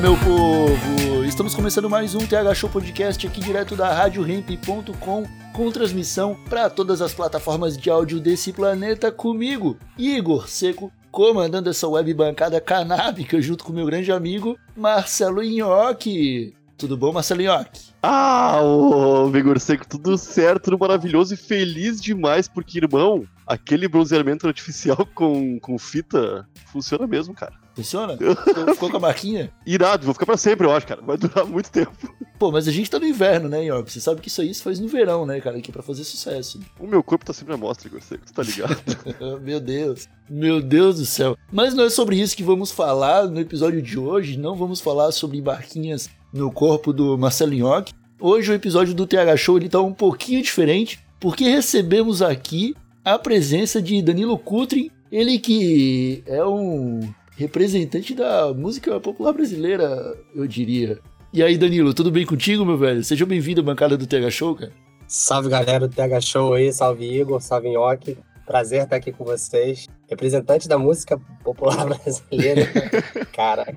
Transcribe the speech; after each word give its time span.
Meu 0.00 0.16
povo! 0.18 1.24
Estamos 1.24 1.56
começando 1.56 1.90
mais 1.90 2.14
um 2.14 2.20
TH 2.24 2.54
Show 2.54 2.70
Podcast 2.70 3.26
aqui 3.26 3.40
direto 3.40 3.74
da 3.74 3.92
RadioRamp.com 3.92 5.24
com 5.52 5.72
transmissão 5.72 6.36
para 6.48 6.70
todas 6.70 7.02
as 7.02 7.12
plataformas 7.12 7.76
de 7.76 7.90
áudio 7.90 8.20
desse 8.20 8.52
planeta 8.52 9.10
comigo, 9.10 9.76
Igor 9.98 10.48
Seco, 10.48 10.92
comandando 11.10 11.68
essa 11.68 11.88
web 11.88 12.14
bancada 12.14 12.60
canábica 12.60 13.42
junto 13.42 13.64
com 13.64 13.72
meu 13.72 13.86
grande 13.86 14.12
amigo 14.12 14.56
Marcelo 14.76 15.42
Inhoque. 15.42 16.54
Tudo 16.76 16.96
bom, 16.96 17.12
Marcelo 17.12 17.42
Inhoque? 17.42 17.88
Ah, 18.00 18.62
ô 18.62 19.28
Vigor 19.28 19.58
Seco, 19.58 19.84
tudo 19.88 20.16
certo, 20.16 20.66
tudo 20.66 20.78
maravilhoso 20.78 21.34
e 21.34 21.36
feliz 21.36 22.00
demais, 22.00 22.46
porque, 22.46 22.78
irmão, 22.78 23.26
aquele 23.44 23.88
bronzeamento 23.88 24.46
artificial 24.46 25.04
com, 25.12 25.58
com 25.58 25.76
fita 25.76 26.46
funciona 26.66 27.04
mesmo, 27.04 27.34
cara. 27.34 27.54
Funciona? 27.78 28.18
Ficou 28.74 28.90
com 28.90 28.96
a 28.96 29.00
marquinha? 29.00 29.52
Irado, 29.64 30.04
vou 30.04 30.12
ficar 30.12 30.26
pra 30.26 30.36
sempre, 30.36 30.66
eu 30.66 30.72
acho, 30.72 30.84
cara. 30.84 31.00
Vai 31.00 31.16
durar 31.16 31.46
muito 31.46 31.70
tempo. 31.70 31.92
Pô, 32.36 32.50
mas 32.50 32.66
a 32.66 32.72
gente 32.72 32.90
tá 32.90 32.98
no 32.98 33.06
inverno, 33.06 33.48
né, 33.48 33.64
Inhoque? 33.64 33.92
Você 33.92 34.00
sabe 34.00 34.20
que 34.20 34.26
isso 34.26 34.40
aí 34.40 34.52
se 34.52 34.60
faz 34.60 34.80
no 34.80 34.88
verão, 34.88 35.24
né, 35.24 35.40
cara? 35.40 35.60
Que 35.60 35.70
é 35.70 35.72
pra 35.72 35.82
fazer 35.82 36.02
sucesso. 36.02 36.58
O 36.80 36.88
meu 36.88 37.04
corpo 37.04 37.24
tá 37.24 37.32
sempre 37.32 37.54
à 37.54 37.56
mostra, 37.56 37.88
Seco, 38.00 38.26
tu 38.26 38.32
tá 38.32 38.42
ligado? 38.42 38.76
Meu 39.40 39.60
Deus. 39.60 40.08
Meu 40.28 40.60
Deus 40.60 40.96
do 40.98 41.06
céu. 41.06 41.36
Mas 41.52 41.72
não 41.72 41.84
é 41.84 41.90
sobre 41.90 42.20
isso 42.20 42.36
que 42.36 42.42
vamos 42.42 42.72
falar 42.72 43.28
no 43.28 43.38
episódio 43.38 43.80
de 43.80 43.96
hoje. 43.96 44.36
Não 44.36 44.56
vamos 44.56 44.80
falar 44.80 45.12
sobre 45.12 45.40
barquinhas 45.40 46.10
no 46.32 46.50
corpo 46.50 46.92
do 46.92 47.16
Marcelo 47.16 47.54
Nhoque. 47.54 47.92
Hoje 48.20 48.50
o 48.50 48.54
episódio 48.54 48.92
do 48.92 49.06
TH 49.06 49.36
Show 49.36 49.56
ele 49.56 49.68
tá 49.68 49.80
um 49.80 49.94
pouquinho 49.94 50.42
diferente, 50.42 50.98
porque 51.20 51.44
recebemos 51.48 52.22
aqui 52.22 52.74
a 53.04 53.16
presença 53.16 53.80
de 53.80 54.02
Danilo 54.02 54.36
Cutrin, 54.36 54.90
ele 55.12 55.38
que 55.38 56.24
é 56.26 56.44
um 56.44 57.08
representante 57.38 58.16
da 58.16 58.52
música 58.52 58.98
popular 58.98 59.32
brasileira, 59.32 60.18
eu 60.34 60.44
diria. 60.44 60.98
E 61.32 61.40
aí, 61.40 61.56
Danilo, 61.56 61.94
tudo 61.94 62.10
bem 62.10 62.26
contigo, 62.26 62.64
meu 62.64 62.76
velho? 62.76 63.04
Seja 63.04 63.24
bem-vindo 63.24 63.60
à 63.60 63.64
bancada 63.64 63.96
do 63.96 64.08
TH 64.08 64.28
Show, 64.28 64.56
cara. 64.56 64.72
Salve 65.06 65.48
galera 65.48 65.86
do 65.86 65.94
TH 65.94 66.20
Show 66.20 66.54
aí, 66.54 66.72
salve 66.72 67.04
Igor, 67.04 67.40
salve 67.40 67.70
Nhoque. 67.70 68.18
Prazer 68.44 68.82
estar 68.82 68.96
aqui 68.96 69.12
com 69.12 69.24
vocês. 69.24 69.86
Representante 70.10 70.66
da 70.66 70.76
música 70.76 71.16
popular 71.44 71.86
brasileira. 71.86 72.66
Cara, 73.32 73.72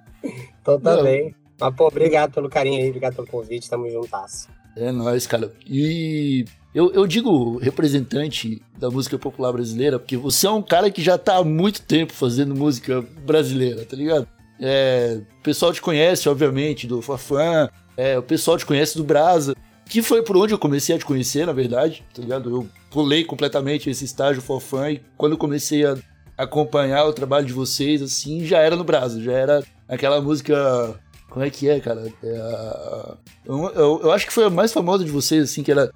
então 0.59 0.79
também. 0.79 1.35
Mas, 1.59 1.75
pô, 1.75 1.85
obrigado 1.87 2.33
pelo 2.33 2.49
carinho 2.49 2.81
aí, 2.81 2.89
obrigado 2.89 3.15
pelo 3.15 3.27
convite, 3.27 3.69
tamo 3.69 3.87
juntasso. 3.91 4.49
É 4.75 4.91
nóis, 4.91 5.27
cara. 5.27 5.53
E 5.67 6.45
eu, 6.73 6.91
eu 6.93 7.05
digo 7.05 7.57
representante 7.57 8.61
da 8.77 8.89
música 8.89 9.17
popular 9.17 9.51
brasileira 9.51 9.99
porque 9.99 10.15
você 10.15 10.47
é 10.47 10.51
um 10.51 10.61
cara 10.61 10.89
que 10.89 11.01
já 11.01 11.17
tá 11.17 11.37
há 11.37 11.43
muito 11.43 11.81
tempo 11.81 12.13
fazendo 12.13 12.55
música 12.55 13.01
brasileira, 13.25 13.85
tá 13.85 13.95
ligado? 13.95 14.27
É, 14.59 15.19
o 15.39 15.43
pessoal 15.43 15.73
te 15.73 15.81
conhece, 15.81 16.29
obviamente, 16.29 16.87
do 16.87 17.01
Fafã, 17.01 17.69
é, 17.97 18.17
o 18.17 18.23
pessoal 18.23 18.57
te 18.57 18.65
conhece 18.65 18.95
do 18.95 19.03
Brasa, 19.03 19.55
que 19.89 20.01
foi 20.01 20.23
por 20.23 20.37
onde 20.37 20.53
eu 20.53 20.59
comecei 20.59 20.95
a 20.95 20.99
te 20.99 21.05
conhecer, 21.05 21.45
na 21.45 21.51
verdade, 21.51 22.03
tá 22.13 22.21
ligado? 22.21 22.49
Eu 22.49 22.67
pulei 22.89 23.25
completamente 23.25 23.89
esse 23.89 24.05
estágio 24.05 24.41
Fafã 24.41 24.91
e 24.91 25.01
quando 25.17 25.33
eu 25.33 25.37
comecei 25.37 25.85
a 25.85 25.97
acompanhar 26.37 27.05
o 27.05 27.13
trabalho 27.13 27.45
de 27.45 27.53
vocês, 27.53 28.01
assim, 28.01 28.45
já 28.45 28.59
era 28.59 28.75
no 28.75 28.83
Brasa, 28.83 29.21
já 29.21 29.33
era 29.33 29.63
aquela 29.87 30.21
música 30.21 30.97
como 31.31 31.45
é 31.45 31.49
que 31.49 31.69
é, 31.69 31.79
cara? 31.79 32.11
É 32.21 32.37
a... 32.37 33.15
eu, 33.45 33.65
eu, 33.73 34.01
eu, 34.03 34.11
acho 34.11 34.27
que 34.27 34.33
foi 34.33 34.43
a 34.43 34.49
mais 34.49 34.73
famosa 34.73 35.05
de 35.05 35.09
vocês, 35.09 35.49
assim, 35.49 35.63
que 35.63 35.71
era. 35.71 35.89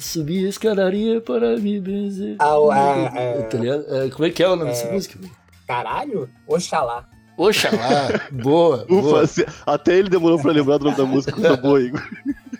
Subir 0.00 0.46
a 0.46 0.48
escadaria 0.48 1.20
para 1.20 1.56
me 1.56 1.80
benzer. 1.80 2.34
Ah, 2.40 2.56
ah, 2.72 3.12
é, 3.14 3.42
tá 3.42 3.58
é, 3.58 4.10
como 4.10 4.26
é 4.26 4.30
que 4.30 4.42
é 4.42 4.48
o 4.48 4.56
nome 4.56 4.70
dessa 4.70 4.90
música? 4.90 5.16
Caralho? 5.64 6.28
Oxalá. 6.48 7.08
Oxalá. 7.38 8.28
boa. 8.32 8.84
Ufa, 8.90 9.00
boa. 9.00 9.26
se- 9.28 9.46
até 9.64 9.96
ele 9.96 10.10
demorou 10.10 10.40
pra 10.40 10.50
lembrar 10.50 10.78
do 10.78 10.86
nome 10.86 10.96
da 10.96 11.04
música, 11.04 11.32
coisa 11.32 11.56
boa, 11.56 11.80
Igor. 11.80 12.02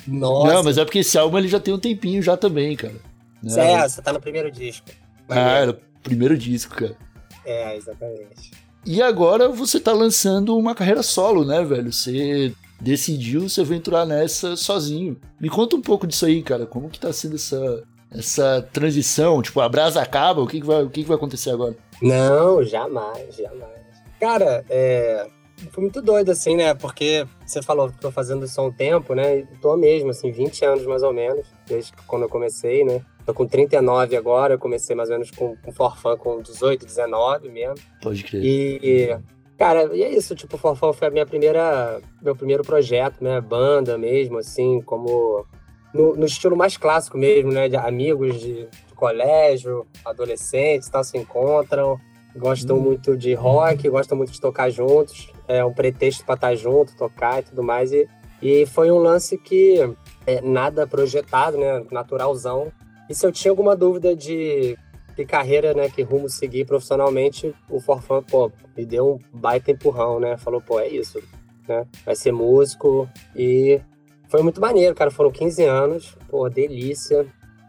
Nossa. 0.06 0.54
Não, 0.54 0.62
mas 0.62 0.78
é 0.78 0.84
porque 0.84 1.00
esse 1.00 1.18
álbum 1.18 1.38
ele 1.38 1.48
já 1.48 1.58
tem 1.58 1.74
um 1.74 1.80
tempinho 1.80 2.22
já 2.22 2.36
também, 2.36 2.76
cara. 2.76 2.94
Né? 3.42 3.72
É, 3.72 3.88
você 3.88 4.00
tá 4.00 4.12
no 4.12 4.20
primeiro 4.20 4.52
disco. 4.52 4.86
Ah, 5.28 5.58
era 5.58 5.72
o 5.72 5.76
primeiro 6.00 6.38
disco, 6.38 6.76
cara. 6.76 6.96
É, 7.44 7.76
exatamente. 7.76 8.52
E 8.86 9.00
agora 9.00 9.48
você 9.48 9.80
tá 9.80 9.92
lançando 9.92 10.56
uma 10.56 10.74
carreira 10.74 11.02
solo, 11.02 11.44
né, 11.44 11.64
velho? 11.64 11.92
Você 11.92 12.52
decidiu 12.80 13.48
se 13.48 13.60
aventurar 13.60 14.04
nessa 14.04 14.56
sozinho. 14.56 15.16
Me 15.40 15.48
conta 15.48 15.74
um 15.74 15.80
pouco 15.80 16.06
disso 16.06 16.26
aí, 16.26 16.42
cara. 16.42 16.66
Como 16.66 16.90
que 16.90 17.00
tá 17.00 17.12
sendo 17.12 17.36
essa, 17.36 17.82
essa 18.10 18.68
transição? 18.72 19.40
Tipo, 19.40 19.60
a 19.60 19.68
brasa 19.68 20.02
acaba, 20.02 20.42
o 20.42 20.46
que, 20.46 20.60
que, 20.60 20.66
vai, 20.66 20.82
o 20.82 20.90
que, 20.90 21.02
que 21.02 21.08
vai 21.08 21.16
acontecer 21.16 21.50
agora? 21.50 21.74
Não, 22.02 22.62
jamais, 22.62 23.36
jamais. 23.36 23.84
Cara, 24.20 24.64
é. 24.68 25.26
Foi 25.70 25.82
muito 25.82 26.02
doido, 26.02 26.30
assim, 26.30 26.56
né? 26.56 26.74
Porque 26.74 27.24
você 27.46 27.62
falou 27.62 27.88
que 27.88 27.98
tô 27.98 28.10
fazendo 28.10 28.44
isso 28.44 28.60
há 28.60 28.64
um 28.64 28.72
tempo, 28.72 29.14
né? 29.14 29.46
Tô 29.62 29.76
mesmo, 29.76 30.10
assim, 30.10 30.30
20 30.30 30.64
anos 30.64 30.84
mais 30.84 31.02
ou 31.02 31.12
menos, 31.12 31.46
desde 31.66 31.92
quando 32.06 32.22
eu 32.22 32.28
comecei, 32.28 32.84
né? 32.84 33.00
Tô 33.24 33.32
com 33.32 33.46
39 33.46 34.16
agora, 34.16 34.54
eu 34.54 34.58
comecei 34.58 34.94
mais 34.94 35.08
ou 35.08 35.14
menos 35.14 35.30
com, 35.30 35.56
com 35.56 35.72
Forfã 35.72 36.16
com 36.16 36.42
18, 36.42 36.84
19 36.84 37.48
mesmo. 37.48 37.76
Pode 38.02 38.22
crer. 38.22 38.44
E, 38.44 39.18
cara, 39.56 39.94
e 39.96 40.02
é 40.02 40.10
isso, 40.10 40.34
tipo, 40.34 40.58
Forfã 40.58 40.92
foi 40.92 41.08
a 41.08 41.10
minha 41.10 41.24
primeira, 41.24 42.02
meu 42.20 42.36
primeiro 42.36 42.62
projeto, 42.62 43.22
minha 43.22 43.40
banda 43.40 43.96
mesmo, 43.96 44.38
assim, 44.38 44.82
como 44.82 45.46
no, 45.94 46.16
no 46.16 46.26
estilo 46.26 46.56
mais 46.56 46.76
clássico 46.76 47.16
mesmo, 47.16 47.50
né, 47.52 47.68
de 47.68 47.76
amigos 47.76 48.40
de, 48.40 48.66
de 48.66 48.94
colégio, 48.94 49.86
adolescentes, 50.04 50.90
tal, 50.90 51.04
se 51.04 51.16
encontram, 51.16 51.98
gostam 52.36 52.78
muito 52.78 53.16
de 53.16 53.32
rock, 53.32 53.88
gostam 53.88 54.18
muito 54.18 54.32
de 54.32 54.40
tocar 54.40 54.68
juntos, 54.68 55.32
é 55.46 55.64
um 55.64 55.72
pretexto 55.72 56.24
para 56.26 56.34
estar 56.34 56.54
junto, 56.56 56.96
tocar 56.96 57.40
e 57.40 57.42
tudo 57.44 57.62
mais, 57.62 57.92
e, 57.92 58.08
e 58.42 58.66
foi 58.66 58.90
um 58.90 58.98
lance 58.98 59.38
que 59.38 59.78
é, 60.26 60.40
nada 60.42 60.86
projetado, 60.86 61.56
né, 61.56 61.84
naturalzão, 61.90 62.72
e 63.08 63.14
se 63.14 63.26
eu 63.26 63.32
tinha 63.32 63.50
alguma 63.50 63.76
dúvida 63.76 64.14
de 64.14 64.78
que 65.14 65.24
carreira, 65.24 65.72
né, 65.74 65.88
que 65.88 66.02
rumo 66.02 66.28
seguir 66.28 66.64
profissionalmente, 66.64 67.54
o 67.70 67.80
Forfã, 67.80 68.22
pô, 68.22 68.50
me 68.76 68.84
deu 68.84 69.14
um 69.14 69.38
baita 69.38 69.70
empurrão, 69.70 70.18
né? 70.18 70.36
Falou, 70.36 70.60
pô, 70.60 70.80
é 70.80 70.88
isso, 70.88 71.22
né? 71.68 71.86
Vai 72.04 72.16
ser 72.16 72.32
músico 72.32 73.08
e 73.34 73.80
foi 74.28 74.42
muito 74.42 74.60
maneiro, 74.60 74.94
cara. 74.94 75.10
Foram 75.10 75.30
15 75.30 75.64
anos, 75.64 76.18
pô, 76.28 76.48
delícia. 76.48 77.26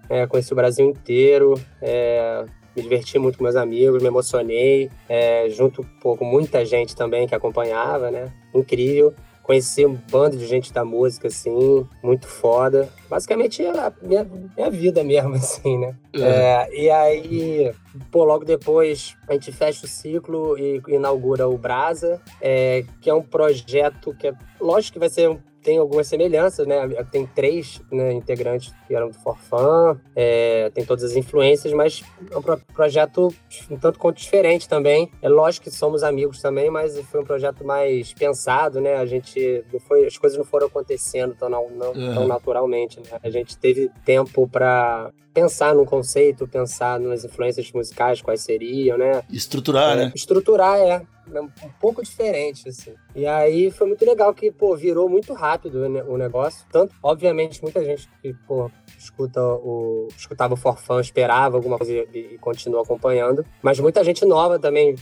É, 0.09 0.25
conheci 0.25 0.53
o 0.53 0.55
Brasil 0.55 0.87
inteiro, 0.87 1.53
é, 1.81 2.45
me 2.75 2.81
diverti 2.81 3.17
muito 3.17 3.37
com 3.37 3.43
meus 3.43 3.55
amigos, 3.55 4.01
me 4.01 4.07
emocionei, 4.07 4.89
é, 5.09 5.49
junto 5.49 5.83
pô, 6.01 6.15
com 6.15 6.25
muita 6.25 6.65
gente 6.65 6.95
também 6.95 7.27
que 7.27 7.35
acompanhava, 7.35 8.11
né? 8.11 8.31
Incrível. 8.53 9.13
Conheci 9.45 9.85
um 9.85 9.93
bando 9.93 10.35
de 10.35 10.47
gente 10.47 10.73
da 10.73 10.83
música, 10.83 11.27
assim, 11.27 11.87
muito 12.01 12.27
foda. 12.27 12.89
Basicamente 13.07 13.63
é 13.63 13.69
a 13.69 13.93
minha, 14.01 14.27
minha 14.57 14.71
vida 14.71 15.03
mesmo, 15.03 15.35
assim, 15.37 15.77
né? 15.77 15.95
É, 16.15 16.67
e 16.75 16.89
aí, 16.89 17.71
pô, 18.09 18.23
logo 18.23 18.43
depois 18.43 19.15
a 19.27 19.33
gente 19.33 19.51
fecha 19.51 19.85
o 19.85 19.87
ciclo 19.87 20.57
e 20.57 20.81
inaugura 20.87 21.47
o 21.47 21.59
Brasa, 21.59 22.19
é, 22.41 22.85
que 22.99 23.07
é 23.07 23.13
um 23.13 23.21
projeto 23.21 24.15
que 24.17 24.29
é, 24.29 24.33
lógico 24.59 24.93
que 24.93 24.99
vai 24.99 25.09
ser 25.09 25.29
um 25.29 25.37
tem 25.65 25.79
algumas 25.79 26.05
semelhanças, 26.07 26.67
né? 26.67 26.87
Tem 27.11 27.25
três 27.25 27.81
né, 27.91 28.13
integrantes 28.13 28.71
que 28.87 28.93
eram 28.95 29.09
do 29.09 29.15
Forfã, 29.15 29.99
é, 30.15 30.69
tem 30.69 30.85
todas 30.85 31.03
as 31.03 31.15
influências, 31.15 31.73
mas 31.73 32.03
é 32.31 32.37
um 32.37 32.41
pro 32.41 32.57
projeto 32.73 33.33
um 33.71 33.75
tanto 33.77 33.97
quanto 33.97 34.17
diferente 34.17 34.69
também. 34.69 35.11
É 35.23 35.27
lógico 35.27 35.63
que 35.63 35.71
somos 35.71 36.03
amigos 36.03 36.39
também, 36.39 36.69
mas 36.69 36.99
foi 37.09 37.21
um 37.21 37.25
projeto 37.25 37.65
mais 37.65 38.13
pensado, 38.13 38.79
né? 38.79 38.95
A 38.97 39.05
gente 39.07 39.65
não 39.73 39.79
foi, 39.79 40.05
as 40.05 40.17
coisas 40.19 40.37
não 40.37 40.45
foram 40.45 40.67
acontecendo 40.67 41.33
tão, 41.33 41.49
não, 41.49 41.67
não, 41.71 41.91
Uhum. 41.93 42.13
tão 42.13 42.27
naturalmente, 42.27 42.99
né? 42.99 43.17
A 43.23 43.29
gente 43.31 43.57
teve 43.57 43.89
tempo 44.05 44.47
para 44.47 45.09
pensar 45.33 45.73
num 45.73 45.83
conceito, 45.85 46.47
pensar 46.47 46.99
nas 46.99 47.25
influências 47.25 47.69
musicais, 47.71 48.21
quais 48.21 48.41
seriam, 48.41 48.97
né? 48.97 49.23
Estruturar, 49.31 49.93
É, 49.93 49.95
né? 49.95 50.11
Estruturar, 50.15 50.77
é. 50.79 51.01
Um 51.27 51.69
pouco 51.79 52.03
diferente, 52.03 52.69
assim. 52.69 52.93
E 53.15 53.25
aí 53.25 53.71
foi 53.71 53.87
muito 53.87 54.05
legal 54.05 54.33
que, 54.33 54.51
pô, 54.51 54.75
virou 54.75 55.09
muito 55.09 55.33
rápido 55.33 55.75
o 56.07 56.17
negócio. 56.17 56.65
Tanto, 56.71 56.95
obviamente, 57.01 57.61
muita 57.61 57.83
gente 57.83 58.09
que, 58.21 58.33
pô, 58.47 58.69
escuta 58.97 59.41
o, 59.41 60.07
escutava 60.15 60.53
o 60.53 60.57
Forfã, 60.57 60.99
esperava 60.99 61.57
alguma 61.57 61.77
coisa 61.77 61.93
e, 61.93 62.33
e 62.33 62.37
continua 62.37 62.83
acompanhando. 62.83 63.45
Mas 63.61 63.79
muita 63.79 64.03
gente 64.03 64.25
nova 64.25 64.59
também, 64.59 64.95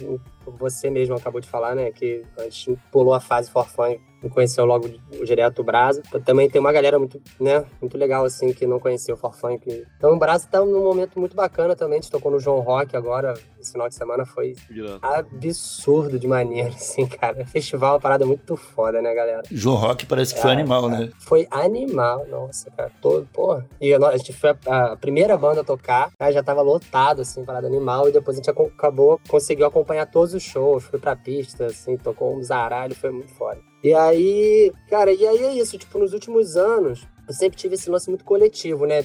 você 0.45 0.89
mesmo 0.89 1.15
acabou 1.15 1.41
de 1.41 1.47
falar, 1.47 1.75
né? 1.75 1.91
Que 1.91 2.23
a 2.37 2.43
gente 2.43 2.77
pulou 2.91 3.13
a 3.13 3.19
fase 3.19 3.51
Forfã 3.51 3.95
conheceu 4.29 4.65
logo 4.65 4.89
o 5.19 5.25
Direto 5.25 5.55
do 5.55 5.63
Brasa. 5.63 6.01
Também 6.25 6.49
tem 6.49 6.59
uma 6.59 6.71
galera 6.71 6.97
muito, 6.97 7.21
né, 7.39 7.65
muito 7.81 7.97
legal, 7.97 8.25
assim, 8.25 8.53
que 8.53 8.65
não 8.65 8.79
conhecia 8.79 9.13
o 9.13 9.17
Forfunk. 9.17 9.85
Então 9.97 10.13
o 10.13 10.19
Brasa 10.19 10.47
tá 10.49 10.59
num 10.59 10.83
momento 10.83 11.19
muito 11.19 11.35
bacana 11.35 11.75
também. 11.75 11.99
A 11.99 12.01
gente 12.01 12.11
tocou 12.11 12.31
no 12.31 12.39
João 12.39 12.59
Rock 12.59 12.95
agora, 12.95 13.33
esse 13.59 13.71
final 13.71 13.87
de 13.87 13.95
semana 13.95 14.25
foi 14.25 14.55
absurdo 15.01 16.19
de 16.19 16.27
maneiro, 16.27 16.69
assim, 16.75 17.05
cara. 17.05 17.45
Festival, 17.45 17.93
uma 17.93 17.99
parada 17.99 18.25
muito 18.25 18.55
foda, 18.55 19.01
né, 19.01 19.13
galera? 19.13 19.43
João 19.51 19.77
Rock 19.77 20.05
parece 20.05 20.33
que 20.33 20.41
foi 20.41 20.51
é, 20.51 20.53
animal, 20.53 20.89
né? 20.89 21.09
Foi 21.19 21.47
animal, 21.49 22.25
nossa, 22.29 22.69
cara. 22.71 22.91
Todo, 23.01 23.27
pô. 23.31 23.61
E 23.79 23.93
a 23.93 24.17
gente 24.17 24.33
foi 24.33 24.51
a, 24.65 24.93
a 24.93 24.97
primeira 24.97 25.37
banda 25.37 25.61
a 25.61 25.63
tocar, 25.63 26.11
aí 26.19 26.33
já 26.33 26.43
tava 26.43 26.61
lotado, 26.61 27.21
assim, 27.21 27.43
parada 27.43 27.67
animal, 27.67 28.09
e 28.09 28.11
depois 28.11 28.37
a 28.37 28.41
gente 28.41 28.49
acabou, 28.49 29.19
conseguiu 29.27 29.65
acompanhar 29.65 30.05
todos 30.05 30.33
os 30.33 30.43
shows, 30.43 30.83
foi 30.83 30.99
pra 30.99 31.15
pista, 31.15 31.65
assim, 31.67 31.97
tocou 31.97 32.35
um 32.35 32.43
zaralho, 32.43 32.95
foi 32.95 33.11
muito 33.11 33.31
foda. 33.33 33.59
E 33.83 33.93
aí, 33.93 34.71
cara, 34.89 35.11
e 35.11 35.27
aí 35.27 35.43
é 35.43 35.53
isso, 35.55 35.77
tipo, 35.77 35.99
nos 35.99 36.13
últimos 36.13 36.55
anos, 36.55 37.05
eu 37.27 37.33
sempre 37.33 37.57
tive 37.57 37.75
esse 37.75 37.89
lance 37.89 38.09
muito 38.09 38.23
coletivo, 38.23 38.85
né? 38.85 39.03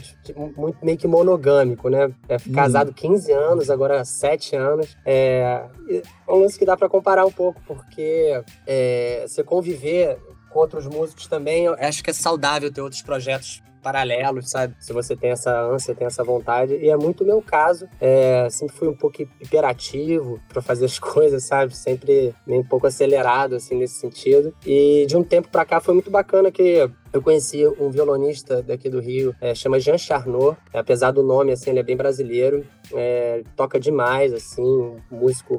Muito 0.57 0.79
meio 0.85 0.97
que 0.97 1.07
monogâmico, 1.07 1.89
né? 1.89 2.13
É, 2.29 2.37
uhum. 2.37 2.53
casado 2.55 2.93
15 2.93 3.33
anos, 3.33 3.71
agora 3.71 4.05
7 4.05 4.57
anos. 4.57 4.97
É, 5.05 5.67
é 5.89 6.33
um 6.33 6.41
lance 6.41 6.59
que 6.59 6.65
dá 6.65 6.77
para 6.77 6.89
comparar 6.89 7.27
um 7.27 7.33
pouco, 7.33 7.61
porque 7.67 8.41
é, 8.67 9.25
você 9.27 9.43
conviver 9.43 10.19
com 10.51 10.61
outros 10.61 10.87
músicos 10.87 11.27
também, 11.27 11.69
acho 11.69 12.03
que 12.03 12.11
é 12.11 12.13
saudável 12.13 12.73
ter 12.73 12.81
outros 12.81 13.03
projetos 13.03 13.63
paralelos, 13.83 14.51
sabe? 14.51 14.75
Se 14.79 14.93
você 14.93 15.17
tem 15.17 15.31
essa 15.31 15.61
ânsia, 15.63 15.95
tem 15.95 16.07
essa 16.07 16.25
vontade. 16.25 16.75
E 16.75 16.89
é 16.89 16.97
muito 16.97 17.23
o 17.23 17.27
meu 17.27 17.43
caso. 17.43 17.89
É, 18.01 18.49
sempre 18.51 18.77
fui 18.77 18.89
um 18.89 18.95
pouco 18.95 19.23
hiperativo 19.41 20.41
para 20.49 20.63
fazer 20.63 20.85
as 20.85 20.99
coisas, 21.01 21.45
sabe? 21.45 21.77
Sempre 21.77 22.35
meio 22.47 22.61
um 22.61 22.65
pouco 22.65 22.87
acelerado, 22.87 23.57
assim, 23.57 23.77
nesse 23.77 24.01
sentido. 24.01 24.55
E 24.67 25.07
de 25.07 25.17
um 25.17 25.25
tempo 25.25 25.49
para 25.49 25.65
cá 25.65 25.81
foi 25.81 25.95
muito 25.95 26.11
bacana 26.11 26.51
que 26.51 26.89
eu 27.13 27.23
conheci 27.23 27.67
um 27.67 27.91
violonista 27.91 28.63
daqui 28.63 28.91
do 28.91 29.01
Rio, 29.01 29.35
é, 29.41 29.55
chama 29.55 29.81
Jean 29.81 29.97
Charnot. 29.97 30.59
É, 30.73 30.79
apesar 30.79 31.11
do 31.11 31.23
nome, 31.23 31.53
assim, 31.53 31.71
ele 31.71 31.81
é 31.81 31.83
bem 31.83 31.97
brasileiro. 31.97 32.65
É, 32.93 33.43
toca 33.57 33.81
demais, 33.81 34.33
assim, 34.33 34.63
um 34.63 34.97
músico 35.11 35.57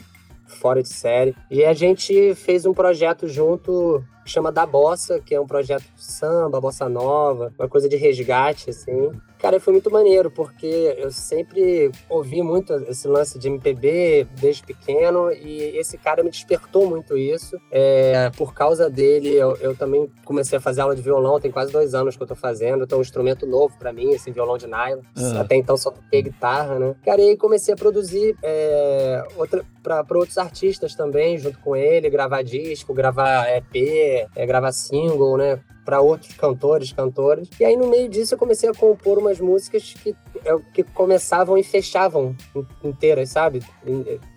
fora 0.50 0.82
de 0.82 0.90
série. 0.90 1.36
E 1.50 1.64
a 1.64 1.74
gente 1.74 2.34
fez 2.36 2.66
um 2.66 2.74
projeto 2.74 3.28
junto 3.28 4.04
chama 4.30 4.52
Da 4.52 4.66
Bossa, 4.66 5.20
que 5.20 5.34
é 5.34 5.40
um 5.40 5.48
projeto 5.48 5.84
de 5.96 6.04
samba, 6.04 6.62
bossa 6.62 6.88
nova, 6.88 7.54
uma 7.58 7.68
coisa 7.68 7.90
de 7.90 7.96
resgate, 7.96 8.70
assim. 8.70 9.12
Cara, 9.40 9.58
foi 9.58 9.72
muito 9.72 9.90
maneiro, 9.90 10.30
porque 10.30 10.96
eu 10.98 11.12
sempre 11.12 11.90
ouvi 12.10 12.42
muito 12.42 12.74
esse 12.90 13.08
lance 13.08 13.40
de 13.40 13.48
MPB 13.48 14.28
desde 14.38 14.64
pequeno 14.64 15.32
e 15.32 15.78
esse 15.78 15.98
cara 15.98 16.22
me 16.22 16.30
despertou 16.30 16.90
muito 16.90 17.18
isso. 17.18 17.58
É, 17.72 18.30
por 18.36 18.54
causa 18.54 18.90
dele, 18.90 19.34
eu, 19.34 19.56
eu, 19.62 19.74
também 19.74 20.12
comecei 20.26 20.58
a 20.58 20.62
fazer 20.62 20.82
aula 20.82 20.94
de 20.94 21.02
violão, 21.02 21.40
tem 21.40 21.52
quase 21.52 21.72
dois 21.72 21.96
anos 21.96 22.18
que 22.18 22.24
eu 22.24 22.28
tô 22.28 22.36
fazendo, 22.36 22.84
então 22.84 22.98
é 22.98 23.00
um 23.00 23.02
instrumento 23.02 23.46
novo 23.46 23.74
para 23.80 23.94
mim, 23.94 24.10
esse 24.10 24.30
violão 24.30 24.58
de 24.58 24.68
nylon. 24.68 25.04
Uhum. 25.18 25.40
Até 25.40 25.56
então 25.56 25.78
só 25.78 25.90
toquei 25.90 26.22
guitarra, 26.22 26.78
né? 26.78 26.96
Cara, 27.06 27.22
e 27.22 27.30
aí 27.30 27.38
comecei 27.38 27.74
a 27.74 27.78
produzir 27.78 28.36
é, 28.44 29.24
outra, 29.38 29.64
para 29.82 30.18
outros 30.18 30.38
artistas 30.38 30.94
também, 30.94 31.38
junto 31.38 31.60
com 31.60 31.78
ele, 31.78 32.10
gravar 32.10 32.44
disco, 32.44 32.94
gravar 32.94 33.48
EP, 33.56 34.19
é, 34.36 34.46
gravar 34.46 34.72
single, 34.72 35.38
né? 35.38 35.60
para 35.90 36.02
outros 36.02 36.36
cantores, 36.36 36.94
cantoras. 36.94 37.50
E 37.60 37.66
aí 37.66 37.76
no 37.76 37.90
meio 37.90 38.08
disso 38.08 38.36
eu 38.36 38.38
comecei 38.38 38.70
a 38.70 38.74
compor 38.76 39.18
umas 39.18 39.40
músicas 39.40 39.96
que, 39.96 40.16
é, 40.46 40.56
que 40.72 40.84
começavam 40.84 41.58
e 41.58 41.64
fechavam 41.64 42.36
inteiras, 42.84 43.32
sabe? 43.32 43.64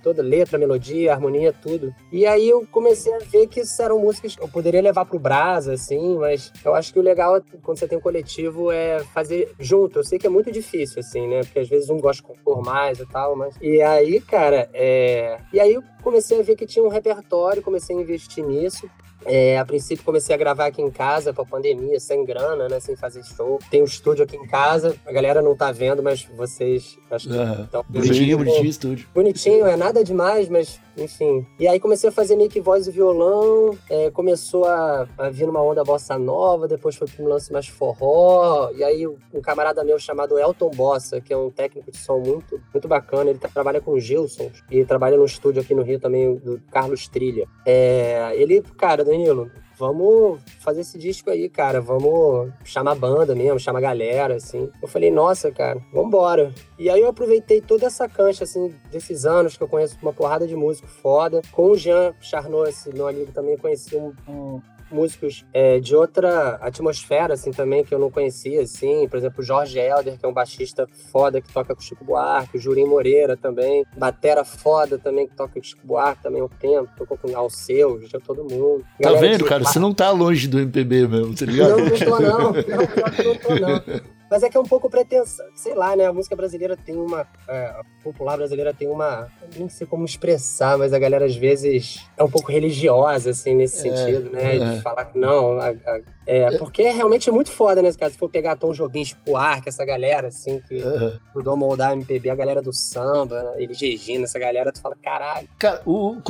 Toda 0.03 0.23
letra, 0.23 0.59
melodia, 0.59 1.13
harmonia, 1.13 1.53
tudo. 1.53 1.95
E 2.11 2.25
aí 2.25 2.49
eu 2.49 2.67
comecei 2.73 3.13
a 3.13 3.19
ver 3.19 3.49
que 3.49 3.61
isso 3.61 3.83
eram 3.83 3.99
músicas 3.99 4.35
que 4.35 4.43
eu 4.43 4.49
poderia 4.49 4.81
levar 4.81 5.05
pro 5.05 5.19
brasa, 5.19 5.75
assim, 5.75 6.17
mas 6.17 6.51
eu 6.65 6.75
acho 6.75 6.91
que 6.91 6.99
o 6.99 7.03
legal 7.03 7.39
quando 7.63 7.79
você 7.79 7.87
tem 7.87 7.99
um 7.99 8.03
coletivo 8.03 8.73
é 8.73 9.01
fazer 9.13 9.53
junto. 9.59 9.99
Eu 9.99 10.05
sei 10.05 10.19
que 10.19 10.27
é 10.27 10.31
muito 10.31 10.51
difícil, 10.51 11.01
assim, 11.01 11.29
né? 11.29 11.41
Porque 11.41 11.59
às 11.59 11.69
vezes 11.69 11.91
um 11.91 11.99
gosta 11.99 12.23
de 12.23 12.29
compor 12.29 12.65
mais 12.65 12.99
e 12.99 13.05
tal, 13.05 13.37
mas. 13.37 13.57
E 13.61 13.83
aí, 13.83 14.23
cara, 14.23 14.71
é. 14.73 15.39
E 15.53 15.61
aí 15.61 15.75
eu 15.75 15.85
comecei 16.03 16.41
a 16.41 16.43
ver 16.43 16.57
que 16.57 16.65
tinha 16.65 16.83
um 16.83 16.89
repertório, 16.89 17.61
comecei 17.61 17.95
a 17.95 18.01
investir 18.01 18.43
nisso. 18.43 18.89
É, 19.25 19.59
a 19.59 19.65
princípio 19.65 20.05
comecei 20.05 20.35
a 20.35 20.39
gravar 20.39 20.67
aqui 20.67 20.83
em 20.83 20.91
casa 20.91 21.33
pra 21.33 21.45
pandemia, 21.45 21.99
sem 22.01 22.25
grana, 22.25 22.69
né? 22.69 22.81
Sem 22.81 22.97
fazer 22.97 23.23
show. 23.25 23.59
Tem 23.71 23.83
um 23.83 23.85
estúdio 23.85 24.25
aqui 24.25 24.37
em 24.37 24.47
casa, 24.47 24.97
a 25.07 25.13
galera 25.13 25.41
não 25.41 25.57
tá 25.57 25.71
vendo, 25.73 26.03
mas 26.03 26.27
vocês 26.37 26.99
acho 27.11 27.29
que 27.29 27.35
uhum. 27.35 27.65
estão 27.65 27.85
Bonitinho, 27.89 28.39
bonitinho 28.39 28.67
estúdio. 28.67 29.09
Bonitinho, 29.15 29.67
é 29.67 29.77
nada 29.77 30.03
demais, 30.03 30.49
mas 30.49 30.81
enfim. 30.97 31.47
E 31.59 31.67
aí 31.67 31.79
comecei 31.81 32.09
a 32.09 32.13
fazer 32.13 32.37
meio 32.37 32.51
que 32.51 32.61
voz 32.61 32.87
e 32.87 32.91
violão, 32.91 33.77
é, 33.89 34.11
começou 34.11 34.65
a, 34.65 35.07
a, 35.19 35.31
vir 35.31 35.47
numa 35.47 35.63
onda 35.63 35.85
bossa 35.85 36.19
nova, 36.19 36.69
depois 36.69 36.97
foi 36.97 37.09
pra 37.09 37.25
um 37.25 37.29
lance 37.29 37.53
mais 37.53 37.69
forró. 37.69 38.71
E 38.75 38.85
aí 38.85 39.07
um 39.07 39.41
camarada 39.43 39.85
meu 39.85 39.99
chamado 39.99 40.39
Elton 40.39 40.71
Bossa, 40.71 41.21
que 41.21 41.33
é 41.33 41.37
um 41.37 41.51
técnico 41.51 41.91
de 41.91 41.99
som 41.99 42.19
muito, 42.19 42.61
muito 42.73 42.89
bacana, 42.89 43.31
ele 43.31 43.39
trabalha 43.39 43.81
com 43.81 43.99
Gilson 43.99 44.51
e 44.71 44.85
trabalha 44.85 45.17
no 45.17 45.25
estúdio 45.25 45.63
aqui 45.63 45.75
no 45.75 45.83
Rio 45.83 45.99
também, 45.99 46.35
do 46.37 46.61
Carlos 46.71 47.09
Trilha. 47.09 47.47
É, 47.67 48.33
ele, 48.37 48.63
cara, 48.77 49.05
Danilo, 49.05 49.51
vamos 49.83 50.41
fazer 50.61 50.83
esse 50.83 50.97
disco 50.97 51.29
aí, 51.29 51.49
cara. 51.49 51.81
Vamos 51.81 52.53
chamar 52.65 52.93
a 52.93 52.95
banda 52.95 53.35
mesmo, 53.35 53.59
chamar 53.59 53.81
galera, 53.81 54.37
assim. 54.37 54.71
Eu 54.81 54.87
falei, 54.87 55.11
nossa, 55.11 55.51
cara, 55.51 55.81
vambora. 55.93 56.55
E 56.79 56.89
aí 56.89 57.01
eu 57.01 57.09
aproveitei 57.09 57.61
toda 57.61 57.87
essa 57.87 58.09
cancha, 58.09 58.45
assim, 58.45 58.73
desses 58.93 59.27
anos 59.27 59.57
que 59.57 59.63
eu 59.63 59.67
conheço 59.67 59.99
uma 60.01 60.13
porrada 60.13 60.47
de 60.47 60.55
músico 60.55 60.87
foda. 60.87 61.43
Com 61.51 61.73
o 61.73 61.77
Jean 61.77 62.15
Charnot, 62.21 62.71
esse 62.71 62.95
meu 62.95 63.09
amigo, 63.09 63.33
também 63.33 63.59
conheci 63.59 63.97
um, 63.97 64.13
um 64.29 64.61
músicos 64.93 65.45
é, 65.53 65.81
de 65.81 65.95
outra 65.95 66.59
atmosfera, 66.61 67.35
assim, 67.35 67.51
também, 67.51 67.85
que 67.85 67.95
eu 67.95 67.99
não 67.99 68.11
conhecia, 68.11 68.63
assim. 68.63 69.09
Por 69.09 69.17
exemplo, 69.17 69.41
o 69.41 69.43
Jorge 69.43 69.79
Helder, 69.79 70.19
que 70.19 70.25
é 70.25 70.29
um 70.29 70.33
baixista 70.33 70.87
foda, 71.11 71.41
que 71.41 71.53
toca 71.53 71.75
com 71.75 71.81
o 71.81 71.85
Chico 71.85 72.05
Buarque. 72.05 72.57
O 72.57 72.61
Jurim 72.61 72.85
Moreira 72.85 73.37
também. 73.37 73.85
Batera 73.97 74.45
foda 74.45 74.99
também, 74.99 75.27
que 75.27 75.35
toca 75.35 75.55
com 75.55 75.61
o 75.61 75.65
Chico 75.65 75.87
Buarque 75.87 76.23
também 76.23 76.41
há 76.41 76.45
um 76.45 76.49
tempo. 76.49 76.89
Tocou 76.97 77.17
com 77.17 77.31
o 77.31 77.37
Alceu, 77.37 78.01
já 78.07 78.21
todo 78.21 78.43
mundo. 78.43 78.81
Tá 78.81 79.11
Galera 79.11 79.27
tá 79.27 79.33
vendo, 79.33 79.45
cara? 79.45 79.65
Você 79.65 79.79
não 79.79 79.95
tá 79.95 80.11
longe 80.11 80.47
do 80.49 80.61
MPB 80.61 81.09
mesmo, 81.09 81.35
tá 81.35 81.47
ligado? 81.47 81.71
Não, 81.71 81.79
não 81.79 81.99
tô 81.99 82.21
não. 82.21 82.39
Não, 82.39 82.53
não 82.53 83.37
tô 83.37 83.55
não. 83.55 84.13
Mas 84.33 84.43
é 84.43 84.49
que 84.49 84.57
é 84.57 84.61
um 84.61 84.65
pouco 84.65 84.89
pretensão. 84.89 85.45
Sei 85.55 85.75
lá, 85.75 85.95
né? 85.95 86.07
A 86.07 86.13
música 86.13 86.35
brasileira 86.35 86.75
tem 86.75 86.97
uma. 86.97 87.27
É, 87.47 87.67
a 87.67 87.85
popular 88.03 88.39
brasileira 88.39 88.73
tem 88.73 88.89
uma. 88.89 89.29
Nem 89.55 89.69
sei 89.69 89.87
como 89.87 90.07
expressar, 90.07 90.79
mas 90.79 90.95
a 90.95 90.99
galera 90.99 91.27
às 91.27 91.37
vezes 91.37 92.07
é 92.17 92.25
um 92.25 92.31
pouco 92.31 92.51
religiosa, 92.51 93.29
assim, 93.29 93.55
nesse 93.55 93.87
é, 93.87 93.95
sentido, 93.95 94.31
né? 94.31 94.57
É. 94.57 94.59
De 94.77 94.81
falar 94.81 95.05
que 95.05 95.19
não. 95.19 95.59
A, 95.61 95.69
a, 95.69 96.01
é, 96.27 96.57
porque 96.57 96.83
é 96.83 96.93
realmente 96.93 97.31
muito 97.31 97.51
foda 97.51 97.83
nesse 97.83 97.99
caso. 97.99 98.13
Se 98.13 98.19
for 98.19 98.31
pegar 98.31 98.57
Tom 98.57 98.73
Jobim, 98.73 99.03
tipo 99.03 99.37
Arca, 99.37 99.69
essa 99.69 99.85
galera, 99.85 100.29
assim, 100.29 100.63
que 100.67 100.77
uhum. 100.77 101.19
mudou 101.35 101.55
moldar 101.55 101.93
MPB, 101.93 102.31
a 102.31 102.35
galera 102.35 102.63
do 102.63 102.73
samba, 102.73 103.43
né? 103.43 103.53
ele 103.59 103.75
Regina, 103.75 104.25
essa 104.25 104.39
galera, 104.39 104.73
tu 104.73 104.81
fala, 104.81 104.97
caralho. 105.03 105.47
Cara, 105.59 105.83
o, 105.85 106.23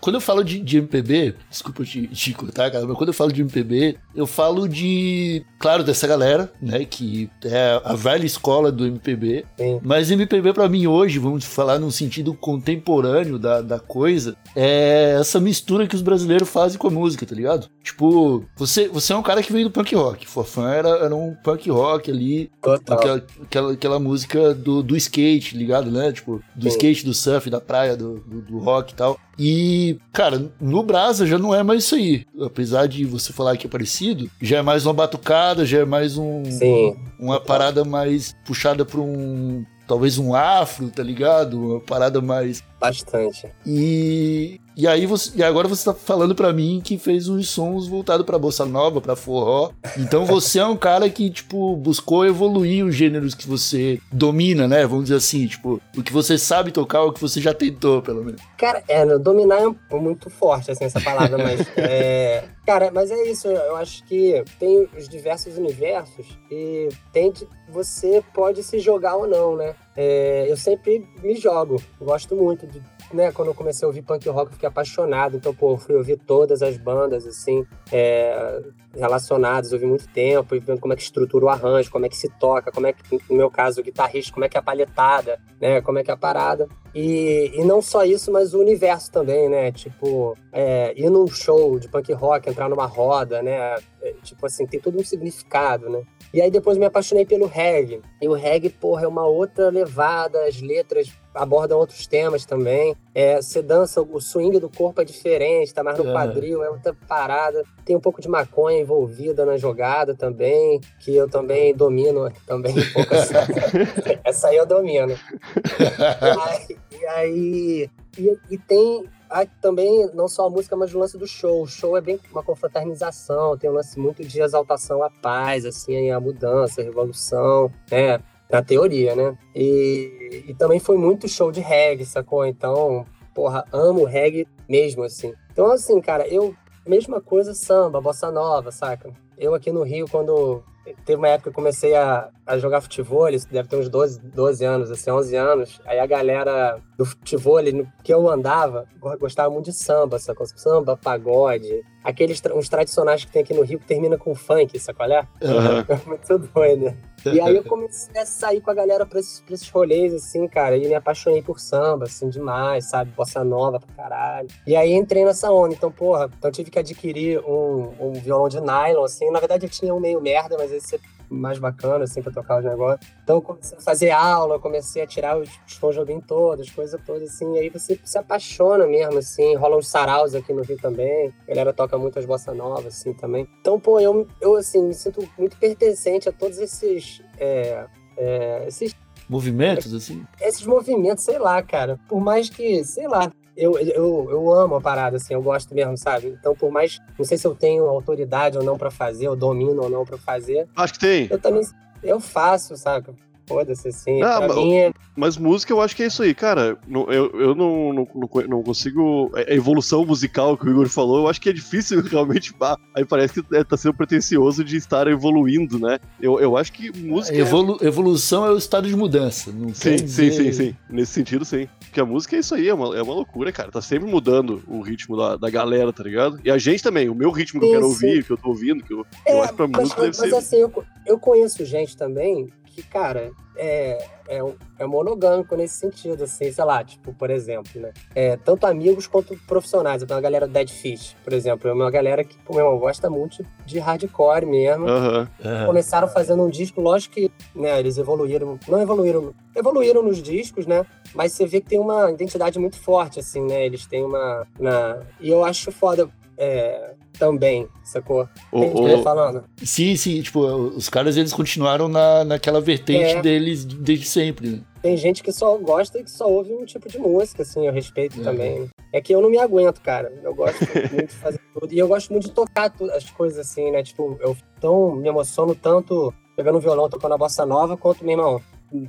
quando 0.00 0.14
eu 0.14 0.20
falo 0.20 0.44
de, 0.44 0.60
de 0.60 0.78
MPB, 0.78 1.34
desculpa 1.50 1.82
te, 1.82 2.06
te 2.06 2.34
cortar, 2.34 2.70
cara, 2.70 2.86
mas 2.86 2.96
quando 2.96 3.08
eu 3.08 3.14
falo 3.14 3.32
de 3.32 3.40
MPB, 3.40 3.98
eu 4.14 4.26
falo 4.26 4.68
de, 4.68 5.44
claro, 5.58 5.82
dessa 5.82 6.06
galera, 6.06 6.52
né, 6.60 6.84
que 6.84 7.30
é 7.44 7.80
a 7.84 7.94
velha 7.94 8.24
escola 8.24 8.70
do 8.70 8.86
MPB. 8.86 9.44
Sim. 9.56 9.80
Mas 9.82 10.10
MPB 10.10 10.52
para 10.52 10.68
mim 10.68 10.86
hoje, 10.86 11.18
vamos 11.18 11.44
falar 11.44 11.78
num 11.78 11.90
sentido 11.90 12.34
contemporâneo 12.34 13.38
da, 13.38 13.60
da 13.60 13.78
coisa, 13.78 14.36
é 14.54 15.16
essa 15.18 15.40
mistura 15.40 15.86
que 15.86 15.94
os 15.94 16.02
brasileiros 16.02 16.48
fazem 16.48 16.78
com 16.78 16.88
a 16.88 16.90
música, 16.90 17.26
tá 17.26 17.34
ligado? 17.34 17.68
Tipo, 17.82 18.44
você, 18.56 18.88
você 18.88 19.12
é 19.12 19.16
um 19.16 19.22
cara 19.22 19.42
que 19.42 19.52
veio 19.52 19.66
do 19.66 19.70
punk 19.70 19.94
rock. 19.94 20.26
Forfã 20.26 20.70
era, 20.70 20.88
era 20.88 21.14
um 21.14 21.34
punk 21.34 21.70
rock 21.70 22.10
ali. 22.10 22.50
Total. 22.62 22.98
Aquela, 22.98 23.26
aquela, 23.42 23.72
aquela 23.72 23.98
música 23.98 24.54
do, 24.54 24.82
do 24.82 24.96
skate, 24.96 25.56
ligado, 25.56 25.90
né? 25.90 26.12
Tipo, 26.12 26.42
do 26.54 26.64
Sim. 26.64 26.68
skate, 26.68 27.04
do 27.04 27.14
surf, 27.14 27.50
da 27.50 27.60
praia, 27.60 27.96
do, 27.96 28.20
do, 28.20 28.42
do 28.42 28.58
rock 28.58 28.92
e 28.92 28.96
tal. 28.96 29.18
E, 29.38 29.98
cara, 30.12 30.50
no 30.60 30.82
Brasa 30.82 31.26
já 31.26 31.38
não 31.38 31.54
é 31.54 31.62
mais 31.62 31.84
isso 31.84 31.94
aí. 31.94 32.26
Apesar 32.42 32.86
de 32.86 33.04
você 33.04 33.32
falar 33.32 33.56
que 33.56 33.66
é 33.66 33.70
parecido, 33.70 34.28
já 34.42 34.58
é 34.58 34.62
mais 34.62 34.84
uma 34.84 34.92
batucada, 34.92 35.64
já 35.64 35.78
é 35.80 35.84
mais 35.84 36.18
um. 36.18 36.44
Sim. 36.44 36.96
Uma 37.18 37.40
parada 37.40 37.84
mais 37.84 38.34
puxada 38.44 38.84
pra 38.84 39.00
um. 39.00 39.64
Talvez 39.86 40.18
um 40.18 40.34
afro, 40.34 40.90
tá 40.90 41.02
ligado? 41.02 41.58
Uma 41.58 41.80
parada 41.80 42.20
mais. 42.20 42.62
Bastante. 42.80 43.48
E, 43.66 44.60
E 44.76 44.86
aí 44.86 45.06
você, 45.06 45.32
e 45.34 45.42
agora 45.42 45.66
você 45.66 45.84
tá 45.84 45.92
falando 45.92 46.34
pra 46.36 46.52
mim 46.52 46.80
que 46.82 46.96
fez 46.96 47.28
uns 47.28 47.48
sons 47.48 47.88
voltados 47.88 48.24
pra 48.24 48.38
bossa 48.38 48.64
nova, 48.64 49.00
pra 49.00 49.16
forró. 49.16 49.70
Então 49.96 50.24
você 50.24 50.60
é 50.60 50.64
um 50.66 50.76
cara 50.76 51.10
que, 51.10 51.28
tipo, 51.30 51.74
buscou 51.76 52.24
evoluir 52.24 52.84
os 52.86 52.94
gêneros 52.94 53.34
que 53.34 53.48
você 53.48 53.98
domina, 54.12 54.68
né? 54.68 54.86
Vamos 54.86 55.04
dizer 55.06 55.16
assim, 55.16 55.46
tipo, 55.48 55.80
o 55.96 56.02
que 56.02 56.12
você 56.12 56.38
sabe 56.38 56.70
tocar, 56.70 57.02
o 57.02 57.12
que 57.12 57.20
você 57.20 57.40
já 57.40 57.52
tentou, 57.52 58.00
pelo 58.02 58.24
menos. 58.24 58.40
Cara, 58.56 58.82
é, 58.86 59.04
dominar 59.18 59.60
é 59.90 59.96
muito 59.96 60.30
forte, 60.30 60.70
assim, 60.70 60.84
essa 60.84 61.00
palavra, 61.00 61.36
mas. 61.42 61.66
é, 61.76 62.44
cara, 62.64 62.92
mas 62.94 63.10
é 63.10 63.20
isso, 63.28 63.48
eu 63.48 63.74
acho 63.76 64.04
que 64.04 64.44
tem 64.60 64.86
os 64.96 65.08
diversos 65.08 65.56
universos 65.58 66.24
e 66.50 66.88
tem 67.12 67.32
de- 67.32 67.48
você 67.68 68.22
pode 68.32 68.62
se 68.62 68.78
jogar 68.78 69.16
ou 69.16 69.26
não, 69.26 69.56
né? 69.56 69.74
É, 70.00 70.46
eu 70.48 70.56
sempre 70.56 71.04
me 71.20 71.34
jogo, 71.34 71.82
gosto 72.00 72.36
muito 72.36 72.68
de. 72.68 72.80
Né, 73.12 73.32
quando 73.32 73.48
eu 73.48 73.54
comecei 73.54 73.84
a 73.84 73.88
ouvir 73.88 74.02
punk 74.02 74.28
rock, 74.28 74.52
fiquei 74.52 74.68
apaixonado. 74.68 75.36
Então, 75.36 75.52
pô, 75.52 75.76
fui 75.76 75.96
ouvir 75.96 76.18
todas 76.18 76.62
as 76.62 76.76
bandas, 76.76 77.26
assim, 77.26 77.66
é, 77.90 78.60
relacionadas, 78.94 79.72
ouvi 79.72 79.86
muito 79.86 80.06
tempo, 80.08 80.54
e 80.54 80.60
vendo 80.60 80.78
como 80.78 80.92
é 80.92 80.96
que 80.96 81.02
estrutura 81.02 81.46
o 81.46 81.48
arranjo, 81.48 81.90
como 81.90 82.06
é 82.06 82.08
que 82.08 82.16
se 82.16 82.28
toca, 82.38 82.70
como 82.70 82.86
é 82.86 82.92
que, 82.92 83.02
no 83.28 83.36
meu 83.36 83.50
caso, 83.50 83.80
o 83.80 83.82
guitarrista, 83.82 84.32
como 84.32 84.44
é 84.44 84.48
que 84.48 84.56
é 84.56 84.60
a 84.60 84.62
palhetada, 84.62 85.40
né, 85.60 85.80
como 85.80 85.98
é 85.98 86.04
que 86.04 86.10
é 86.10 86.14
a 86.14 86.18
parada. 86.18 86.68
E, 86.94 87.52
e 87.54 87.64
não 87.64 87.82
só 87.82 88.04
isso, 88.04 88.30
mas 88.30 88.54
o 88.54 88.60
universo 88.60 89.10
também, 89.10 89.48
né? 89.48 89.70
Tipo, 89.72 90.36
é, 90.52 90.92
ir 90.96 91.10
num 91.10 91.26
show 91.28 91.78
de 91.78 91.88
punk 91.88 92.12
rock, 92.12 92.48
entrar 92.48 92.68
numa 92.68 92.86
roda, 92.86 93.42
né? 93.42 93.76
Tipo 94.22 94.46
assim, 94.46 94.66
tem 94.66 94.80
todo 94.80 94.98
um 94.98 95.04
significado, 95.04 95.88
né? 95.88 96.02
E 96.32 96.40
aí 96.40 96.50
depois 96.50 96.76
me 96.76 96.84
apaixonei 96.84 97.24
pelo 97.24 97.46
reggae. 97.46 98.02
E 98.20 98.28
o 98.28 98.34
reggae, 98.34 98.70
porra, 98.70 99.04
é 99.04 99.08
uma 99.08 99.26
outra 99.26 99.70
levada, 99.70 100.44
as 100.44 100.60
letras 100.60 101.10
abordam 101.38 101.78
outros 101.78 102.06
temas 102.06 102.44
também. 102.44 102.94
É, 103.14 103.40
você 103.40 103.62
dança, 103.62 104.00
o 104.02 104.20
swing 104.20 104.58
do 104.58 104.68
corpo 104.68 105.00
é 105.00 105.04
diferente, 105.04 105.72
tá 105.72 105.82
mais 105.82 105.98
no 105.98 106.08
É. 106.08 106.12
quadril, 106.12 106.62
é 106.62 106.70
outra 106.70 106.94
parada. 107.06 107.62
Tem 107.84 107.96
um 107.96 108.00
pouco 108.00 108.20
de 108.20 108.28
maconha 108.28 108.80
envolvida 108.80 109.44
na 109.46 109.56
jogada 109.56 110.14
também, 110.14 110.80
que 111.00 111.14
eu 111.14 111.28
também 111.28 111.74
domino 111.74 112.30
também 112.46 112.72
um 112.78 112.92
pouco 112.92 113.14
essa, 113.14 113.34
essa 114.24 114.48
aí 114.48 114.56
eu 114.56 114.66
domino. 114.66 115.12
E 115.12 116.38
aí, 116.38 116.78
e, 117.00 117.06
aí- 117.06 117.90
e- 118.18 118.38
e 118.50 118.58
tem 118.58 119.04
ah, 119.30 119.44
também 119.60 120.08
não 120.14 120.26
só 120.26 120.46
a 120.46 120.50
música, 120.50 120.74
mas 120.74 120.94
o 120.94 120.98
lance 120.98 121.18
do 121.18 121.26
show. 121.26 121.62
O 121.62 121.66
show 121.66 121.96
é 121.98 122.00
bem 122.00 122.18
uma 122.32 122.42
confraternização, 122.42 123.58
tem 123.58 123.68
um 123.68 123.74
lance 123.74 123.98
muito 123.98 124.24
de 124.24 124.40
exaltação 124.40 125.02
à 125.02 125.10
paz, 125.10 125.66
assim, 125.66 126.10
a 126.10 126.18
mudança, 126.18 126.80
a 126.80 126.84
revolução, 126.84 127.70
né? 127.90 128.18
Na 128.50 128.62
teoria, 128.62 129.14
né? 129.14 129.36
E, 129.54 130.44
e 130.48 130.54
também 130.54 130.80
foi 130.80 130.96
muito 130.96 131.28
show 131.28 131.52
de 131.52 131.60
reggae, 131.60 132.04
sacou? 132.04 132.46
Então, 132.46 133.04
porra, 133.34 133.64
amo 133.72 134.04
reggae 134.04 134.46
mesmo, 134.68 135.02
assim. 135.02 135.34
Então, 135.52 135.70
assim, 135.70 136.00
cara, 136.00 136.26
eu. 136.28 136.54
Mesma 136.86 137.20
coisa 137.20 137.52
samba, 137.52 138.00
bossa 138.00 138.30
nova, 138.30 138.72
saca? 138.72 139.12
Eu 139.36 139.54
aqui 139.54 139.70
no 139.70 139.82
Rio, 139.82 140.08
quando 140.10 140.62
teve 141.04 141.16
uma 141.16 141.28
época 141.28 141.42
que 141.42 141.48
eu 141.50 141.54
comecei 141.54 141.94
a, 141.94 142.30
a 142.48 142.58
jogar 142.58 142.80
futebol, 142.80 143.28
isso 143.28 143.46
deve 143.50 143.68
ter 143.68 143.76
uns 143.76 143.88
12, 143.88 144.20
12 144.20 144.64
anos, 144.64 144.90
assim, 144.90 145.10
11 145.10 145.36
anos. 145.36 145.80
Aí 145.84 145.98
a 146.00 146.06
galera 146.06 146.80
do 146.96 147.04
futebol, 147.04 147.58
que 148.02 148.12
eu 148.12 148.28
andava, 148.28 148.86
go- 148.98 149.16
gostava 149.18 149.50
muito 149.50 149.66
de 149.66 149.72
samba, 149.74 150.18
sacou? 150.18 150.46
Samba, 150.46 150.96
pagode, 150.96 151.84
aqueles 152.02 152.40
uns 152.54 152.68
tradicionais 152.68 153.24
que 153.24 153.30
tem 153.30 153.42
aqui 153.42 153.52
no 153.54 153.62
Rio 153.62 153.78
que 153.78 153.86
termina 153.86 154.16
com 154.16 154.34
funk, 154.34 154.78
sacou? 154.78 155.06
É 155.06 155.26
Aham. 155.44 155.86
muito 156.06 156.38
doido. 156.38 156.96
E 157.26 157.40
aí 157.40 157.56
eu 157.56 157.64
comecei 157.64 158.20
a 158.20 158.24
sair 158.24 158.60
com 158.60 158.70
a 158.70 158.74
galera 158.74 159.04
pra 159.04 159.20
esses, 159.20 159.40
pra 159.40 159.54
esses 159.54 159.68
rolês, 159.68 160.14
assim, 160.14 160.46
cara, 160.48 160.76
e 160.76 160.86
me 160.88 160.94
apaixonei 160.94 161.42
por 161.42 161.58
samba, 161.60 162.04
assim, 162.06 162.28
demais, 162.28 162.88
sabe? 162.88 163.10
Bossa 163.10 163.44
nova 163.44 163.78
pra 163.80 163.94
caralho. 163.94 164.48
E 164.66 164.74
aí 164.74 164.92
entrei 164.92 165.24
nessa 165.24 165.50
onda, 165.52 165.74
então, 165.74 165.90
porra, 165.90 166.30
então 166.38 166.50
tive 166.50 166.70
que 166.70 166.78
adquirir 166.78 167.40
um, 167.44 167.92
um 168.00 168.12
violão 168.12 168.48
de 168.48 168.60
nylon, 168.60 169.04
assim. 169.04 169.30
Na 169.30 169.40
verdade 169.40 169.66
eu 169.66 169.70
tinha 169.70 169.94
um 169.94 170.00
meio 170.00 170.20
merda, 170.20 170.56
mas 170.58 170.72
esse 170.72 170.94
é 170.96 170.98
mais 171.28 171.58
bacana, 171.58 172.04
assim, 172.04 172.22
pra 172.22 172.32
tocar 172.32 172.58
os 172.58 172.64
negócios. 172.64 173.10
Então 173.22 173.36
eu 173.36 173.42
comecei 173.42 173.78
a 173.78 173.80
fazer 173.80 174.10
aula, 174.10 174.54
eu 174.54 174.60
comecei 174.60 175.02
a 175.02 175.06
tirar 175.06 175.38
os, 175.38 175.48
os 175.66 175.76
Tom 175.78 175.90
Jobim 175.90 176.20
todos, 176.20 176.70
coisas 176.70 177.00
todas, 177.04 177.30
assim. 177.30 177.54
E 177.54 177.58
aí 177.58 177.68
você 177.68 177.98
se 178.02 178.18
apaixona 178.18 178.86
mesmo, 178.86 179.18
assim. 179.18 179.54
Rola 179.56 179.76
uns 179.76 179.88
saraus 179.88 180.34
aqui 180.34 180.52
no 180.52 180.62
Rio 180.62 180.78
também. 180.78 181.32
A 181.44 181.48
galera 181.48 181.72
toca 181.72 181.98
muito 181.98 182.18
as 182.18 182.24
bossa 182.24 182.54
novas, 182.54 182.86
assim, 182.86 183.12
também. 183.12 183.48
Então, 183.60 183.78
pô, 183.78 184.00
eu, 184.00 184.26
eu 184.40 184.56
assim, 184.56 184.82
me 184.82 184.94
sinto 184.94 185.28
muito 185.38 185.56
pertencente 185.56 186.28
a 186.28 186.32
todos 186.32 186.58
esses... 186.58 187.22
é, 187.38 187.86
é, 188.16 188.64
esses 188.66 188.94
Movimentos, 189.28 189.92
assim? 189.92 190.24
esses 190.40 190.64
movimentos, 190.64 191.22
sei 191.22 191.38
lá, 191.38 191.62
cara. 191.62 192.00
Por 192.08 192.18
mais 192.18 192.48
que, 192.48 192.82
sei 192.82 193.06
lá, 193.06 193.30
eu, 193.58 193.78
eu, 193.78 194.28
eu 194.30 194.52
amo 194.54 194.76
a 194.76 194.80
parada, 194.80 195.16
assim, 195.16 195.34
eu 195.34 195.42
gosto 195.42 195.74
mesmo, 195.74 195.96
sabe? 195.96 196.28
Então, 196.38 196.54
por 196.54 196.70
mais, 196.70 197.00
não 197.18 197.24
sei 197.24 197.36
se 197.36 197.46
eu 197.46 197.54
tenho 197.54 197.84
autoridade 197.88 198.56
ou 198.56 198.62
não 198.64 198.78
pra 198.78 198.90
fazer, 198.90 199.28
ou 199.28 199.34
domino 199.36 199.82
ou 199.82 199.90
não 199.90 200.04
pra 200.04 200.16
fazer, 200.16 200.66
Acho 200.76 200.92
que 200.94 201.00
tem. 201.00 201.26
eu 201.30 201.38
também, 201.38 201.62
eu 202.02 202.20
faço, 202.20 202.76
saca? 202.76 203.12
Foda-se, 203.48 203.88
assim, 203.88 204.22
Ah, 204.22 204.40
mas- 204.46 204.56
mim 204.56 204.74
é... 204.74 204.92
Mas 205.16 205.36
música 205.36 205.72
eu 205.72 205.80
acho 205.80 205.96
que 205.96 206.02
é 206.04 206.06
isso 206.06 206.22
aí, 206.22 206.32
cara. 206.32 206.78
Eu, 206.88 207.30
eu 207.34 207.54
não, 207.54 207.92
não, 207.92 208.08
não 208.14 208.28
co- 208.28 208.42
não 208.42 208.62
consigo. 208.62 209.32
A 209.34 209.52
evolução 209.52 210.04
musical 210.04 210.56
que 210.56 210.64
o 210.66 210.70
Igor 210.70 210.88
falou, 210.88 211.18
eu 211.22 211.28
acho 211.28 211.40
que 211.40 211.48
é 211.48 211.52
difícil 211.52 212.00
realmente. 212.06 212.54
Aí 212.94 213.04
parece 213.04 213.42
que 213.42 213.56
é, 213.56 213.64
tá 213.64 213.76
sendo 213.76 213.94
pretencioso 213.94 214.62
de 214.62 214.76
estar 214.76 215.08
evoluindo, 215.08 215.78
né? 215.78 215.98
Eu, 216.20 216.38
eu 216.38 216.56
acho 216.56 216.72
que 216.72 216.96
música. 216.96 217.36
é- 217.36 217.40
Evolu- 217.40 217.78
evolução 217.80 218.46
é 218.46 218.50
o 218.52 218.56
estado 218.56 218.86
de 218.86 218.94
mudança. 218.94 219.50
Não 219.52 219.74
Sim, 219.74 219.90
quer 219.90 219.98
sim, 219.98 220.04
dizer- 220.04 220.32
sim, 220.32 220.52
sim. 220.52 220.76
Nesse 220.88 221.12
sentido, 221.12 221.44
sim. 221.44 221.66
Porque 221.80 222.00
a 222.00 222.04
música 222.06 222.36
é 222.36 222.38
isso 222.38 222.54
aí, 222.54 222.68
é 222.68 222.74
uma, 222.74 222.96
é 222.96 223.02
uma 223.02 223.14
loucura, 223.14 223.50
cara. 223.50 223.72
Tá 223.72 223.82
sempre 223.82 224.08
mudando 224.08 224.62
o 224.68 224.80
ritmo 224.80 225.16
da, 225.16 225.36
da 225.36 225.50
galera, 225.50 225.92
tá 225.92 226.04
ligado? 226.04 226.38
E 226.44 226.50
a 226.50 226.58
gente 226.58 226.82
também, 226.82 227.08
o 227.08 227.14
meu 227.14 227.30
ritmo 227.32 227.58
que 227.60 227.66
eu 227.66 227.70
quero 227.70 227.82
sim. 227.86 228.06
ouvir, 228.06 228.24
que 228.24 228.30
eu 228.30 228.36
tô 228.36 228.50
ouvindo, 228.50 228.84
que 228.84 228.92
eu, 228.94 229.04
eu 229.26 229.40
acho 229.42 229.50
que 229.50 229.56
pra 229.56 229.66
mas, 229.66 229.80
música 229.82 230.02
deve 230.02 230.16
mas 230.18 230.30
ser. 230.30 230.36
assim, 230.36 230.56
eu, 230.58 230.84
eu 231.06 231.18
conheço 231.18 231.64
gente 231.64 231.96
também 231.96 232.48
que, 232.78 232.88
cara, 232.88 233.32
é, 233.56 234.06
é, 234.28 234.40
é 234.78 234.86
monogâmico 234.86 235.56
nesse 235.56 235.74
sentido, 235.74 236.22
assim, 236.22 236.52
sei 236.52 236.64
lá, 236.64 236.84
tipo, 236.84 237.12
por 237.12 237.28
exemplo, 237.28 237.80
né? 237.80 237.92
É, 238.14 238.36
tanto 238.36 238.66
amigos 238.66 239.08
quanto 239.08 239.36
profissionais. 239.46 240.00
Eu 240.00 240.06
tenho 240.06 240.16
uma 240.16 240.22
galera 240.22 240.46
do 240.46 240.52
Dead 240.52 240.68
Fish, 240.68 241.16
por 241.24 241.32
exemplo. 241.32 241.68
É 241.68 241.72
uma 241.72 241.90
galera 241.90 242.22
que, 242.22 242.38
pô, 242.38 242.54
meu 242.54 242.64
irmão, 242.64 242.78
gosta 242.78 243.10
muito 243.10 243.44
de 243.66 243.80
hardcore 243.80 244.46
mesmo. 244.46 244.88
Aham. 244.88 245.28
É. 245.44 245.66
Começaram 245.66 246.06
fazendo 246.06 246.44
um 246.44 246.48
disco, 246.48 246.80
lógico 246.80 247.14
que 247.14 247.32
né, 247.54 247.80
eles 247.80 247.98
evoluíram, 247.98 248.58
não 248.68 248.80
evoluíram, 248.80 249.34
evoluíram 249.56 250.02
nos 250.02 250.22
discos, 250.22 250.64
né? 250.64 250.86
Mas 251.12 251.32
você 251.32 251.44
vê 251.44 251.60
que 251.60 251.68
tem 251.68 251.80
uma 251.80 252.12
identidade 252.12 252.60
muito 252.60 252.78
forte, 252.78 253.18
assim, 253.18 253.42
né? 253.42 253.66
Eles 253.66 253.86
têm 253.86 254.04
uma. 254.04 254.46
Na... 254.58 255.00
E 255.20 255.28
eu 255.28 255.44
acho 255.44 255.72
foda 255.72 256.08
é, 256.36 256.94
também, 257.18 257.66
sacou? 257.84 258.28
O- 258.52 258.60
gente 258.88 259.00
o- 259.00 259.02
falando. 259.02 259.44
Sim, 259.62 259.96
sim, 259.96 260.22
tipo, 260.22 260.40
os 260.40 260.88
caras 260.88 261.16
eles 261.16 261.32
continuaram 261.32 261.88
na, 261.88 262.24
naquela 262.24 262.60
vertente 262.60 263.16
É. 263.16 263.20
deles 263.22 263.64
desde 263.64 264.06
sempre, 264.06 264.48
né? 264.50 264.60
Tem 264.82 264.96
gente 264.96 265.22
que 265.22 265.32
só 265.32 265.56
gosta 265.58 265.98
e 265.98 266.04
que 266.04 266.10
só 266.10 266.26
ouve 266.30 266.52
um 266.54 266.64
tipo 266.64 266.88
de 266.88 266.98
música, 266.98 267.42
assim, 267.42 267.66
eu 267.66 267.72
respeito 267.72 268.20
É. 268.20 268.24
também. 268.24 268.68
É 268.92 269.00
que 269.00 269.12
eu 269.14 269.20
não 269.20 269.28
me 269.28 269.38
aguento, 269.38 269.80
cara. 269.82 270.12
Eu 270.22 270.34
gosto 270.34 270.60
muito 270.92 271.08
de 271.08 271.14
fazer 271.16 271.40
tudo. 271.52 271.72
E 271.72 271.78
eu 271.78 271.88
gosto 271.88 272.10
muito 272.12 272.26
de 272.28 272.32
tocar 272.32 272.72
as 272.94 273.10
coisas, 273.10 273.38
assim, 273.38 273.70
né? 273.72 273.82
Tipo, 273.82 274.16
eu 274.20 274.36
tão, 274.60 274.94
me 274.94 275.08
emociono 275.08 275.54
tanto 275.54 276.14
pegando 276.36 276.58
um 276.58 276.60
violão, 276.60 276.88
tocando 276.88 277.14
a 277.14 277.18
bossa 277.18 277.44
nova, 277.44 277.76
quanto, 277.76 278.04
meu 278.04 278.12
irmão, 278.16 278.40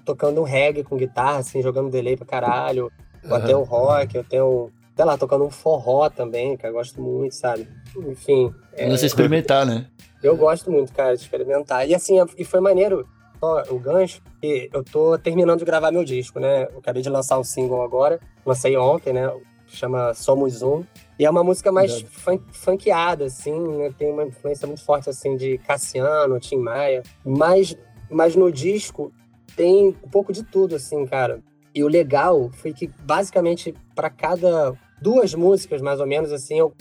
tocando 0.06 0.40
um 0.40 0.44
reggae 0.44 0.84
com 0.84 0.96
guitarra, 0.96 1.40
assim, 1.40 1.62
jogando 1.64 1.90
delay 1.90 2.16
pra 2.16 2.26
caralho. 2.26 2.92
Ou 3.28 3.36
até 3.36 3.58
um 3.58 3.64
rock, 3.64 4.16
eu 4.16 4.24
tenho, 4.24 4.70
sei 5.00 5.06
lá, 5.06 5.18
tocando 5.18 5.46
um 5.46 5.50
forró 5.50 6.10
também, 6.10 6.58
que 6.58 6.68
eu 6.68 6.74
gosto 6.74 7.02
muito, 7.02 7.34
sabe? 7.34 7.66
Enfim, 7.96 8.54
é, 8.74 8.90
você 8.90 9.06
experimentar, 9.06 9.66
né? 9.66 9.86
eu 10.22 10.36
gosto 10.36 10.70
muito, 10.70 10.92
cara, 10.92 11.16
de 11.16 11.22
experimentar. 11.22 11.88
E 11.88 11.96
assim, 11.96 12.18
e 12.38 12.44
foi 12.44 12.60
maneiro, 12.60 13.08
só 13.40 13.64
o 13.70 13.80
gancho, 13.80 14.22
que 14.42 14.70
eu 14.74 14.84
tô 14.84 15.18
terminando 15.18 15.60
de 15.60 15.64
gravar 15.64 15.90
meu 15.90 16.04
disco, 16.04 16.38
né? 16.38 16.64
Eu 16.74 16.80
acabei 16.80 17.02
de 17.02 17.10
lançar 17.10 17.40
um 17.40 17.46
single 17.46 17.82
agora, 17.82 18.20
lancei 18.46 18.76
ontem, 18.76 19.14
né? 19.14 19.34
Chama 19.68 20.14
Somos 20.14 20.62
Um. 20.62 20.84
E 21.18 21.26
é 21.26 21.30
uma 21.30 21.46
música 21.46 21.72
mais 21.72 22.02
fun- 22.02 22.42
funkeada, 22.52 23.24
assim, 23.24 23.58
né? 23.78 23.94
Tem 23.98 24.12
uma 24.12 24.26
influência 24.26 24.68
muito 24.68 24.84
forte, 24.84 25.10
assim, 25.10 25.38
de 25.38 25.60
Cassiano, 25.60 26.38
Tim 26.42 26.58
Maia. 26.58 27.04
Mas, 27.24 27.74
mas 28.12 28.36
no 28.36 28.52
disco 28.52 29.14
tem 29.56 29.96
um 30.04 30.10
pouco 30.10 30.34
de 30.34 30.44
tudo, 30.44 30.76
assim, 30.76 31.06
cara. 31.06 31.40
E 31.74 31.86
o 31.86 31.88
legal 31.88 32.50
foi 32.52 32.74
que, 32.74 32.88
basicamente, 33.04 33.74
para 33.96 34.10
cada 34.10 34.76
duas 35.02 35.34
músicas, 35.34 35.82
mais 35.82 36.00
ou 36.00 36.08
menos, 36.08 36.32
assim, 36.32 36.60
eu 36.60 36.74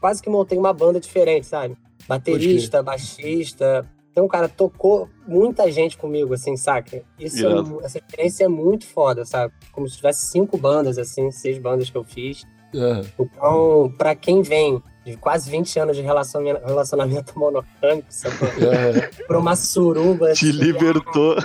quase 0.00 0.22
que 0.22 0.28
montei 0.30 0.58
uma 0.58 0.72
banda 0.72 1.00
diferente, 1.00 1.46
sabe? 1.46 1.76
Baterista, 2.08 2.82
baixista. 2.82 3.86
Então, 4.12 4.26
cara, 4.28 4.48
tocou 4.48 5.08
muita 5.26 5.70
gente 5.70 5.98
comigo, 5.98 6.32
assim, 6.32 6.56
saca? 6.56 7.02
Isso 7.18 7.44
é 7.46 7.50
Irado. 7.50 7.76
um- 7.76 7.84
essa 7.84 7.98
experiência 7.98 8.44
é 8.44 8.48
muito 8.48 8.86
foda, 8.86 9.24
sabe? 9.26 9.52
Como 9.72 9.86
se 9.88 9.96
tivesse 9.96 10.26
cinco 10.28 10.56
bandas, 10.56 10.96
assim, 10.98 11.30
seis 11.30 11.58
bandas 11.58 11.90
que 11.90 11.96
eu 11.96 12.04
fiz. 12.04 12.44
É. 12.74 13.02
Então, 13.18 13.92
pra 13.98 14.14
quem 14.14 14.40
vem 14.42 14.82
de 15.04 15.16
quase 15.16 15.50
20 15.50 15.78
anos 15.78 15.96
de 15.96 16.02
relacionamento, 16.02 16.64
relacionamento 16.66 17.38
monocâmico, 17.38 18.06
sacou? 18.08 18.48
É. 18.48 19.08
Pra 19.26 19.38
uma 19.38 19.54
suruba. 19.54 20.32
Te 20.32 20.48
assim, 20.48 20.58
libertou. 20.58 21.36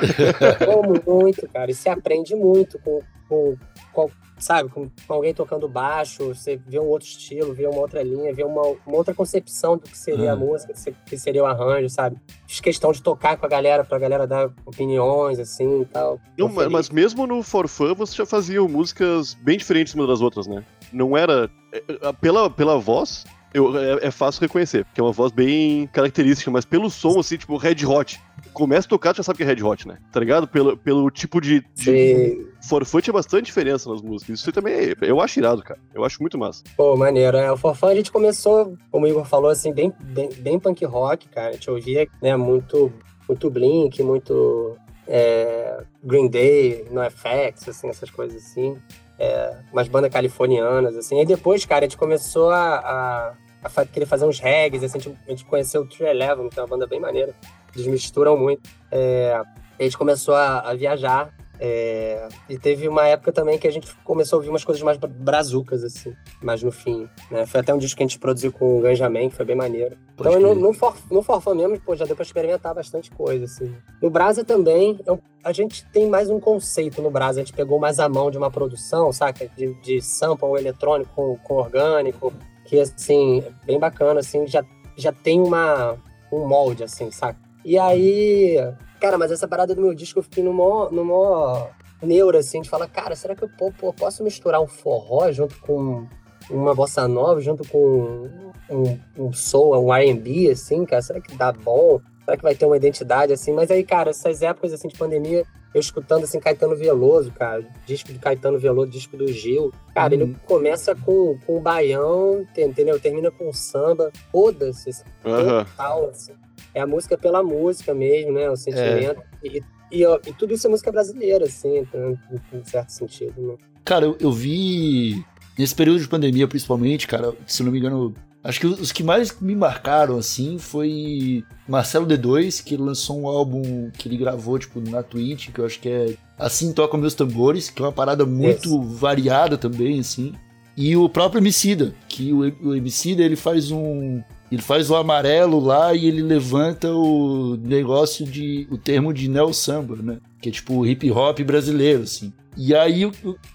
Como 0.65 1.19
muito, 1.19 1.47
cara. 1.49 1.69
E 1.71 1.73
se 1.73 1.89
aprende 1.89 2.35
muito 2.35 2.79
com, 2.79 3.01
com, 3.31 3.55
com 3.93 4.09
sabe, 4.37 4.69
com, 4.69 4.89
com, 5.07 5.13
alguém 5.13 5.33
tocando 5.33 5.69
baixo, 5.69 6.33
você 6.33 6.59
vê 6.67 6.79
um 6.79 6.87
outro 6.87 7.07
estilo, 7.07 7.53
vê 7.53 7.65
uma 7.65 7.79
outra 7.79 8.03
linha, 8.03 8.33
vê 8.33 8.43
uma, 8.43 8.61
uma 8.85 8.97
outra 8.97 9.13
concepção 9.13 9.77
do 9.77 9.83
que 9.83 9.97
seria 9.97 10.33
a 10.33 10.35
uhum. 10.35 10.47
música, 10.47 10.73
que 11.05 11.17
seria 11.17 11.43
o 11.43 11.45
arranjo, 11.45 11.87
sabe? 11.89 12.17
Fiz 12.45 12.59
questão 12.59 12.91
de 12.91 13.01
tocar 13.01 13.37
com 13.37 13.45
a 13.45 13.49
galera, 13.49 13.85
pra 13.85 13.97
galera 13.97 14.27
dar 14.27 14.49
opiniões, 14.65 15.39
assim, 15.39 15.81
e 15.81 15.85
tal. 15.85 16.19
Não, 16.37 16.49
mas 16.69 16.89
mesmo 16.89 17.25
no 17.25 17.41
For 17.41 17.69
Fun, 17.69 17.93
você 17.95 18.17
já 18.17 18.25
fazia 18.25 18.61
músicas 18.63 19.33
bem 19.35 19.57
diferentes 19.57 19.93
umas 19.93 20.07
das 20.07 20.21
outras, 20.21 20.47
né? 20.47 20.65
Não 20.91 21.15
era... 21.15 21.49
É, 21.71 21.83
é, 22.01 22.13
pela, 22.13 22.49
pela 22.49 22.77
voz, 22.77 23.23
eu, 23.53 23.77
é, 23.77 24.07
é, 24.07 24.11
fácil 24.11 24.41
reconhecer, 24.41 24.85
porque 24.85 24.99
é 24.99 25.03
uma 25.03 25.11
voz 25.11 25.31
bem 25.31 25.87
característica, 25.87 26.49
mas 26.49 26.65
pelo 26.65 26.89
som, 26.89 27.19
assim, 27.19 27.37
tipo, 27.37 27.55
Red 27.57 27.85
Hot. 27.85 28.19
Começa 28.53 28.87
a 28.87 28.89
tocar, 28.89 29.13
tu 29.13 29.17
já 29.17 29.23
sabe 29.23 29.37
que 29.37 29.43
é 29.43 29.45
Red 29.45 29.63
Hot, 29.63 29.87
né? 29.87 29.97
Tá 30.11 30.19
ligado? 30.19 30.47
Pelo, 30.47 30.77
pelo 30.77 31.09
tipo 31.09 31.39
de. 31.39 31.61
de 31.75 32.47
Forfã 32.67 32.99
tinha 32.99 33.13
bastante 33.13 33.45
diferença 33.45 33.89
nas 33.89 34.01
músicas. 34.01 34.39
Isso 34.39 34.51
também 34.51 34.73
é, 34.73 34.95
eu 35.01 35.21
acho 35.21 35.39
irado, 35.39 35.63
cara. 35.63 35.79
Eu 35.93 36.03
acho 36.03 36.21
muito 36.21 36.37
massa. 36.37 36.63
Pô, 36.75 36.95
maneiro. 36.95 37.37
É, 37.37 37.51
o 37.51 37.57
Forfã 37.57 37.87
a 37.87 37.95
gente 37.95 38.11
começou, 38.11 38.77
como 38.91 39.05
o 39.05 39.09
Igor 39.09 39.25
falou, 39.25 39.49
assim, 39.49 39.73
bem, 39.73 39.93
bem, 39.99 40.29
bem 40.37 40.59
punk 40.59 40.83
rock, 40.85 41.27
cara. 41.29 41.49
A 41.49 41.53
gente 41.53 41.69
ouvia, 41.69 42.07
né, 42.21 42.35
muito, 42.35 42.91
muito 43.27 43.49
Blink, 43.49 44.03
muito 44.03 44.77
é, 45.07 45.83
Green 46.03 46.27
Day, 46.27 46.85
NoFX, 46.91 47.69
assim, 47.69 47.89
essas 47.89 48.09
coisas 48.09 48.43
assim. 48.43 48.77
É, 49.17 49.55
umas 49.71 49.87
bandas 49.87 50.11
californianas, 50.11 50.95
assim. 50.95 51.19
E 51.19 51.25
depois, 51.25 51.65
cara, 51.65 51.85
a 51.85 51.87
gente 51.87 51.97
começou 51.97 52.49
a, 52.49 52.75
a 52.75 53.33
a 53.63 53.85
querer 53.85 54.05
fazer 54.05 54.25
uns 54.25 54.39
reggae, 54.39 54.83
assim, 54.83 54.97
a 54.97 55.01
gente, 55.01 55.17
a 55.27 55.29
gente 55.29 55.45
conheceu 55.45 55.81
o 55.81 55.85
Tree 55.85 56.09
Eleven, 56.09 56.49
que 56.49 56.59
é 56.59 56.61
uma 56.63 56.67
banda 56.67 56.87
bem 56.87 56.99
maneira. 56.99 57.35
Eles 57.75 57.87
misturam 57.87 58.37
muito. 58.37 58.69
É, 58.91 59.41
a 59.79 59.83
gente 59.83 59.97
começou 59.97 60.35
a, 60.35 60.59
a 60.59 60.73
viajar. 60.73 61.33
É, 61.63 62.27
e 62.49 62.57
teve 62.57 62.87
uma 62.87 63.05
época 63.05 63.31
também 63.31 63.59
que 63.59 63.67
a 63.67 63.71
gente 63.71 63.95
começou 64.03 64.37
a 64.37 64.39
ouvir 64.39 64.49
umas 64.49 64.63
coisas 64.63 64.81
mais 64.81 64.97
brazucas, 64.97 65.83
assim, 65.83 66.11
mais 66.41 66.63
no 66.63 66.71
fim. 66.71 67.07
Né? 67.29 67.45
Foi 67.45 67.59
até 67.59 67.71
um 67.71 67.77
disco 67.77 67.97
que 67.97 68.01
a 68.01 68.07
gente 68.07 68.17
produziu 68.17 68.51
com 68.51 68.79
o 68.79 68.81
Ganjamin, 68.81 69.29
que 69.29 69.35
foi 69.35 69.45
bem 69.45 69.55
maneiro. 69.55 69.95
Então, 70.15 70.39
no, 70.39 70.55
no, 70.55 70.73
for, 70.73 70.97
no 71.11 71.21
Forfã 71.21 71.53
mesmo, 71.53 71.79
pô, 71.79 71.95
já 71.95 72.03
deu 72.03 72.15
pra 72.15 72.23
experimentar 72.23 72.73
bastante 72.73 73.11
coisa, 73.11 73.45
assim. 73.45 73.75
No 74.01 74.09
Brasa 74.09 74.43
também, 74.43 74.99
eu, 75.05 75.19
a 75.43 75.51
gente 75.51 75.85
tem 75.91 76.09
mais 76.09 76.31
um 76.31 76.39
conceito 76.39 76.99
no 76.99 77.11
Brasa. 77.11 77.39
A 77.39 77.43
gente 77.43 77.53
pegou 77.53 77.77
mais 77.77 77.99
a 77.99 78.09
mão 78.09 78.31
de 78.31 78.39
uma 78.39 78.49
produção, 78.49 79.11
saca? 79.11 79.47
De, 79.55 79.71
de 79.81 80.01
sample 80.01 80.57
eletrônico 80.57 81.11
com, 81.15 81.37
com 81.37 81.53
orgânico, 81.53 82.33
que, 82.65 82.79
assim, 82.79 83.43
bem 83.65 83.77
bacana, 83.77 84.21
assim, 84.21 84.47
já, 84.47 84.65
já 84.97 85.11
tem 85.11 85.39
uma, 85.39 85.95
um 86.33 86.47
molde, 86.47 86.83
assim, 86.83 87.11
saca? 87.11 87.50
E 87.63 87.77
aí, 87.77 88.57
cara, 88.99 89.17
mas 89.17 89.31
essa 89.31 89.47
parada 89.47 89.75
do 89.75 89.81
meu 89.81 89.93
disco 89.93 90.19
eu 90.19 90.23
fiquei 90.23 90.43
no 90.43 90.53
maior, 90.53 90.91
no 90.91 91.69
neura, 92.01 92.39
assim, 92.39 92.61
de 92.61 92.69
falar, 92.69 92.87
cara, 92.87 93.15
será 93.15 93.35
que 93.35 93.43
eu 93.43 93.49
pô, 93.49 93.93
posso 93.93 94.23
misturar 94.23 94.61
um 94.61 94.67
forró 94.67 95.31
junto 95.31 95.59
com 95.59 96.07
uma 96.49 96.73
bossa 96.73 97.07
nova, 97.07 97.39
junto 97.39 97.67
com 97.67 98.29
um, 98.69 98.99
um 99.17 99.33
soul, 99.33 99.77
um 99.85 99.93
R&B, 99.93 100.49
assim, 100.49 100.85
cara, 100.85 101.01
será 101.01 101.21
que 101.21 101.35
dá 101.35 101.51
bom? 101.51 102.01
Será 102.25 102.37
que 102.37 102.43
vai 102.43 102.55
ter 102.55 102.65
uma 102.65 102.77
identidade, 102.77 103.33
assim? 103.33 103.51
Mas 103.51 103.69
aí, 103.69 103.83
cara, 103.83 104.09
essas 104.09 104.41
épocas, 104.41 104.73
assim, 104.73 104.87
de 104.87 104.97
pandemia, 104.97 105.45
eu 105.73 105.79
escutando 105.79 106.23
assim 106.23 106.39
Caetano 106.39 106.75
Veloso, 106.75 107.31
cara, 107.31 107.63
disco 107.85 108.11
de 108.11 108.19
Caetano 108.19 108.59
Veloso, 108.59 108.91
disco 108.91 109.15
do 109.15 109.27
Gil. 109.31 109.71
Cara, 109.93 110.13
ele 110.13 110.23
uhum. 110.23 110.35
começa 110.45 110.93
com, 110.93 111.37
com 111.45 111.57
o 111.57 111.61
baião, 111.61 112.45
entendeu? 112.57 112.99
Termina 112.99 113.31
com 113.31 113.53
samba, 113.53 114.11
foda-se, 114.31 114.89
uhum. 115.23 115.63
total, 115.65 116.09
assim. 116.09 116.33
É 116.73 116.81
a 116.81 116.87
música 116.87 117.17
pela 117.17 117.43
música 117.43 117.93
mesmo, 117.93 118.33
né? 118.33 118.49
O 118.49 118.55
sentimento. 118.55 119.21
É. 119.43 119.47
E, 119.47 119.63
e, 119.91 120.03
e, 120.03 120.33
tudo 120.33 120.53
isso 120.53 120.67
é 120.67 120.69
música 120.69 120.91
brasileira, 120.91 121.45
assim, 121.45 121.79
então, 121.79 122.17
em 122.53 122.63
certo 122.63 122.89
sentido, 122.89 123.41
né? 123.41 123.55
Cara, 123.83 124.05
eu, 124.05 124.17
eu 124.19 124.31
vi 124.31 125.25
nesse 125.57 125.75
período 125.75 125.99
de 125.99 126.07
pandemia, 126.07 126.47
principalmente, 126.47 127.07
cara, 127.07 127.33
se 127.45 127.61
não 127.63 127.71
me 127.71 127.79
engano, 127.79 128.15
Acho 128.43 128.59
que 128.59 128.65
os 128.65 128.91
que 128.91 129.03
mais 129.03 129.39
me 129.39 129.55
marcaram, 129.55 130.17
assim, 130.17 130.57
foi 130.57 131.43
Marcelo 131.67 132.07
D2, 132.07 132.63
que 132.63 132.75
lançou 132.75 133.21
um 133.21 133.27
álbum 133.27 133.91
que 133.91 134.07
ele 134.07 134.17
gravou, 134.17 134.57
tipo, 134.57 134.81
na 134.81 135.03
Twitch, 135.03 135.51
que 135.51 135.59
eu 135.59 135.65
acho 135.65 135.79
que 135.79 135.87
é 135.87 136.15
Assim 136.39 136.73
Toca 136.73 136.97
Meus 136.97 137.13
Tambores, 137.13 137.69
que 137.69 137.81
é 137.81 137.85
uma 137.85 137.91
parada 137.91 138.25
muito 138.25 138.81
variada 138.81 139.59
também, 139.59 139.99
assim. 139.99 140.33
E 140.75 140.97
o 140.97 141.07
próprio 141.07 141.39
Emicida, 141.39 141.93
que 142.07 142.33
o, 142.33 142.39
o 142.69 142.75
Emicida, 142.75 143.21
ele 143.21 143.35
faz 143.35 143.69
um... 143.69 144.23
Ele 144.51 144.61
faz 144.61 144.89
o 144.89 144.95
amarelo 144.95 145.59
lá 145.59 145.93
e 145.93 146.05
ele 146.05 146.21
levanta 146.21 146.91
o 146.93 147.55
negócio 147.55 148.25
de... 148.25 148.67
o 148.69 148.77
termo 148.77 149.13
de 149.13 149.29
neo 149.29 149.53
samba, 149.53 149.95
né? 149.95 150.17
Que 150.41 150.49
é 150.49 150.51
tipo 150.51 150.85
hip 150.85 151.09
hop 151.11 151.39
brasileiro, 151.39 152.03
assim. 152.03 152.33
E 152.57 152.75
aí, 152.75 153.09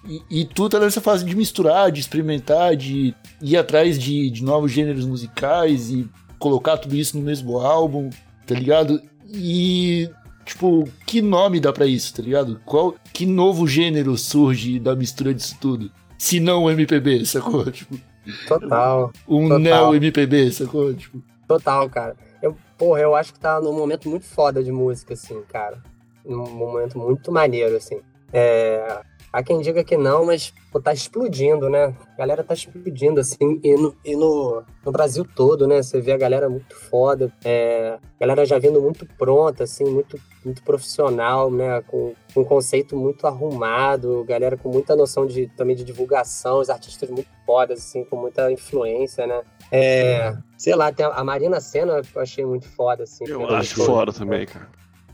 e, 0.07 0.21
e, 0.41 0.45
tu 0.45 0.67
tá 0.67 0.79
nessa 0.79 0.99
fase 0.99 1.23
de 1.23 1.35
misturar, 1.35 1.91
de 1.91 1.99
experimentar, 1.99 2.75
de 2.75 3.13
ir 3.41 3.55
atrás 3.55 3.97
de, 3.99 4.29
de 4.31 4.43
novos 4.43 4.71
gêneros 4.71 5.05
musicais 5.05 5.91
e 5.91 6.09
colocar 6.39 6.77
tudo 6.77 6.95
isso 6.95 7.17
no 7.17 7.23
mesmo 7.23 7.59
álbum, 7.59 8.09
tá 8.47 8.55
ligado? 8.55 8.99
E, 9.31 10.09
tipo, 10.45 10.89
que 11.05 11.21
nome 11.21 11.59
dá 11.59 11.71
para 11.71 11.85
isso, 11.85 12.13
tá 12.13 12.23
ligado? 12.23 12.59
Qual, 12.65 12.95
que 13.13 13.25
novo 13.25 13.67
gênero 13.67 14.17
surge 14.17 14.79
da 14.79 14.95
mistura 14.95 15.33
disso 15.33 15.55
tudo? 15.61 15.91
Se 16.17 16.39
não 16.39 16.63
o 16.63 16.71
MPB, 16.71 17.23
sacou? 17.25 17.63
Tipo, 17.71 17.99
Total. 18.47 19.11
Um 19.27 19.43
total. 19.43 19.59
neo 19.59 19.95
MPB, 19.95 20.51
sacou? 20.51 20.93
Tipo. 20.93 21.21
Total, 21.47 21.89
cara. 21.89 22.15
Eu, 22.41 22.55
porra, 22.77 22.99
eu 23.01 23.15
acho 23.15 23.33
que 23.33 23.39
tá 23.39 23.59
num 23.59 23.73
momento 23.73 24.09
muito 24.09 24.25
foda 24.25 24.63
de 24.63 24.71
música, 24.71 25.13
assim, 25.13 25.41
cara. 25.47 25.81
Num 26.25 26.49
momento 26.49 26.97
muito 26.97 27.31
maneiro, 27.31 27.75
assim. 27.75 28.01
É, 28.33 29.01
há 29.37 29.43
quem 29.43 29.61
diga 29.61 29.83
que 29.83 29.95
não, 29.95 30.25
mas 30.25 30.51
pô, 30.71 30.81
tá 30.81 30.91
explodindo, 30.91 31.69
né? 31.69 31.95
A 32.15 32.17
galera 32.17 32.43
tá 32.43 32.55
explodindo, 32.55 33.19
assim, 33.19 33.59
e 33.63 33.75
no, 33.75 33.95
e 34.03 34.15
no, 34.15 34.63
no 34.83 34.91
Brasil 34.91 35.23
todo, 35.23 35.67
né? 35.67 35.83
Você 35.83 36.01
vê 36.01 36.11
a 36.11 36.17
galera 36.17 36.49
muito 36.49 36.75
foda, 36.75 37.31
é, 37.45 37.99
a 38.15 38.19
galera 38.19 38.45
já 38.45 38.57
vindo 38.57 38.81
muito 38.81 39.05
pronta, 39.05 39.63
assim, 39.63 39.85
muito, 39.85 40.19
muito 40.43 40.63
profissional, 40.63 41.51
né? 41.51 41.81
Com, 41.83 42.15
com 42.33 42.41
um 42.41 42.43
conceito 42.43 42.97
muito 42.97 43.27
arrumado, 43.27 44.23
galera 44.23 44.57
com 44.57 44.69
muita 44.69 44.95
noção 44.95 45.27
de, 45.27 45.45
também 45.55 45.75
de 45.75 45.83
divulgação, 45.83 46.59
os 46.59 46.71
artistas 46.71 47.07
muito 47.11 47.29
fodas, 47.45 47.77
assim, 47.77 48.03
com 48.05 48.15
muita 48.15 48.51
influência, 48.51 49.27
né? 49.27 49.43
É, 49.71 50.35
sei 50.57 50.73
lá, 50.73 50.91
a 51.13 51.23
Marina 51.23 51.59
Senna 51.59 52.01
eu 52.15 52.21
achei 52.21 52.43
muito 52.43 52.67
foda, 52.69 53.03
assim. 53.03 53.25
Eu 53.27 53.47
acho 53.55 53.85
foda 53.85 54.11
também, 54.11 54.47
cara. 54.47 54.67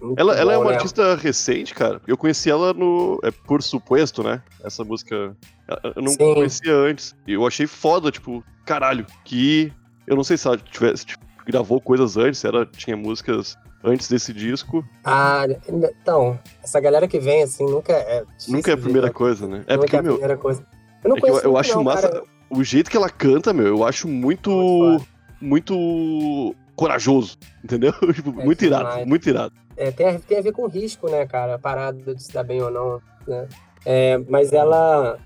Muito 0.03 0.19
ela, 0.19 0.35
ela 0.35 0.53
é 0.53 0.57
uma 0.57 0.71
né? 0.71 0.75
artista 0.75 1.15
recente, 1.15 1.73
cara. 1.73 2.01
Eu 2.05 2.17
conheci 2.17 2.49
ela 2.49 2.73
no. 2.73 3.21
É 3.23 3.31
por 3.31 3.63
suposto, 3.63 4.21
né? 4.21 4.43
Essa 4.61 4.83
música. 4.83 5.35
Eu 5.95 6.01
não 6.01 6.11
Sim. 6.11 6.33
conhecia 6.33 6.75
antes. 6.75 7.15
E 7.25 7.31
eu 7.31 7.47
achei 7.47 7.65
foda, 7.65 8.11
tipo, 8.11 8.43
caralho, 8.65 9.05
que. 9.23 9.71
Eu 10.05 10.17
não 10.17 10.23
sei 10.23 10.35
se 10.35 10.45
ela 10.45 10.57
tivesse. 10.57 11.05
Tipo, 11.05 11.25
gravou 11.45 11.79
coisas 11.79 12.17
antes, 12.17 12.43
ela 12.43 12.65
tinha 12.65 12.97
músicas 12.97 13.57
antes 13.81 14.09
desse 14.09 14.33
disco. 14.33 14.83
Ah, 15.05 15.45
então, 15.69 16.37
essa 16.61 16.81
galera 16.81 17.07
que 17.07 17.19
vem, 17.19 17.41
assim, 17.41 17.65
nunca 17.65 17.93
é. 17.93 18.23
Nunca 18.49 18.71
é 18.71 18.73
a 18.73 18.77
primeira 18.77 19.07
ver, 19.07 19.13
coisa, 19.13 19.47
né? 19.47 19.63
É 19.67 19.77
porque, 19.77 19.95
é 19.95 19.99
a 19.99 20.03
meu. 20.03 20.13
Primeira 20.13 20.37
coisa. 20.37 20.65
Eu 21.01 21.09
não 21.11 21.17
é 21.17 21.21
conheço 21.21 21.39
eu, 21.39 21.51
eu 21.51 21.57
acho 21.57 21.75
não, 21.75 21.83
massa. 21.85 22.09
Cara. 22.09 22.23
O 22.49 22.61
jeito 22.61 22.91
que 22.91 22.97
ela 22.97 23.09
canta, 23.09 23.53
meu, 23.53 23.67
eu 23.67 23.83
acho 23.85 24.05
muito. 24.05 24.51
Muito, 24.51 25.07
muito 25.41 26.55
corajoso, 26.75 27.37
entendeu? 27.63 27.93
Tipo, 28.13 28.29
é 28.41 28.45
muito 28.45 28.65
irado, 28.65 29.05
muito 29.05 29.29
irado. 29.29 29.53
É, 29.75 29.91
tem, 29.91 30.07
a, 30.07 30.19
tem 30.19 30.38
a 30.38 30.41
ver 30.41 30.51
com 30.51 30.67
risco, 30.67 31.09
né, 31.09 31.25
cara? 31.25 31.55
A 31.55 31.59
parada 31.59 32.13
de 32.13 32.23
se 32.23 32.31
dar 32.31 32.43
bem 32.43 32.62
ou 32.62 32.71
não, 32.71 33.01
né? 33.27 33.47
É, 33.86 34.17
mas 34.29 34.53
ela. 34.53 35.17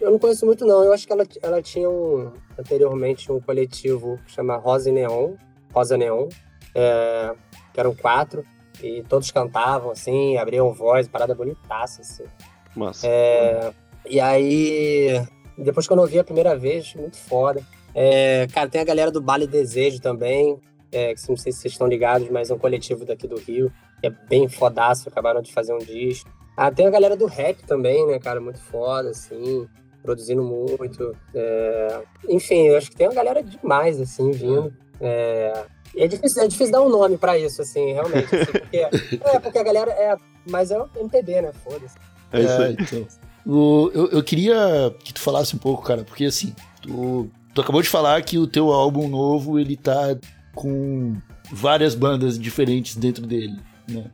Eu 0.00 0.10
não 0.10 0.18
conheço 0.18 0.46
muito, 0.46 0.64
não. 0.64 0.82
Eu 0.82 0.92
acho 0.92 1.06
que 1.06 1.12
ela, 1.12 1.24
ela 1.42 1.62
tinha 1.62 1.88
um, 1.88 2.32
anteriormente 2.58 3.30
um 3.30 3.40
coletivo 3.40 4.18
que 4.24 4.32
chama 4.32 4.56
Rosa 4.56 4.90
Neon, 4.90 5.34
Rosa 5.74 5.96
Neon, 5.96 6.28
é, 6.74 7.34
que 7.72 7.80
eram 7.80 7.94
quatro, 7.94 8.44
e 8.82 9.02
todos 9.02 9.30
cantavam, 9.30 9.90
assim, 9.90 10.36
abriam 10.38 10.72
voz, 10.72 11.06
parada 11.06 11.34
bonitaça, 11.34 12.00
assim. 12.00 12.24
Massa. 12.74 13.06
É, 13.06 13.72
e 14.08 14.18
aí, 14.20 15.22
depois 15.58 15.86
que 15.86 15.92
eu 15.92 15.96
não 15.96 16.06
vi 16.06 16.18
a 16.18 16.24
primeira 16.24 16.56
vez, 16.56 16.94
muito 16.94 17.18
foda. 17.18 17.62
É, 17.94 18.46
cara, 18.52 18.68
tem 18.68 18.80
a 18.80 18.84
galera 18.84 19.10
do 19.10 19.20
Bale 19.20 19.46
Desejo 19.46 20.00
também, 20.00 20.58
é, 20.92 21.14
que 21.14 21.28
não 21.28 21.36
sei 21.36 21.52
se 21.52 21.60
vocês 21.60 21.72
estão 21.72 21.86
ligados, 21.86 22.28
mas 22.30 22.50
é 22.50 22.54
um 22.54 22.58
coletivo 22.58 23.04
daqui 23.04 23.26
do 23.26 23.36
Rio, 23.36 23.72
que 24.00 24.06
é 24.06 24.10
bem 24.10 24.48
fodaço, 24.48 25.08
acabaram 25.08 25.40
de 25.42 25.52
fazer 25.52 25.72
um 25.72 25.78
disco. 25.78 26.30
Ah, 26.56 26.70
tem 26.70 26.86
a 26.86 26.90
galera 26.90 27.16
do 27.16 27.26
rap 27.26 27.62
também, 27.64 28.06
né, 28.06 28.18
cara, 28.18 28.40
muito 28.40 28.60
foda, 28.60 29.10
assim, 29.10 29.66
produzindo 30.02 30.42
muito. 30.42 31.16
É... 31.34 32.02
Enfim, 32.28 32.68
eu 32.68 32.76
acho 32.76 32.90
que 32.90 32.96
tem 32.96 33.06
uma 33.06 33.14
galera 33.14 33.42
demais, 33.42 34.00
assim, 34.00 34.30
vindo. 34.30 34.72
É... 35.00 35.64
É 35.96 36.06
difícil, 36.06 36.42
é 36.42 36.46
difícil 36.46 36.72
dar 36.72 36.82
um 36.82 36.88
nome 36.88 37.18
pra 37.18 37.36
isso, 37.36 37.62
assim, 37.62 37.92
realmente. 37.92 38.34
Assim, 38.34 38.52
porque, 38.52 38.76
é, 39.24 39.38
porque 39.40 39.58
a 39.58 39.62
galera 39.62 39.90
é. 39.90 40.16
Mas 40.48 40.70
é 40.70 40.80
o 40.80 40.88
MPB, 40.96 41.42
né? 41.42 41.52
Foda-se. 41.64 41.96
É 42.32 42.40
isso 42.40 42.62
aí. 42.62 42.76
É, 42.78 42.82
então, 42.82 43.06
o, 43.46 43.90
eu, 43.92 44.10
eu 44.10 44.22
queria 44.22 44.94
que 45.02 45.12
tu 45.12 45.20
falasse 45.20 45.54
um 45.54 45.58
pouco, 45.58 45.82
cara, 45.82 46.04
porque 46.04 46.24
assim, 46.24 46.54
tu, 46.82 47.28
tu 47.54 47.60
acabou 47.60 47.82
de 47.82 47.88
falar 47.88 48.22
que 48.22 48.38
o 48.38 48.46
teu 48.46 48.70
álbum 48.70 49.08
novo, 49.08 49.58
ele 49.58 49.76
tá 49.76 50.16
com 50.60 51.16
várias 51.50 51.94
bandas 51.94 52.38
diferentes 52.38 52.94
dentro 52.96 53.26
dele, 53.26 53.58
né? 53.88 54.04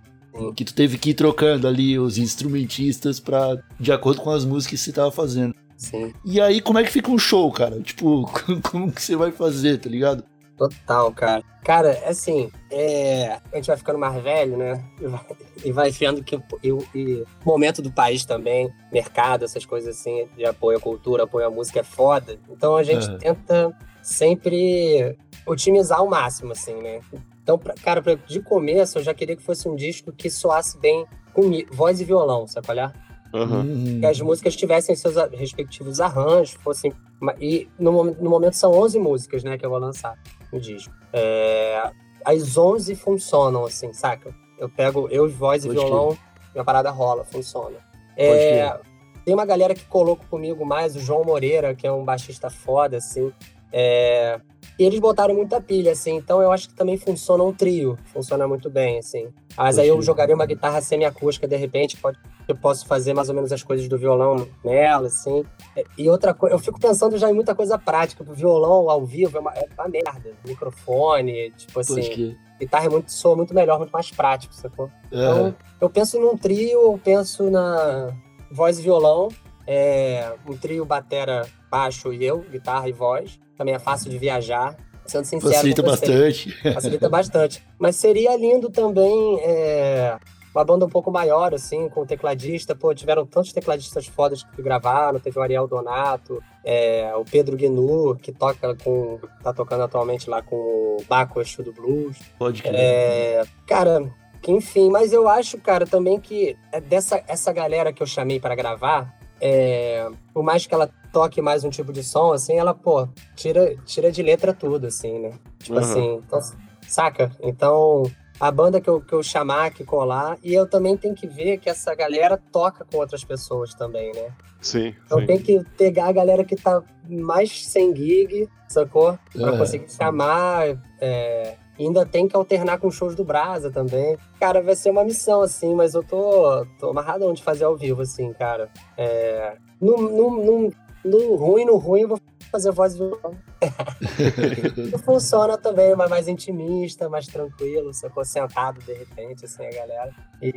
Que 0.55 0.65
tu 0.65 0.75
teve 0.75 0.97
que 0.99 1.11
ir 1.11 1.15
trocando 1.15 1.67
ali 1.67 1.99
os 1.99 2.19
instrumentistas 2.19 3.19
pra, 3.19 3.57
de 3.81 3.91
acordo 3.91 4.21
com 4.21 4.31
as 4.31 4.45
músicas 4.45 4.79
que 4.79 4.85
você 4.85 4.93
tava 4.93 5.11
fazendo. 5.11 5.55
Sim, 5.77 6.13
E 6.25 6.41
aí, 6.41 6.61
como 6.61 6.79
é 6.79 6.85
que 6.85 6.91
fica 6.91 7.11
um 7.11 7.19
show, 7.19 7.51
cara? 7.51 7.81
Tipo, 7.81 8.31
como 8.71 8.93
que 8.93 9.03
você 9.03 9.17
vai 9.17 9.33
fazer, 9.33 9.79
tá 9.79 9.89
ligado? 9.89 10.25
total, 10.57 11.13
cara. 11.13 11.43
Cara, 11.63 11.91
assim, 12.07 12.51
é, 12.71 13.39
a 13.53 13.57
gente 13.57 13.67
vai 13.67 13.77
ficando 13.77 13.99
mais 13.99 14.23
velho, 14.23 14.57
né? 14.57 14.83
E 15.01 15.07
vai, 15.07 15.21
e 15.65 15.73
vai 15.73 15.91
vendo 15.91 16.25
que 16.25 16.37
o 16.37 17.27
momento 17.45 17.83
do 17.83 17.93
país 17.93 18.25
também, 18.25 18.71
mercado, 18.93 19.45
essas 19.45 19.67
coisas 19.67 19.99
assim, 19.99 20.27
de 20.37 20.47
apoio 20.47 20.79
à 20.79 20.81
cultura, 20.81 21.25
apoio 21.25 21.47
à 21.47 21.51
música 21.51 21.81
é 21.81 21.83
foda. 21.83 22.39
Então 22.49 22.77
a 22.77 22.83
gente 22.83 23.07
Aham. 23.07 23.19
tenta 23.19 23.77
sempre 24.03 25.17
otimizar 25.47 26.01
ao 26.01 26.09
máximo, 26.09 26.53
assim, 26.53 26.75
né? 26.83 27.01
Então, 27.43 27.57
pra- 27.59 27.75
cara, 27.75 28.03
pra- 28.03 28.15
de 28.15 28.41
começo 28.41 28.99
eu 28.99 29.03
já 29.03 29.15
queria 29.15 29.37
que 29.37 29.43
fosse 29.43 29.69
um 29.69 29.77
disco 29.77 30.13
que 30.13 30.29
soasse 30.29 30.79
bem 30.79 31.07
com 31.33 31.43
voz 31.71 32.01
e 32.01 32.05
violão, 32.05 32.47
sabe 32.47 32.67
qual 32.67 32.79
é? 32.79 32.93
Aham. 33.35 33.61
Hum, 33.61 34.01
que 34.01 34.07
as 34.07 34.21
músicas 34.21 34.57
tivessem 34.57 34.95
seus 34.97 35.15
respectivos 35.33 36.01
arranjos, 36.01 36.55
fossem. 36.63 36.93
E 37.41 37.69
no, 37.79 38.05
no 38.05 38.31
momento 38.31 38.55
são 38.55 38.73
11 38.73 38.99
músicas, 38.99 39.45
né, 39.45 39.57
que 39.59 39.65
eu 39.65 39.71
vou 39.71 39.79
lançar 39.79 40.19
no 40.53 40.61
disco. 40.61 40.93
É, 41.13 41.91
as 42.25 42.57
11 42.57 42.95
funcionam, 42.95 43.65
assim, 43.65 43.93
saca? 43.93 44.35
Eu 44.59 44.69
pego 44.69 45.09
eu, 45.11 45.29
voz 45.29 45.65
e 45.65 45.69
Pode 45.69 45.79
violão, 45.81 46.17
minha 46.55 46.65
parada 46.65 46.91
rola, 46.91 47.25
funciona. 47.25 47.77
É, 48.17 48.79
tem 49.25 49.35
uma 49.35 49.45
galera 49.45 49.75
que 49.75 49.85
colocou 49.85 50.25
comigo 50.31 50.65
mais, 50.65 50.97
o 50.97 51.01
João 51.01 51.25
Moreira, 51.25 51.75
que 51.75 51.87
é 51.87 51.93
um 51.93 52.05
baixista 52.05 52.49
foda, 52.49 52.97
assim. 52.97 53.33
É, 53.73 54.41
e 54.79 54.85
eles 54.85 54.99
botaram 55.01 55.35
muita 55.35 55.61
pilha, 55.61 55.93
assim, 55.93 56.17
então 56.17 56.43
eu 56.43 56.53
acho 56.53 56.69
que 56.69 56.75
também 56.75 56.99
funciona 56.99 57.43
um 57.43 57.53
trio, 57.53 57.99
funciona 58.13 58.47
muito 58.47 58.69
bem, 58.69 58.99
assim. 58.99 59.29
Mas 59.57 59.79
aí 59.79 59.89
eu 59.89 60.01
jogaria 60.03 60.35
uma 60.35 60.45
guitarra 60.45 60.83
semiacústica, 60.83 61.49
de 61.49 61.57
repente, 61.57 61.97
pode, 61.97 62.19
eu 62.47 62.55
posso 62.55 62.87
fazer 62.87 63.15
mais 63.15 63.31
ou 63.31 63.35
menos 63.35 63.51
as 63.53 63.63
coisas 63.63 63.89
do 63.89 63.97
violão 63.97 64.47
nela, 64.63 65.07
assim. 65.07 65.45
É, 65.75 65.83
E 65.97 66.11
outra 66.11 66.35
coisa, 66.35 66.55
eu 66.55 66.59
fico 66.59 66.79
pensando 66.79 67.17
já 67.17 67.31
em 67.31 67.35
muita 67.35 67.55
coisa 67.55 67.79
prática, 67.79 68.23
o 68.23 68.35
violão 68.35 68.91
ao 68.91 69.05
vivo 69.07 69.39
é 69.39 69.41
uma, 69.41 69.53
é 69.55 69.67
uma 69.79 69.89
merda. 69.89 70.33
Microfone, 70.47 71.53
tipo 71.53 71.81
assim, 71.81 71.95
que. 72.15 72.37
guitarra 72.61 72.85
é 72.85 72.89
muito, 72.91 73.11
soa 73.11 73.35
muito 73.35 73.55
melhor, 73.55 73.79
muito 73.79 73.93
mais 73.93 74.11
prático, 74.11 74.55
sacou? 74.55 74.91
Então, 75.11 75.55
eu 75.81 75.89
penso 75.89 76.21
num 76.21 76.37
trio, 76.37 76.93
eu 76.93 77.01
penso 77.03 77.51
na 77.51 78.15
voz 78.51 78.79
e 78.79 78.83
violão, 78.83 79.29
é, 79.67 80.35
um 80.47 80.55
trio 80.55 80.85
batera, 80.85 81.47
baixo 81.71 82.13
e 82.13 82.23
eu, 82.25 82.41
guitarra 82.41 82.89
e 82.91 82.93
voz. 82.93 83.39
Também 83.57 83.75
é 83.75 83.79
fácil 83.79 84.11
de 84.11 84.19
viajar. 84.19 84.77
Sendo 85.07 85.25
sincero, 85.25 85.53
Facilita 85.53 85.83
bastante. 85.83 86.51
Facilita 86.75 87.09
bastante. 87.09 87.63
Mas 87.79 87.97
seria 87.97 88.37
lindo 88.37 88.71
também 88.71 89.41
é, 89.41 90.19
uma 90.55 90.65
banda 90.65 90.85
um 90.85 90.89
pouco 90.89 91.13
maior, 91.13 91.55
assim, 91.55 91.89
com 91.89 92.05
tecladista. 92.05 92.75
Pô, 92.75 92.95
tiveram 92.95 93.25
tantos 93.25 93.53
tecladistas 93.53 94.07
fodas 94.07 94.43
que 94.43 94.63
gravaram. 94.63 95.21
Teve 95.21 95.39
o 95.39 95.43
Ariel 95.43 95.69
Donato, 95.69 96.43
é, 96.65 97.15
o 97.15 97.25
Pedro 97.25 97.57
Guinu, 97.57 98.17
que 98.17 98.33
toca 98.33 98.75
com. 98.75 99.21
tá 99.43 99.53
tocando 99.53 99.85
atualmente 99.85 100.29
lá 100.29 100.43
com 100.43 100.57
o 100.57 101.05
Baco 101.09 101.41
Exu 101.41 101.63
do 101.63 101.73
Blues. 101.73 102.17
Pode 102.39 102.63
crer. 102.63 102.75
É, 102.75 103.45
cara, 103.67 104.11
que 104.43 104.51
enfim, 104.51 104.91
mas 104.91 105.13
eu 105.13 105.29
acho, 105.29 105.59
cara, 105.59 105.87
também 105.87 106.19
que 106.19 106.57
é 106.73 106.81
dessa 106.81 107.23
essa 107.29 107.53
galera 107.53 107.93
que 107.93 108.03
eu 108.03 108.07
chamei 108.07 108.41
pra 108.41 108.55
gravar, 108.55 109.16
é, 109.41 110.09
por 110.33 110.43
mais 110.43 110.67
que 110.67 110.75
ela 110.75 110.89
toque 111.13 111.41
mais 111.41 111.65
um 111.65 111.71
tipo 111.71 111.93
de 111.93 112.03
som, 112.03 112.33
assim, 112.33 112.59
ela, 112.59 112.75
pô, 112.75 113.09
tira, 113.35 113.75
tira 113.85 114.11
de 114.13 114.23
letra 114.23 114.53
tudo, 114.53 114.87
assim, 114.87 115.19
né? 115.19 115.33
Tipo 115.59 115.79
Aham. 115.79 115.85
assim, 115.91 116.15
então, 116.25 116.41
saca? 116.87 117.31
Então, 117.43 118.03
a 118.39 118.51
banda 118.51 118.81
que 118.81 118.89
eu, 118.89 119.01
que 119.01 119.13
eu 119.15 119.23
chamar, 119.23 119.71
que 119.73 119.85
colar, 119.85 120.37
e 120.43 120.53
eu 120.53 120.69
também 120.69 120.97
tenho 120.97 121.15
que 121.15 121.27
ver 121.27 121.59
que 121.59 121.71
essa 121.71 121.95
galera 121.95 122.37
toca 122.53 122.85
com 122.85 122.99
outras 122.99 123.25
pessoas 123.25 123.73
também, 123.75 124.13
né? 124.13 124.31
Sim, 124.61 124.95
Então 125.07 125.21
sim. 125.21 125.27
tem 125.27 125.39
que 125.39 125.63
pegar 125.79 126.09
a 126.09 126.13
galera 126.13 126.45
que 126.45 126.57
tá 126.57 126.83
mais 127.09 127.65
sem 127.67 127.95
gig, 127.95 128.49
sacou? 128.69 129.19
Pra 129.33 129.55
É. 129.55 129.59
conseguir 129.59 129.91
chamar. 129.91 130.77
é, 131.01 131.57
e 131.79 131.85
ainda 131.85 132.07
tem 132.07 132.27
que 132.27 132.37
alternar 132.37 132.79
com 132.79 132.91
shows 132.91 133.15
do 133.15 133.25
Brasa 133.25 133.71
também. 133.71 134.17
Cara, 134.41 134.63
vai 134.63 134.75
ser 134.75 134.91
uma 134.91 135.05
missão, 135.05 135.43
assim, 135.43 135.75
mas 135.75 135.95
eu 135.95 136.03
tô, 136.03 136.67
tô 136.79 136.91
amarradão 136.91 137.33
de 137.33 137.43
fazer 137.43 137.65
ao 137.65 137.77
vivo, 137.77 138.03
assim, 138.03 138.33
cara. 138.33 138.69
É, 138.97 139.57
no, 139.81 139.97
no, 139.97 140.45
no, 140.45 140.73
no 141.05 141.35
ruim, 141.37 141.65
no 141.65 141.77
ruim, 141.77 142.03
eu 142.03 142.09
vou 142.09 142.21
fazer 142.51 142.73
voz 142.73 142.95
e 142.95 142.99
violão. 142.99 143.35
Funciona 145.05 145.59
também, 145.59 145.95
mas 145.95 146.09
mais 146.09 146.29
intimista, 146.29 147.09
mais 147.09 147.27
tranquilo, 147.27 147.93
sacou? 147.93 148.25
Sentado, 148.25 148.81
de 148.81 148.93
repente, 148.93 149.45
assim, 149.45 149.67
a 149.67 149.71
galera. 149.71 150.15
E 150.41 150.53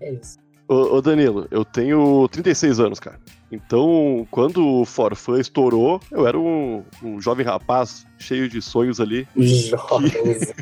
é 0.00 0.12
isso. 0.12 0.43
Ô, 0.66 0.96
ô, 0.96 1.02
Danilo, 1.02 1.46
eu 1.50 1.64
tenho 1.64 2.26
36 2.28 2.80
anos, 2.80 2.98
cara. 2.98 3.20
Então, 3.52 4.26
quando 4.30 4.66
o 4.66 4.84
Forfã 4.84 5.38
estourou, 5.38 6.00
eu 6.10 6.26
era 6.26 6.38
um, 6.38 6.82
um 7.02 7.20
jovem 7.20 7.44
rapaz 7.44 8.06
cheio 8.18 8.48
de 8.48 8.60
sonhos 8.62 8.98
ali. 9.00 9.28
Jovens. 9.36 10.54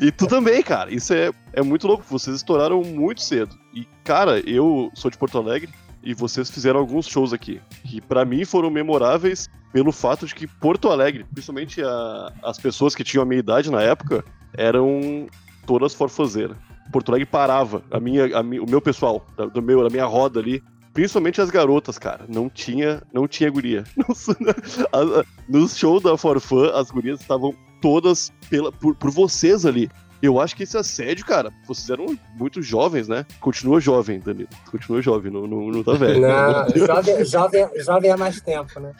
E 0.00 0.12
tu 0.12 0.26
também, 0.28 0.62
cara. 0.62 0.92
Isso 0.94 1.12
é, 1.12 1.32
é 1.52 1.60
muito 1.62 1.86
louco. 1.88 2.04
Vocês 2.08 2.36
estouraram 2.36 2.80
muito 2.82 3.20
cedo. 3.20 3.56
E, 3.74 3.84
cara, 4.04 4.38
eu 4.48 4.90
sou 4.94 5.10
de 5.10 5.18
Porto 5.18 5.36
Alegre 5.38 5.70
e 6.02 6.14
vocês 6.14 6.48
fizeram 6.48 6.78
alguns 6.78 7.06
shows 7.08 7.32
aqui. 7.32 7.60
Que 7.84 8.00
pra 8.00 8.24
mim 8.24 8.44
foram 8.44 8.70
memoráveis 8.70 9.48
pelo 9.72 9.90
fato 9.90 10.24
de 10.26 10.34
que 10.36 10.46
Porto 10.46 10.88
Alegre, 10.88 11.24
principalmente 11.34 11.82
a- 11.82 12.32
as 12.44 12.56
pessoas 12.58 12.94
que 12.94 13.02
tinham 13.02 13.22
a 13.24 13.26
minha 13.26 13.40
idade 13.40 13.70
na 13.70 13.82
época, 13.82 14.24
eram 14.54 15.26
todas 15.66 15.92
forfazeiras. 15.94 16.56
Porto 16.92 17.10
Alegre 17.10 17.26
parava. 17.26 17.82
A 17.90 17.98
minha, 18.00 18.36
a 18.36 18.42
mi- 18.42 18.60
o 18.60 18.66
meu 18.68 18.80
pessoal, 18.80 19.26
da, 19.36 19.46
do 19.46 19.62
meu, 19.62 19.82
da 19.82 19.90
minha 19.90 20.06
roda 20.06 20.40
ali. 20.40 20.62
Principalmente 20.94 21.40
as 21.40 21.48
garotas, 21.50 21.96
cara. 21.98 22.24
Não 22.28 22.48
tinha, 22.48 23.02
não 23.12 23.28
tinha 23.28 23.48
guria. 23.50 23.84
Nos 25.48 25.76
shows 25.76 26.02
da 26.02 26.16
Forfã, 26.16 26.70
as 26.74 26.90
gurias 26.90 27.20
estavam 27.20 27.54
todas 27.80 28.32
pela, 28.50 28.72
por, 28.72 28.94
por 28.96 29.10
vocês 29.10 29.64
ali. 29.64 29.88
Eu 30.20 30.40
acho 30.40 30.56
que 30.56 30.64
esse 30.64 30.76
assédio, 30.76 31.24
cara, 31.24 31.52
vocês 31.68 31.88
eram 31.88 32.18
muito 32.36 32.60
jovens, 32.60 33.06
né? 33.06 33.24
Continua 33.40 33.80
jovem, 33.80 34.18
Danilo. 34.18 34.48
Continua 34.68 35.00
jovem, 35.00 35.30
não, 35.30 35.46
não, 35.46 35.68
não 35.68 35.84
tá 35.84 35.92
velho. 35.92 36.20
Não, 36.20 36.68
jovem, 36.86 37.24
jovem, 37.24 37.68
jovem 37.76 38.10
há 38.10 38.16
mais 38.16 38.40
tempo, 38.40 38.80
né? 38.80 38.92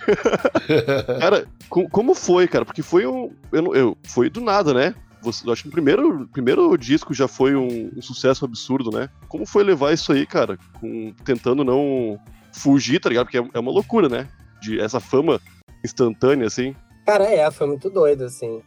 Cara, 1.19 1.45
co- 1.69 1.89
como 1.89 2.15
foi, 2.15 2.47
cara? 2.47 2.65
Porque 2.65 2.83
foi 2.83 3.05
um. 3.05 3.33
Eu, 3.51 3.75
eu- 3.75 3.99
foi 4.05 4.31
do 4.31 4.41
nada, 4.41 4.73
né? 4.73 4.95
Você, 5.23 5.51
acho 5.51 5.63
que 5.63 5.69
o 5.69 5.73
primeiro, 5.73 6.29
primeiro 6.29 6.77
disco 6.77 7.13
já 7.13 7.27
foi 7.27 7.55
um, 7.55 7.91
um 7.97 8.03
sucesso 8.03 8.45
absurdo, 8.45 8.91
né? 8.91 9.09
Como 9.29 9.45
foi 9.45 9.65
levar 9.65 9.93
isso 9.93 10.13
aí, 10.13 10.27
cara? 10.27 10.59
Com, 10.81 11.13
tentando 11.25 11.65
não 11.65 12.19
fugir, 12.53 13.01
tá 13.01 13.09
ligado? 13.09 13.27
Porque 13.27 13.39
é, 13.39 13.49
é 13.55 13.59
uma 13.59 13.73
loucura, 13.73 14.09
né? 14.09 14.29
De 14.61 14.81
essa 14.81 15.01
fama 15.01 15.41
instantânea, 15.85 16.47
assim. 16.47 16.75
Cara, 17.07 17.25
é, 17.25 17.51
foi 17.51 17.67
muito 17.67 17.91
doido, 17.91 18.25
assim. 18.25 18.63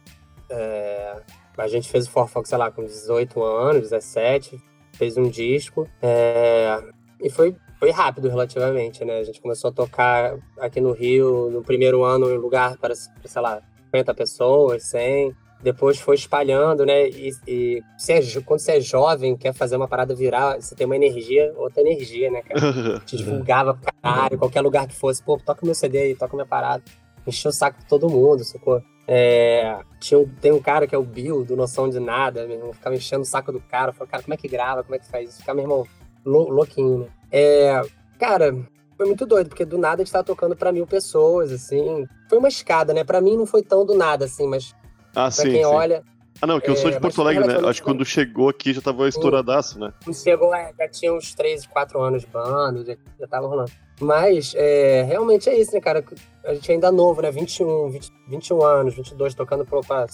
É, 0.50 1.22
a 1.56 1.68
gente 1.68 1.88
fez 1.88 2.06
o 2.06 2.10
Forfox, 2.10 2.48
sei 2.48 2.58
lá, 2.58 2.70
com 2.70 2.84
18 2.84 3.42
anos, 3.42 3.82
17, 3.90 4.60
fez 4.92 5.16
um 5.16 5.28
disco. 5.28 5.88
é, 6.02 6.82
e 7.22 7.30
foi, 7.30 7.54
foi 7.78 7.90
rápido 7.92 8.28
relativamente, 8.28 9.04
né? 9.04 9.18
A 9.18 9.24
gente 9.24 9.40
começou 9.40 9.70
a 9.70 9.72
tocar 9.72 10.36
aqui 10.58 10.80
no 10.80 10.92
Rio, 10.92 11.50
no 11.50 11.62
primeiro 11.62 12.02
ano, 12.02 12.28
em 12.28 12.36
lugar 12.36 12.76
para, 12.76 12.94
sei 12.96 13.40
lá, 13.40 13.62
50 13.92 14.14
pessoas, 14.14 14.82
100. 14.84 15.34
Depois 15.62 15.98
foi 16.00 16.16
espalhando, 16.16 16.84
né? 16.84 17.08
E, 17.08 17.30
e 17.46 17.82
você 17.96 18.14
é 18.14 18.40
quando 18.44 18.60
você 18.60 18.72
é 18.72 18.80
jovem, 18.80 19.36
quer 19.36 19.52
fazer 19.52 19.76
uma 19.76 19.86
parada 19.86 20.14
virar, 20.14 20.60
você 20.60 20.74
tem 20.74 20.84
uma 20.86 20.96
energia, 20.96 21.52
outra 21.56 21.80
energia, 21.82 22.30
né, 22.30 22.42
cara? 22.42 22.60
te 23.06 23.16
divulgava 23.16 23.74
pra 23.74 23.92
caralho, 24.02 24.38
qualquer 24.38 24.60
lugar 24.60 24.88
que 24.88 24.96
fosse, 24.96 25.22
pô, 25.22 25.38
toca 25.38 25.64
meu 25.64 25.74
CD 25.74 25.98
aí, 25.98 26.14
toca 26.16 26.34
minha 26.34 26.46
parada. 26.46 26.82
Encheu 27.24 27.50
o 27.50 27.54
saco 27.54 27.78
de 27.78 27.86
todo 27.86 28.10
mundo, 28.10 28.42
sacou? 28.42 28.82
É, 29.06 29.78
tinha 30.00 30.18
um, 30.18 30.28
tem 30.40 30.50
um 30.50 30.60
cara 30.60 30.86
que 30.86 30.94
é 30.94 30.98
o 30.98 31.02
Bill, 31.04 31.44
do 31.44 31.56
Noção 31.56 31.88
de 31.88 32.00
Nada, 32.00 32.46
meu 32.46 32.56
irmão, 32.56 32.72
ficava 32.72 32.96
enchendo 32.96 33.22
o 33.22 33.26
saco 33.26 33.52
do 33.52 33.60
cara, 33.60 33.92
falei, 33.92 34.10
cara, 34.10 34.22
como 34.22 34.34
é 34.34 34.36
que 34.36 34.48
grava, 34.48 34.82
como 34.82 34.94
é 34.96 34.98
que 34.98 35.08
faz 35.08 35.28
isso? 35.28 35.38
Ficava, 35.40 35.56
meu 35.56 35.64
irmão, 35.64 35.86
lou- 36.24 36.50
louquinho, 36.50 36.98
né? 36.98 37.06
É, 37.30 37.80
cara, 38.18 38.56
foi 38.96 39.06
muito 39.06 39.24
doido, 39.26 39.48
porque 39.48 39.64
do 39.64 39.78
nada 39.78 40.02
a 40.02 40.04
gente 40.04 40.12
tava 40.12 40.24
tocando 40.24 40.56
pra 40.56 40.72
mil 40.72 40.86
pessoas, 40.86 41.52
assim. 41.52 42.06
Foi 42.28 42.38
uma 42.38 42.48
escada, 42.48 42.92
né? 42.92 43.04
Pra 43.04 43.20
mim 43.20 43.36
não 43.36 43.46
foi 43.46 43.62
tão 43.62 43.84
do 43.84 43.94
nada, 43.94 44.24
assim, 44.24 44.46
mas 44.46 44.74
Ah, 45.12 45.24
pra 45.24 45.30
sim. 45.30 45.50
quem 45.50 45.64
sim. 45.64 45.64
olha, 45.64 46.02
Ah, 46.40 46.46
não, 46.46 46.60
que 46.60 46.68
eu 46.68 46.76
sou 46.76 46.88
é, 46.90 46.94
de 46.94 47.00
mas 47.00 47.14
Porto 47.14 47.20
Alegre, 47.20 47.46
né? 47.46 47.68
Acho 47.68 47.80
que 47.80 47.86
quando 47.86 48.04
chegou 48.04 48.48
aqui 48.48 48.72
já 48.72 48.80
tava 48.80 49.08
estouradaço, 49.08 49.78
né? 49.78 49.92
Quando 50.02 50.16
chegou, 50.16 50.54
é, 50.54 50.72
já 50.78 50.88
tinha 50.88 51.14
uns 51.14 51.34
3, 51.34 51.66
4 51.66 52.00
anos 52.00 52.22
de 52.22 52.28
banda, 52.28 52.84
já, 52.84 52.96
já 53.20 53.26
tava 53.28 53.46
rolando. 53.46 53.70
Mas, 54.00 54.52
é, 54.56 55.04
realmente 55.04 55.48
é 55.48 55.56
isso, 55.56 55.72
né, 55.72 55.80
cara? 55.80 56.04
A 56.44 56.54
gente 56.54 56.72
ainda 56.72 56.88
é 56.88 56.90
novo, 56.90 57.22
né? 57.22 57.30
21, 57.30 57.90
20, 57.90 58.10
21 58.28 58.62
anos, 58.64 58.94
22, 58.96 59.34
tocando 59.34 59.64
pra 59.64 60.06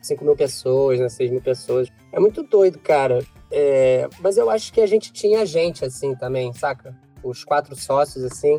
5 0.00 0.24
mil 0.24 0.34
pessoas, 0.36 0.98
né? 1.00 1.08
6 1.08 1.30
mil 1.30 1.42
pessoas. 1.42 1.88
É 2.12 2.18
muito 2.18 2.42
doido, 2.42 2.78
cara. 2.78 3.22
É, 3.50 4.08
mas 4.20 4.38
eu 4.38 4.48
acho 4.48 4.72
que 4.72 4.80
a 4.80 4.86
gente 4.86 5.12
tinha 5.12 5.44
gente, 5.44 5.84
assim, 5.84 6.14
também, 6.14 6.52
saca? 6.54 6.96
Os 7.22 7.44
quatro 7.44 7.76
sócios, 7.76 8.24
assim. 8.24 8.58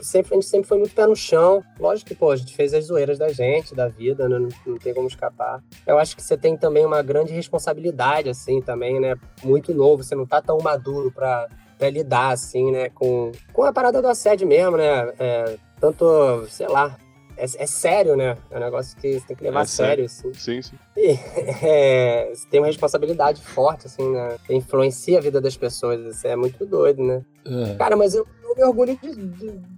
Sempre, 0.00 0.32
a 0.32 0.34
gente 0.34 0.46
sempre 0.46 0.68
foi 0.68 0.78
muito 0.78 0.94
pé 0.94 1.06
no 1.06 1.16
chão. 1.16 1.62
Lógico 1.78 2.08
que, 2.08 2.14
pô, 2.14 2.30
a 2.30 2.36
gente 2.36 2.54
fez 2.54 2.74
as 2.74 2.86
zoeiras 2.86 3.18
da 3.18 3.28
gente, 3.30 3.74
da 3.74 3.88
vida, 3.88 4.28
né? 4.28 4.38
Não, 4.38 4.48
não 4.66 4.78
tem 4.78 4.94
como 4.94 5.08
escapar. 5.08 5.62
Eu 5.86 5.98
acho 5.98 6.16
que 6.16 6.22
você 6.22 6.36
tem 6.36 6.56
também 6.56 6.84
uma 6.84 7.02
grande 7.02 7.32
responsabilidade, 7.32 8.28
assim, 8.28 8.60
também, 8.60 9.00
né? 9.00 9.14
Muito 9.42 9.74
novo, 9.74 10.02
você 10.02 10.14
não 10.14 10.26
tá 10.26 10.40
tão 10.40 10.58
maduro 10.58 11.10
pra, 11.10 11.48
pra 11.78 11.90
lidar, 11.90 12.30
assim, 12.30 12.70
né? 12.70 12.88
Com, 12.90 13.32
com 13.52 13.62
a 13.64 13.72
parada 13.72 14.00
do 14.00 14.08
assédio 14.08 14.46
mesmo, 14.46 14.76
né? 14.76 15.12
É, 15.18 15.56
tanto, 15.80 16.46
sei 16.48 16.68
lá, 16.68 16.96
é, 17.38 17.44
é, 17.44 17.66
sério, 17.66 18.16
né? 18.16 18.36
É 18.50 18.56
um 18.56 18.60
negócio 18.60 18.96
que 18.96 19.18
você 19.18 19.26
tem 19.26 19.36
que 19.36 19.44
levar 19.44 19.60
É 19.60 19.62
a 19.62 19.66
sério, 19.66 20.04
assim. 20.04 20.34
Sim, 20.34 20.60
sim. 20.60 20.76
E, 20.96 21.16
é, 21.64 22.30
você 22.34 22.46
tem 22.48 22.60
uma 22.60 22.66
responsabilidade 22.66 23.40
forte, 23.40 23.86
assim, 23.86 24.10
né? 24.10 24.36
Influencia 24.50 25.18
a 25.18 25.20
vida 25.20 25.40
das 25.40 25.56
pessoas. 25.56 26.04
Isso 26.04 26.26
é 26.26 26.34
muito 26.34 26.66
doido, 26.66 27.02
né? 27.02 27.22
É. 27.46 27.76
Cara, 27.76 27.96
mas 27.96 28.14
eu, 28.14 28.26
eu 28.48 28.56
me 28.56 28.64
orgulho 28.64 28.98
de, 29.02 29.14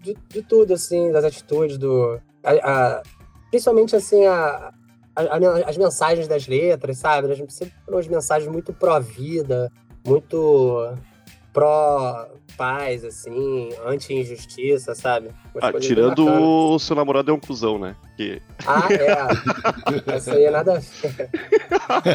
de, 0.02 0.16
de, 0.28 0.42
tudo, 0.42 0.74
assim, 0.74 1.10
das 1.12 1.24
atitudes, 1.24 1.76
do. 1.78 2.20
a- 2.44 2.50
a- 2.52 3.02
principalmente, 3.50 3.96
assim, 3.96 4.24
a, 4.26 4.72
a- 5.16 5.22
a- 5.22 5.68
as 5.68 5.76
mensagens 5.76 6.26
das 6.28 6.46
letras, 6.46 6.98
sabe? 6.98 7.32
As, 7.32 7.38
sempre 7.52 7.74
foram 7.84 7.98
as 7.98 8.06
mensagens 8.08 8.50
muito 8.50 8.72
pró-vida, 8.72 9.70
muito 10.06 10.94
pró-paz, 11.52 13.04
assim, 13.04 13.70
anti-injustiça, 13.84 14.94
sabe? 14.94 15.30
Ah, 15.60 15.72
tirando 15.72 16.24
o 16.26 16.78
seu 16.78 16.94
namorado 16.94 17.30
é 17.30 17.34
um 17.34 17.40
cuzão, 17.40 17.78
né? 17.78 17.96
Que... 18.16 18.40
Ah, 18.66 18.86
é. 18.92 20.06
Essa 20.14 20.32
aí 20.34 20.44
é 20.44 20.50
nada 20.50 20.74
a 20.76 20.78
ver. 20.78 21.30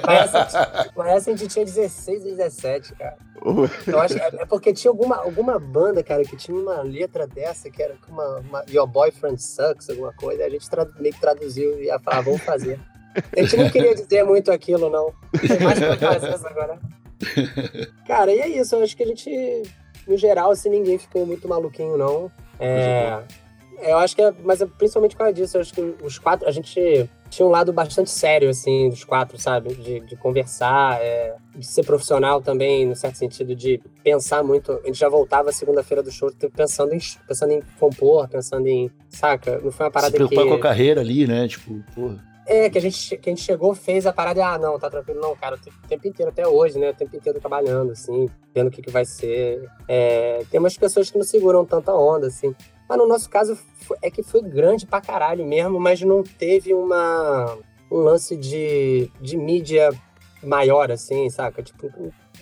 Mas 0.06 0.34
essa, 0.36 0.92
mas 0.96 1.08
essa 1.08 1.32
a 1.32 1.36
gente 1.36 1.48
tinha 1.52 1.66
16 1.66 2.22
e 2.26 2.32
17, 2.32 2.94
cara. 2.96 3.18
Eu 3.86 4.00
acho, 4.00 4.18
é 4.18 4.46
porque 4.46 4.74
tinha 4.74 4.90
alguma, 4.90 5.18
alguma 5.18 5.60
banda, 5.60 6.04
cara, 6.04 6.24
que 6.24 6.36
tinha 6.36 6.58
uma 6.58 6.82
letra 6.82 7.28
dessa, 7.28 7.70
que 7.70 7.82
era 7.82 7.96
uma, 8.10 8.40
uma 8.40 8.66
Your 8.70 8.88
Boyfriend 8.88 9.42
Sucks, 9.42 9.90
alguma 9.90 10.12
coisa, 10.14 10.42
e 10.42 10.46
a 10.46 10.50
gente 10.50 10.70
tradu- 10.70 10.94
meio 11.00 11.14
que 11.14 11.22
traduziu 11.22 11.80
e 11.80 11.86
ia 11.86 12.00
falar, 12.00 12.22
vamos 12.22 12.42
fazer. 12.42 12.80
A 13.36 13.42
gente 13.42 13.58
não 13.58 13.70
queria 13.70 13.94
dizer 13.96 14.24
muito 14.24 14.52
aquilo, 14.52 14.90
não. 14.90 15.14
Tem 15.40 15.60
mais 15.60 15.80
essa 16.24 16.50
agora. 16.50 16.80
Cara, 18.08 18.34
e 18.34 18.40
é 18.40 18.48
isso, 18.48 18.76
eu 18.76 18.84
acho 18.84 18.98
que 18.98 19.04
a 19.04 19.08
gente, 19.08 19.64
no 20.08 20.18
geral, 20.18 20.52
assim, 20.52 20.70
ninguém 20.70 20.98
ficou 20.98 21.26
muito 21.26 21.48
maluquinho, 21.48 21.98
não. 21.98 22.32
É, 22.60 23.22
eu 23.82 23.98
acho 23.98 24.16
que 24.16 24.22
é, 24.22 24.34
mas 24.44 24.62
é 24.62 24.66
principalmente 24.66 25.12
por 25.16 25.20
causa 25.20 25.34
disso, 25.34 25.58
eu 25.58 25.62
acho 25.62 25.74
que 25.74 25.96
os 26.04 26.18
quatro, 26.18 26.48
a 26.48 26.52
gente 26.52 27.10
tinha 27.36 27.46
um 27.46 27.52
lado 27.52 27.74
bastante 27.74 28.10
sério, 28.10 28.50
assim, 28.50 28.90
dos 28.90 29.04
quatro, 29.04 29.38
sabe? 29.38 29.74
De, 29.76 30.00
de 30.00 30.16
conversar, 30.16 31.02
é, 31.02 31.36
de 31.54 31.66
ser 31.66 31.84
profissional 31.86 32.42
também, 32.42 32.86
no 32.86 32.96
certo 32.96 33.18
sentido, 33.18 33.54
de 33.54 33.82
pensar 34.04 34.42
muito. 34.44 34.72
A 34.72 34.88
gente 34.88 34.98
já 34.98 35.10
voltava 35.10 35.52
segunda-feira 35.52 36.02
do 36.02 36.12
show 36.12 36.32
pensando 36.56 36.94
em, 36.94 37.00
pensando 37.28 37.52
em 37.52 37.62
compor, 37.80 38.28
pensando 38.30 38.68
em. 38.68 38.90
Saca? 39.10 39.60
Não 39.60 39.72
foi 39.72 39.86
uma 39.86 39.90
Se 39.90 39.94
parada 39.94 40.14
preocupar 40.14 40.44
que. 40.44 40.50
com 40.50 40.56
a 40.56 40.60
carreira 40.60 41.02
ali, 41.02 41.28
né? 41.28 41.48
Tipo, 41.48 41.84
porra. 41.94 42.24
É, 42.48 42.70
que 42.70 42.78
a, 42.78 42.82
gente, 42.82 43.18
que 43.18 43.30
a 43.30 43.32
gente 43.34 43.42
chegou, 43.42 43.74
fez 43.74 44.06
a 44.06 44.14
parada 44.14 44.40
e, 44.40 44.44
ah, 44.44 44.58
não, 44.60 44.78
tá 44.78 44.88
tranquilo, 44.88 45.20
não, 45.20 45.36
cara, 45.36 45.56
o 45.56 45.58
tempo- 45.58 45.78
o 45.84 45.88
tempo 45.88 46.08
inteiro, 46.08 46.32
até 46.32 46.48
hoje, 46.48 46.78
né? 46.78 46.92
O 46.92 46.94
tempo 46.94 47.16
inteiro 47.16 47.40
trabalhando, 47.40 47.92
assim, 47.92 48.30
vendo 48.54 48.68
o 48.68 48.72
que, 48.72 48.84
que 48.84 48.92
vai 48.92 49.04
ser. 49.04 49.68
É, 49.88 50.44
tem 50.52 50.60
umas 50.60 50.78
pessoas 50.78 51.10
que 51.10 51.18
não 51.18 51.26
seguram 51.26 51.66
tanta 51.66 51.92
onda, 51.94 52.28
assim. 52.28 52.54
Mas 52.88 52.98
no 52.98 53.08
nosso 53.08 53.30
caso, 53.30 53.58
é 54.02 54.12
que 54.12 54.22
foi 54.22 54.42
grande 54.42 54.86
pra 54.86 55.02
caralho 55.02 55.46
mesmo, 55.46 55.80
mas 55.80 56.02
não 56.02 56.22
teve 56.24 56.74
uma, 56.74 57.58
um 57.92 57.98
lance 57.98 58.36
de, 58.38 59.10
de 59.20 59.38
mídia 59.38 59.90
maior, 60.44 60.92
assim, 60.92 61.30
saca? 61.30 61.64
Tipo, 61.64 61.90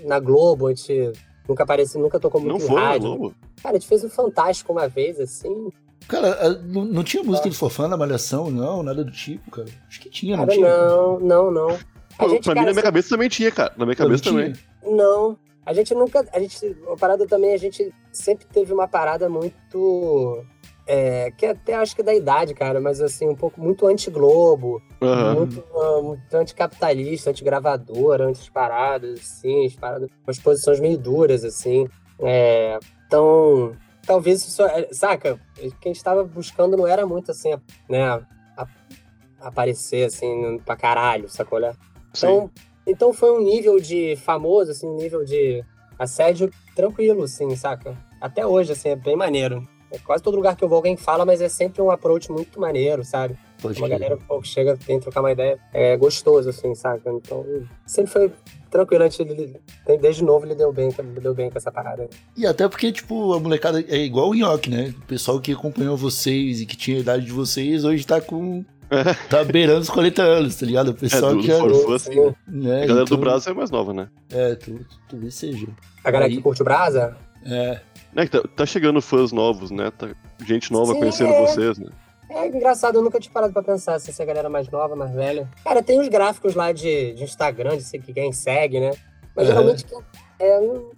na 0.04 0.20
Globo, 0.20 0.68
a 0.68 0.70
gente 0.74 1.14
nunca 1.48 1.64
apareceu, 1.64 2.02
nunca 2.02 2.20
tocou 2.20 2.42
muito 2.42 2.58
Não 2.60 2.66
em 2.66 2.68
foi 2.68 2.76
na 2.76 2.88
rádio. 2.90 3.16
Globo? 3.16 3.36
Cara, 3.62 3.76
a 3.78 3.80
gente 3.80 3.88
fez 3.88 4.04
o 4.04 4.10
Fantástico 4.10 4.74
uma 4.74 4.88
vez, 4.88 5.20
assim. 5.20 5.70
Cara, 6.08 6.50
não, 6.66 6.84
não 6.84 7.04
tinha 7.04 7.24
música 7.24 7.50
de 7.50 7.56
fofã 7.56 7.88
na 7.88 7.96
Malhação, 7.96 8.52
não, 8.52 8.84
nada 8.84 9.04
do 9.06 9.12
tipo, 9.12 9.50
cara. 9.50 9.70
Acho 9.88 10.02
que 10.02 10.10
tinha, 10.10 10.36
não 10.36 10.46
Cara, 10.46 10.58
tinha? 10.58 10.78
não, 10.78 11.20
não, 11.20 11.52
não. 11.52 11.70
A 11.70 12.24
Pô, 12.26 12.30
gente, 12.30 12.44
pra 12.44 12.54
mim, 12.54 12.60
cara, 12.60 12.66
na 12.68 12.72
minha 12.74 12.84
cabeça 12.84 13.10
também 13.10 13.30
tinha, 13.30 13.50
cara. 13.52 13.74
Na 13.78 13.86
minha 13.86 13.96
cabeça 13.96 14.22
tinha? 14.24 14.34
também. 14.34 14.54
Não. 14.84 15.38
A 15.66 15.74
gente 15.74 15.94
nunca. 15.94 16.26
A 16.34 16.40
gente. 16.40 16.76
A 16.92 16.98
parada 16.98 17.26
também, 17.28 17.54
a 17.54 17.58
gente 17.58 17.94
sempre 18.12 18.46
teve 18.46 18.74
uma 18.74 18.88
parada 18.88 19.30
muito. 19.30 20.44
É, 20.86 21.32
que 21.32 21.46
até 21.46 21.76
acho 21.76 21.96
que 21.96 22.02
é 22.02 22.04
da 22.04 22.14
idade, 22.14 22.54
cara, 22.54 22.82
mas 22.82 23.00
assim, 23.00 23.30
um 23.30 23.36
pouco 23.36 23.62
muito 23.62 23.88
anti-globo, 23.88 24.82
Aham. 25.02 25.34
muito, 25.36 25.64
ah, 25.74 26.02
muito 26.02 26.34
anticapitalista, 26.36 27.30
antigravadora, 27.30 28.26
anti-paradas, 28.26 29.18
assim, 29.22 29.66
as 29.66 29.74
paradas, 29.78 30.10
umas 30.28 30.40
posições 30.40 30.82
meio 30.82 30.98
duras, 30.98 31.46
assim. 31.46 31.88
É, 32.20 32.78
então, 33.08 33.74
talvez 34.06 34.46
isso. 34.46 34.62
é, 34.62 34.90
Saca? 34.92 35.40
O 35.58 35.72
que 35.80 35.88
a 35.90 35.94
gente 35.94 36.04
tava 36.04 36.22
buscando 36.26 36.76
não 36.76 36.86
era 36.86 37.06
muito 37.08 37.32
assim, 37.32 37.54
né? 37.88 38.04
a- 38.58 38.68
aparecer 39.40 40.06
assim 40.08 40.60
pra 40.66 40.76
caralho, 40.76 41.30
sacou? 41.30 41.62
né? 41.62 41.74
Sim. 42.14 42.50
Então, 42.86 43.14
foi 43.14 43.32
um 43.32 43.42
nível 43.44 43.80
de 43.80 44.16
famoso, 44.18 44.72
assim, 44.72 44.88
um 44.88 44.96
nível 44.96 45.24
de 45.24 45.64
assédio 45.98 46.52
tranquilo, 46.76 47.24
assim, 47.24 47.56
saca? 47.56 47.98
Até 48.20 48.46
hoje, 48.46 48.72
assim, 48.72 48.90
é 48.90 48.96
bem 48.96 49.16
maneiro. 49.16 49.68
É 49.92 50.00
quase 50.00 50.24
todo 50.24 50.36
lugar 50.36 50.56
que 50.56 50.64
eu 50.64 50.68
vou 50.68 50.78
alguém 50.78 50.98
fala, 50.98 51.24
mas 51.24 51.40
é 51.40 51.48
sempre 51.48 51.80
um 51.80 51.92
approach 51.92 52.32
muito 52.32 52.60
maneiro, 52.60 53.04
sabe? 53.04 53.38
Pode 53.62 53.80
Uma 53.80 53.88
galera 53.88 54.18
pô, 54.18 54.42
que 54.42 54.48
chega, 54.48 54.74
vem 54.74 55.00
trocar 55.00 55.20
uma 55.22 55.32
ideia. 55.32 55.60
É 55.72 55.96
gostoso, 55.96 56.50
assim, 56.50 56.74
saca? 56.74 57.12
Então, 57.12 57.46
sempre 57.86 58.12
foi 58.12 58.32
tranquilo. 58.72 59.06
Desde 60.02 60.24
novo, 60.24 60.48
ele 60.48 60.56
deu 60.56 60.74
bem, 60.74 60.90
ele 60.98 61.20
deu 61.20 61.36
bem 61.36 61.52
com 61.52 61.58
essa 61.60 61.72
parada. 61.72 62.10
E 62.36 62.46
até 62.48 62.68
porque, 62.68 62.92
tipo, 62.92 63.34
a 63.34 63.40
molecada 63.40 63.86
é 63.88 63.98
igual 63.98 64.30
o 64.30 64.34
Nhoque, 64.34 64.70
né? 64.70 64.96
O 64.98 65.06
pessoal 65.06 65.40
que 65.40 65.54
acompanhou 65.54 65.96
vocês 65.96 66.60
e 66.60 66.66
que 66.66 66.76
tinha 66.76 66.98
a 66.98 67.02
idade 67.02 67.26
de 67.26 67.32
vocês, 67.32 67.86
hoje 67.86 68.06
tá 68.06 68.20
com. 68.20 68.66
Tá 69.30 69.44
beirando 69.44 69.80
os 69.82 69.90
40 69.90 70.22
anos, 70.22 70.56
tá 70.56 70.66
ligado? 70.66 70.90
O 70.90 70.94
pessoal 70.94 71.32
É, 71.32 71.36
do 71.36 71.42
que 71.42 71.48
já. 71.48 71.58
Forfã, 71.60 71.96
assim, 71.96 72.16
né? 72.20 72.36
né? 72.48 72.76
A 72.84 72.86
galera 72.88 72.94
então- 73.04 73.06
do 73.06 73.18
Brasil 73.18 73.52
é 73.52 73.56
mais 73.56 73.72
nova, 73.72 73.94
né? 73.94 74.10
É, 74.32 74.56
tu, 74.56 74.80
talvez 75.10 75.36
seja. 75.36 75.68
A 76.04 76.12
galera 76.12 76.30
Aí- 76.32 76.38
que 76.38 76.42
curte 76.42 76.62
o 76.62 76.66
Brasa, 76.66 77.16
É. 77.46 77.80
É 78.16 78.26
que 78.26 78.32
tá, 78.32 78.48
tá 78.56 78.66
chegando 78.66 79.02
fãs 79.02 79.32
novos, 79.32 79.72
né? 79.72 79.92
Tá 79.92 80.10
gente 80.46 80.72
nova 80.72 80.94
Sim, 80.94 81.00
conhecendo 81.00 81.34
é. 81.34 81.42
vocês, 81.46 81.78
né? 81.80 81.90
É 82.30 82.48
engraçado, 82.48 82.96
eu 82.98 83.02
nunca 83.04 83.20
tinha 83.20 83.32
parado 83.34 83.52
pra 83.54 83.62
pensar 83.62 84.00
se 84.00 84.10
essa 84.10 84.24
galera 84.26 84.50
mais 84.50 84.70
nova, 84.70 84.96
mais 84.96 85.12
velha. 85.14 85.50
Cara, 85.64 85.84
tem 85.84 86.00
os 86.00 86.08
gráficos 86.08 86.56
lá 86.56 86.72
de, 86.72 87.14
de 87.14 87.24
Instagram, 87.24 87.78
de 87.78 88.00
que 88.00 88.14
quem 88.14 88.32
segue, 88.32 88.80
né? 88.80 88.92
Mas 89.36 89.48
Aham. 89.50 89.56
geralmente, 89.58 89.86
quem- 89.86 90.00
é, 90.40 90.60
não, 90.62 90.92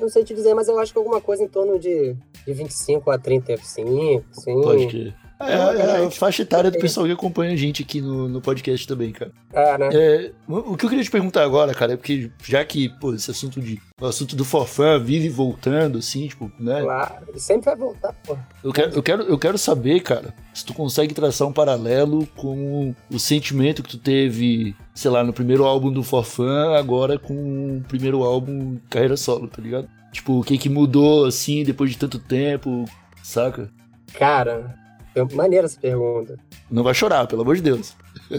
não 0.00 0.08
sei 0.08 0.24
te 0.24 0.34
dizer, 0.34 0.54
mas 0.54 0.68
eu 0.68 0.78
acho 0.78 0.92
que 0.92 0.98
alguma 0.98 1.20
coisa 1.20 1.42
em 1.42 1.48
torno 1.48 1.78
de, 1.78 2.14
de 2.46 2.52
25 2.52 3.10
a 3.10 3.18
35, 3.18 4.24
sim. 4.32 4.60
Pode 4.62 4.86
crer. 4.88 5.14
É, 5.40 5.52
É, 5.52 5.56
é 5.56 5.90
a 5.96 6.00
gente. 6.02 6.18
faixa 6.18 6.42
etária 6.42 6.70
do 6.70 6.78
pessoal 6.78 7.06
que 7.06 7.12
acompanha 7.12 7.52
a 7.52 7.56
gente 7.56 7.82
aqui 7.82 8.00
no, 8.00 8.28
no 8.28 8.40
podcast 8.40 8.86
também, 8.86 9.12
cara. 9.12 9.30
É, 9.52 9.78
né? 9.78 9.88
É, 9.92 10.32
o 10.48 10.72
o 10.72 10.76
que 10.76 10.84
eu 10.84 10.88
queria 10.88 11.04
te 11.04 11.10
perguntar 11.10 11.44
agora, 11.44 11.72
cara, 11.74 11.92
é 11.92 11.96
porque 11.96 12.30
já 12.44 12.64
que, 12.64 12.88
pô, 12.88 13.14
esse 13.14 13.30
assunto 13.30 13.60
de. 13.60 13.80
O 14.00 14.06
assunto 14.06 14.34
do 14.36 14.44
forfã 14.44 14.98
vive 14.98 15.28
voltando, 15.28 15.98
assim, 15.98 16.26
tipo, 16.28 16.50
né? 16.58 16.82
Claro, 16.82 17.24
ele 17.28 17.38
sempre 17.40 17.66
vai 17.66 17.76
voltar, 17.76 18.12
pô. 18.26 18.36
Eu 18.62 18.72
quero, 18.72 18.94
eu, 18.94 19.02
quero, 19.02 19.22
eu 19.24 19.38
quero 19.38 19.58
saber, 19.58 20.00
cara, 20.00 20.34
se 20.52 20.64
tu 20.64 20.74
consegue 20.74 21.14
traçar 21.14 21.46
um 21.46 21.52
paralelo 21.52 22.26
com 22.36 22.94
o 23.10 23.18
sentimento 23.18 23.82
que 23.82 23.90
tu 23.90 23.98
teve, 23.98 24.74
sei 24.94 25.10
lá, 25.10 25.22
no 25.24 25.32
primeiro 25.32 25.64
álbum 25.64 25.92
do 25.92 26.02
Forfã, 26.02 26.76
agora 26.76 27.18
com 27.18 27.78
o 27.78 27.84
primeiro 27.88 28.22
álbum 28.22 28.78
carreira 28.90 29.16
solo, 29.16 29.48
tá 29.48 29.62
ligado? 29.62 29.88
Tipo, 30.12 30.40
o 30.40 30.44
que 30.44 30.56
que 30.58 30.68
mudou, 30.68 31.26
assim, 31.26 31.62
depois 31.64 31.90
de 31.90 31.98
tanto 31.98 32.18
tempo, 32.18 32.84
saca? 33.22 33.70
Cara, 34.14 34.74
é 35.20 35.34
maneira 35.34 35.66
essa 35.66 35.80
pergunta. 35.80 36.36
Não 36.70 36.82
vai 36.82 36.94
chorar, 36.94 37.26
pelo 37.26 37.42
amor 37.42 37.56
de 37.56 37.62
Deus. 37.62 37.94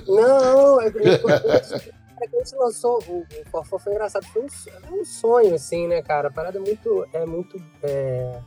Não, 0.08 0.82
é, 0.82 0.88
é, 0.88 0.90
é, 2.22 2.28
quando 2.28 2.46
você 2.46 2.56
lançou 2.56 3.04
o, 3.08 3.20
o 3.22 3.50
Forfã 3.50 3.78
foi 3.78 3.94
engraçado, 3.94 4.26
foi 4.28 4.42
um, 4.42 4.48
é 4.48 4.92
um 4.92 5.06
sonho, 5.06 5.56
assim, 5.56 5.88
né, 5.88 6.02
cara? 6.02 6.28
A 6.28 6.32
parada 6.32 6.58
é 6.58 6.62
muito, 6.62 7.06
é 7.14 7.26
muito, 7.26 7.62
é, 7.84 8.40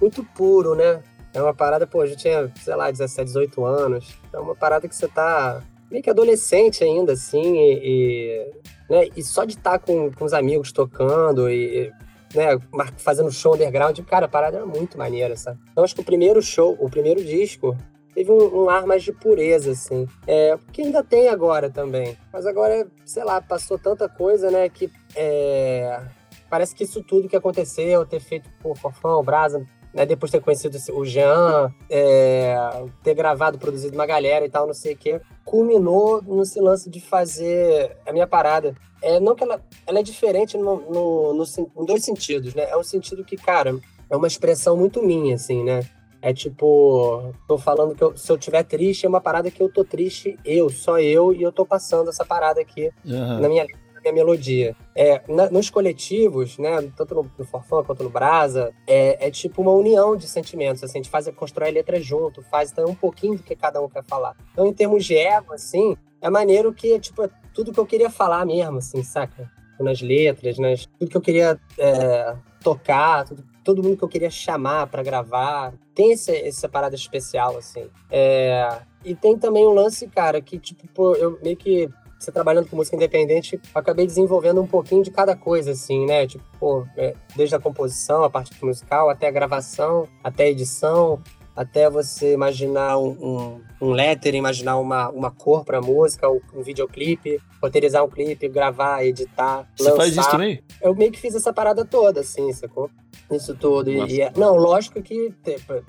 muito 0.00 0.24
puro, 0.24 0.74
né? 0.74 1.02
É 1.34 1.40
uma 1.40 1.54
parada, 1.54 1.86
pô, 1.86 2.02
a 2.02 2.06
gente 2.06 2.18
tinha, 2.18 2.52
sei 2.60 2.74
lá, 2.74 2.90
17, 2.90 3.26
18 3.26 3.64
anos. 3.64 4.18
É 4.32 4.38
uma 4.38 4.54
parada 4.54 4.86
que 4.86 4.94
você 4.94 5.08
tá 5.08 5.62
meio 5.90 6.02
que 6.02 6.10
adolescente 6.10 6.82
ainda, 6.82 7.12
assim, 7.12 7.58
e, 7.58 7.80
e, 7.82 8.52
né, 8.88 9.08
e 9.16 9.22
só 9.22 9.44
de 9.44 9.54
estar 9.54 9.78
com, 9.78 10.10
com 10.10 10.24
os 10.24 10.32
amigos 10.32 10.72
tocando 10.72 11.50
e, 11.50 11.92
né, 12.34 12.58
fazendo 12.96 13.30
show 13.30 13.54
underground, 13.54 13.98
cara, 14.00 14.26
a 14.26 14.28
parada 14.28 14.58
era 14.58 14.66
muito 14.66 14.98
maneira, 14.98 15.36
sabe? 15.36 15.58
Então 15.70 15.84
acho 15.84 15.94
que 15.94 16.00
o 16.00 16.04
primeiro 16.04 16.40
show, 16.40 16.76
o 16.80 16.88
primeiro 16.88 17.22
disco, 17.22 17.76
teve 18.14 18.30
um, 18.30 18.64
um 18.64 18.70
ar 18.70 18.86
mais 18.86 19.02
de 19.02 19.12
pureza, 19.12 19.72
assim. 19.72 20.06
É, 20.26 20.56
que 20.72 20.82
ainda 20.82 21.02
tem 21.02 21.28
agora 21.28 21.70
também. 21.70 22.16
Mas 22.32 22.46
agora, 22.46 22.86
sei 23.04 23.24
lá, 23.24 23.40
passou 23.40 23.78
tanta 23.78 24.08
coisa, 24.08 24.50
né, 24.50 24.68
que 24.68 24.90
é, 25.14 26.00
parece 26.48 26.74
que 26.74 26.84
isso 26.84 27.02
tudo 27.02 27.28
que 27.28 27.36
aconteceu, 27.36 28.06
ter 28.06 28.20
feito 28.20 28.48
o 28.62 28.74
Fofão, 28.74 29.22
Brasa, 29.22 29.66
né, 29.94 30.06
depois 30.06 30.30
de 30.30 30.38
ter 30.38 30.44
conhecido 30.44 30.76
o 30.92 31.04
Jean, 31.04 31.72
é, 31.88 32.54
ter 33.02 33.14
gravado, 33.14 33.58
produzido 33.58 33.94
uma 33.94 34.06
galera 34.06 34.44
e 34.44 34.48
tal, 34.48 34.66
não 34.66 34.74
sei 34.74 34.94
o 34.94 34.96
quê, 34.96 35.20
culminou 35.44 36.22
nesse 36.22 36.60
lance 36.60 36.88
de 36.88 37.00
fazer 37.00 37.96
a 38.06 38.12
minha 38.12 38.26
parada. 38.26 38.74
É, 39.02 39.18
não 39.20 39.34
que 39.34 39.42
ela, 39.44 39.60
ela 39.86 39.98
é 39.98 40.02
diferente 40.02 40.56
no, 40.56 40.76
no, 40.90 41.34
no 41.34 41.44
em 41.78 41.84
dois 41.84 42.04
sentidos, 42.04 42.54
né? 42.54 42.68
É 42.70 42.76
um 42.76 42.82
sentido 42.84 43.24
que, 43.24 43.36
cara, 43.36 43.76
é 44.08 44.16
uma 44.16 44.26
expressão 44.28 44.76
muito 44.76 45.02
minha, 45.02 45.34
assim, 45.34 45.62
né? 45.64 45.80
É 46.24 46.32
tipo, 46.32 47.34
tô 47.48 47.58
falando 47.58 47.96
que 47.96 48.02
eu- 48.04 48.16
se 48.16 48.30
eu 48.30 48.38
tiver 48.38 48.62
triste, 48.62 49.04
é 49.04 49.08
uma 49.08 49.20
parada 49.20 49.50
que 49.50 49.60
eu 49.60 49.68
tô 49.68 49.84
triste, 49.84 50.38
eu, 50.44 50.70
só 50.70 51.00
eu, 51.00 51.32
e 51.32 51.42
eu 51.42 51.50
tô 51.50 51.66
passando 51.66 52.10
essa 52.10 52.24
parada 52.24 52.60
aqui 52.60 52.92
Aham. 53.04 53.40
na 53.40 53.48
minha, 53.48 53.66
minha 54.02 54.12
melodia. 54.12 54.76
É, 54.94 55.22
na- 55.28 55.50
nos 55.50 55.70
coletivos, 55.70 56.58
né, 56.58 56.90
tanto 56.96 57.14
no, 57.14 57.30
no 57.38 57.44
Forfã 57.44 57.82
quanto 57.82 58.02
no 58.02 58.10
Brasa, 58.10 58.72
é, 58.86 59.26
é 59.26 59.30
tipo 59.30 59.62
uma 59.62 59.72
união 59.72 60.16
de 60.16 60.26
sentimentos, 60.28 60.82
assim, 60.82 60.98
a 60.98 61.02
gente 61.02 61.10
faz, 61.10 61.28
constrói 61.36 61.68
a 61.70 61.72
letra 61.72 62.00
junto, 62.00 62.42
faz 62.42 62.70
então, 62.72 62.86
um 62.86 62.94
pouquinho 62.94 63.36
do 63.36 63.42
que 63.42 63.56
cada 63.56 63.80
um 63.80 63.88
quer 63.88 64.04
falar. 64.04 64.36
Então, 64.52 64.66
em 64.66 64.72
termos 64.72 65.04
de 65.04 65.16
ego, 65.16 65.52
assim, 65.52 65.96
é 66.20 66.28
maneiro 66.28 66.72
que, 66.72 66.98
tipo, 67.00 67.22
é 67.22 67.30
tudo 67.54 67.72
que 67.72 67.80
eu 67.80 67.86
queria 67.86 68.10
falar 68.10 68.44
mesmo, 68.46 68.78
assim, 68.78 69.02
saca? 69.02 69.50
Nas 69.80 70.00
letras, 70.00 70.58
nas, 70.58 70.86
tudo 70.98 71.10
que 71.10 71.16
eu 71.16 71.20
queria 71.20 71.58
é, 71.76 72.36
tocar, 72.62 73.24
tudo, 73.24 73.44
todo 73.64 73.82
mundo 73.82 73.96
que 73.96 74.04
eu 74.04 74.08
queria 74.08 74.30
chamar 74.30 74.86
pra 74.86 75.02
gravar. 75.02 75.72
Tem 75.94 76.12
essa 76.12 76.68
parada 76.68 76.94
especial, 76.94 77.56
assim. 77.56 77.88
É, 78.10 78.80
e 79.04 79.14
tem 79.14 79.36
também 79.36 79.66
um 79.66 79.72
lance, 79.72 80.06
cara, 80.06 80.40
que, 80.40 80.58
tipo, 80.58 80.86
pô, 80.88 81.14
eu 81.16 81.38
meio 81.42 81.56
que 81.56 81.88
você 82.22 82.32
trabalhando 82.32 82.68
com 82.68 82.76
música 82.76 82.96
independente, 82.96 83.56
eu 83.56 83.60
acabei 83.74 84.06
desenvolvendo 84.06 84.60
um 84.60 84.66
pouquinho 84.66 85.02
de 85.02 85.10
cada 85.10 85.34
coisa, 85.36 85.72
assim, 85.72 86.06
né? 86.06 86.26
Tipo, 86.26 86.44
pô, 86.58 86.86
é, 86.96 87.14
desde 87.34 87.54
a 87.54 87.58
composição, 87.58 88.22
a 88.22 88.30
parte 88.30 88.52
musical, 88.64 89.10
até 89.10 89.26
a 89.26 89.30
gravação, 89.30 90.08
até 90.22 90.44
a 90.44 90.48
edição, 90.48 91.20
até 91.54 91.90
você 91.90 92.32
imaginar 92.32 92.96
um, 92.96 93.10
um, 93.10 93.60
um 93.80 93.90
letter, 93.90 94.34
imaginar 94.34 94.78
uma, 94.78 95.08
uma 95.10 95.30
cor 95.30 95.64
pra 95.64 95.80
música, 95.80 96.28
um, 96.30 96.40
videoclipe, 96.62 97.40
roteirizar 97.60 98.04
um 98.04 98.08
clipe, 98.08 98.48
gravar, 98.48 99.04
editar, 99.04 99.68
Você 99.76 99.94
faz 99.94 100.10
lançar. 100.10 100.20
isso 100.20 100.30
também? 100.30 100.62
Eu 100.80 100.94
meio 100.94 101.12
que 101.12 101.20
fiz 101.20 101.34
essa 101.34 101.52
parada 101.52 101.84
toda, 101.84 102.20
assim, 102.20 102.52
sacou? 102.52 102.88
Isso 103.30 103.54
tudo. 103.54 103.90
E, 103.90 104.16
e 104.16 104.20
é- 104.22 104.32
não, 104.36 104.56
lógico 104.56 105.02
que 105.02 105.34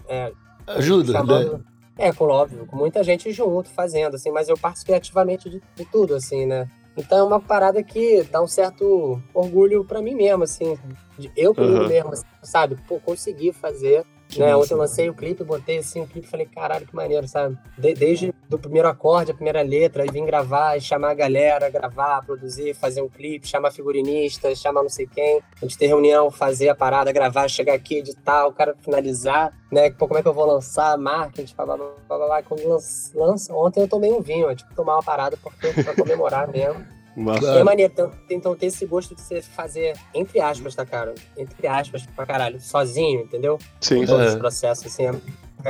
é, 0.07 0.31
Ajuda, 0.67 1.23
né? 1.23 1.59
É, 1.97 2.11
com 2.11 2.25
óbvio, 2.25 2.65
com 2.65 2.75
muita 2.75 3.03
gente 3.03 3.31
junto, 3.31 3.69
fazendo, 3.69 4.15
assim, 4.15 4.31
mas 4.31 4.49
eu 4.49 4.57
participei 4.57 4.95
ativamente 4.95 5.49
de, 5.49 5.61
de 5.75 5.85
tudo, 5.85 6.15
assim, 6.15 6.45
né? 6.45 6.67
Então 6.97 7.17
é 7.17 7.23
uma 7.23 7.39
parada 7.39 7.81
que 7.83 8.23
dá 8.23 8.41
um 8.41 8.47
certo 8.47 9.21
orgulho 9.33 9.83
pra 9.83 10.01
mim 10.01 10.15
mesmo, 10.15 10.43
assim, 10.43 10.77
de 11.17 11.31
eu 11.35 11.53
comigo 11.53 11.79
Aham. 11.79 11.87
mesmo, 11.87 12.09
assim, 12.13 12.25
sabe? 12.41 12.77
Pô, 12.87 12.99
consegui 12.99 13.51
fazer. 13.51 14.05
Que 14.29 14.39
Né? 14.39 14.55
Ontem 14.55 14.73
eu 14.73 14.77
lancei 14.77 15.09
o 15.09 15.13
clipe, 15.13 15.43
botei 15.43 15.77
assim 15.77 16.01
o 16.01 16.07
clipe 16.07 16.25
e 16.27 16.29
falei, 16.29 16.45
caralho, 16.47 16.87
que 16.87 16.95
maneiro, 16.95 17.27
sabe? 17.27 17.57
De- 17.77 17.93
desde 17.93 18.33
do 18.49 18.57
primeiro 18.57 18.87
acorde, 18.87 19.31
a 19.31 19.33
primeira 19.33 19.61
letra, 19.61 20.05
e 20.05 20.11
vim 20.11 20.25
gravar, 20.25 20.75
e 20.77 20.81
chamar 20.81 21.11
a 21.11 21.13
galera, 21.13 21.69
gravar, 21.69 22.23
produzir, 22.25 22.73
fazer 22.73 23.01
um 23.01 23.09
clipe, 23.09 23.47
chamar 23.47 23.71
figurinista, 23.71 24.53
chamar 24.55 24.81
não 24.83 24.89
sei 24.89 25.07
quem, 25.07 25.39
a 25.61 25.65
gente 25.65 25.77
ter 25.77 25.87
reunião, 25.87 26.29
fazer 26.31 26.69
a 26.69 26.75
parada, 26.75 27.11
gravar, 27.11 27.47
chegar 27.47 27.73
aqui, 27.73 27.97
editar, 27.97 28.47
o 28.47 28.53
cara 28.53 28.75
finalizar, 28.81 29.53
né? 29.71 29.89
Pô, 29.91 30.07
como 30.07 30.19
é 30.19 30.21
que 30.23 30.27
eu 30.27 30.33
vou 30.33 30.45
lançar, 30.45 30.97
marketing, 30.97 31.55
blá, 31.55 31.65
blá, 31.65 31.77
blá, 31.77 32.17
blá, 32.17 32.25
blá. 32.27 32.43
Quando 32.43 32.67
lança, 32.67 33.11
lança, 33.15 33.53
ontem 33.53 33.81
eu 33.81 33.87
tomei 33.87 34.11
um 34.11 34.21
vinho, 34.21 34.49
é 34.49 34.55
tipo 34.55 34.73
tomar 34.75 34.95
uma 34.95 35.03
parada 35.03 35.37
porque, 35.41 35.71
pra 35.83 35.95
comemorar 35.95 36.47
mesmo. 36.47 36.85
Massa. 37.15 37.39
Claro. 37.39 37.57
E 37.57 37.61
é 37.61 37.63
maneiro, 37.63 37.93
então, 37.93 38.11
então 38.29 38.55
ter 38.55 38.67
esse 38.67 38.85
gosto 38.85 39.15
de 39.15 39.21
você 39.21 39.41
fazer, 39.41 39.95
entre 40.13 40.39
aspas, 40.39 40.73
tá, 40.75 40.85
cara? 40.85 41.13
Entre 41.37 41.67
aspas, 41.67 42.05
pra 42.15 42.25
caralho, 42.25 42.59
sozinho, 42.59 43.21
entendeu? 43.21 43.59
Sim. 43.79 44.05
todo 44.05 44.21
É. 44.21 44.27
esse 44.27 44.37
processo, 44.37 44.87
assim, 44.87 45.05
é, 45.05 45.13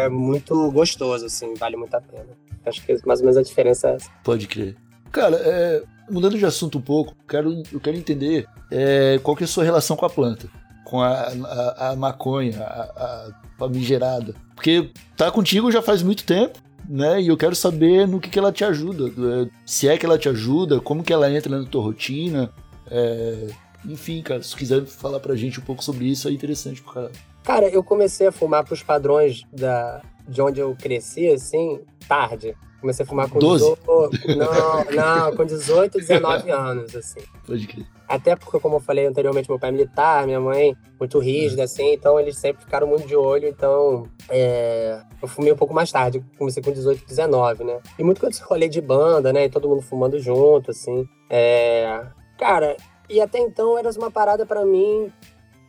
é 0.06 0.10
muito 0.10 0.72
gostoso, 0.72 1.26
assim, 1.26 1.54
vale 1.56 1.76
muito 1.76 1.94
a 1.96 2.02
pena. 2.02 2.30
Acho 2.66 2.82
que 2.86 2.98
mais 3.06 3.20
ou 3.20 3.26
menos 3.26 3.38
a 3.38 3.42
diferença 3.44 3.90
é 3.90 3.96
essa. 3.96 4.10
Pode 4.24 4.48
crer. 4.48 4.76
Cara, 5.12 5.36
é, 5.36 5.84
mudando 6.10 6.38
de 6.38 6.46
assunto 6.46 6.78
um 6.78 6.82
pouco, 6.82 7.14
quero, 7.28 7.62
eu 7.72 7.80
quero 7.80 7.98
entender 7.98 8.48
é, 8.72 9.20
qual 9.22 9.36
que 9.36 9.44
é 9.44 9.46
a 9.46 9.48
sua 9.48 9.64
relação 9.64 9.98
com 9.98 10.06
a 10.06 10.10
planta, 10.10 10.48
com 10.86 11.02
a, 11.02 11.12
a, 11.12 11.90
a 11.90 11.96
maconha, 11.96 12.64
a, 12.64 12.82
a 12.82 13.32
famigerada. 13.60 14.34
Porque 14.56 14.92
tá 15.18 15.30
contigo 15.30 15.72
já 15.72 15.82
faz 15.82 16.02
muito 16.02 16.24
tempo, 16.24 16.58
né? 16.88 17.22
E 17.22 17.28
eu 17.28 17.38
quero 17.38 17.56
saber 17.56 18.08
no 18.08 18.20
que, 18.20 18.30
que 18.30 18.40
ela 18.40 18.52
te 18.52 18.64
ajuda. 18.64 19.06
é, 19.08 19.50
Se 19.66 19.88
é 19.88 19.98
que 19.98 20.06
ela 20.06 20.18
te 20.18 20.30
ajuda, 20.30 20.80
como 20.80 21.04
que 21.04 21.14
ela 21.14 21.32
entra 21.32 21.58
na 21.60 21.66
tua 21.68 21.84
rotina. 21.84 22.52
é, 22.90 23.48
enfim, 23.86 24.22
cara, 24.22 24.42
se 24.42 24.56
quiser 24.56 24.86
falar 24.86 25.20
pra 25.20 25.36
gente 25.36 25.60
um 25.60 25.64
pouco 25.64 25.84
sobre 25.84 26.06
isso, 26.06 26.28
é 26.28 26.32
interessante 26.32 26.82
pro 26.82 26.94
cara. 26.94 27.12
Cara, 27.44 27.68
eu 27.68 27.84
comecei 27.84 28.28
a 28.28 28.32
fumar 28.32 28.64
pros 28.64 28.82
padrões 28.82 29.44
da, 29.52 30.02
de 30.28 30.42
onde 30.42 30.62
eu 30.62 30.74
cresci, 30.76 31.28
assim, 31.28 31.82
tarde. 32.08 32.56
Comecei 32.84 33.06
a 33.06 33.08
fumar 33.08 33.30
com 33.30 33.40
12? 33.40 33.78
18. 33.80 34.28
Não, 34.36 34.84
não, 34.92 35.36
com 35.38 35.46
18, 35.46 36.00
19 36.00 36.52
anos, 36.52 36.94
assim. 36.94 37.22
Pode 37.48 37.66
crer. 37.66 37.86
Até 38.10 38.36
porque, 38.36 38.60
como 38.60 38.76
eu 38.76 38.80
falei 38.82 39.06
anteriormente, 39.06 39.50
meu 39.50 39.58
pai 39.58 39.70
é 39.70 39.72
militar, 39.72 40.26
minha 40.26 40.42
mãe 40.42 40.76
muito 41.00 41.18
rígida, 41.18 41.64
assim, 41.64 41.94
então 41.94 42.20
eles 42.20 42.38
sempre 42.38 42.66
ficaram 42.66 42.86
muito 42.86 43.08
de 43.08 43.16
olho, 43.16 43.48
então 43.48 44.06
é, 44.30 45.02
eu 45.22 45.30
fumei 45.30 45.54
um 45.54 45.56
pouco 45.56 45.74
mais 45.74 45.94
tarde, 45.94 46.22
comecei 46.38 46.62
com 46.62 46.74
18, 46.74 47.08
19, 47.08 47.64
né? 47.64 47.80
E 47.98 48.04
muito 48.04 48.20
com 48.20 48.28
esse 48.28 48.44
rolê 48.44 48.68
de 48.68 48.82
banda, 48.82 49.32
né? 49.32 49.46
E 49.46 49.50
todo 49.50 49.70
mundo 49.70 49.82
fumando 49.82 50.20
junto, 50.20 50.72
assim. 50.72 51.08
É, 51.30 52.06
cara, 52.38 52.76
e 53.10 53.22
até 53.22 53.40
então 53.40 53.78
era 53.78 53.90
uma 53.92 54.12
parada 54.12 54.46
pra 54.46 54.66
mim 54.66 55.10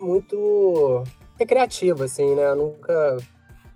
muito 0.01 1.05
recreativa, 1.39 2.07
assim, 2.07 2.35
né? 2.35 2.51
Eu 2.51 2.57
nunca. 2.57 3.19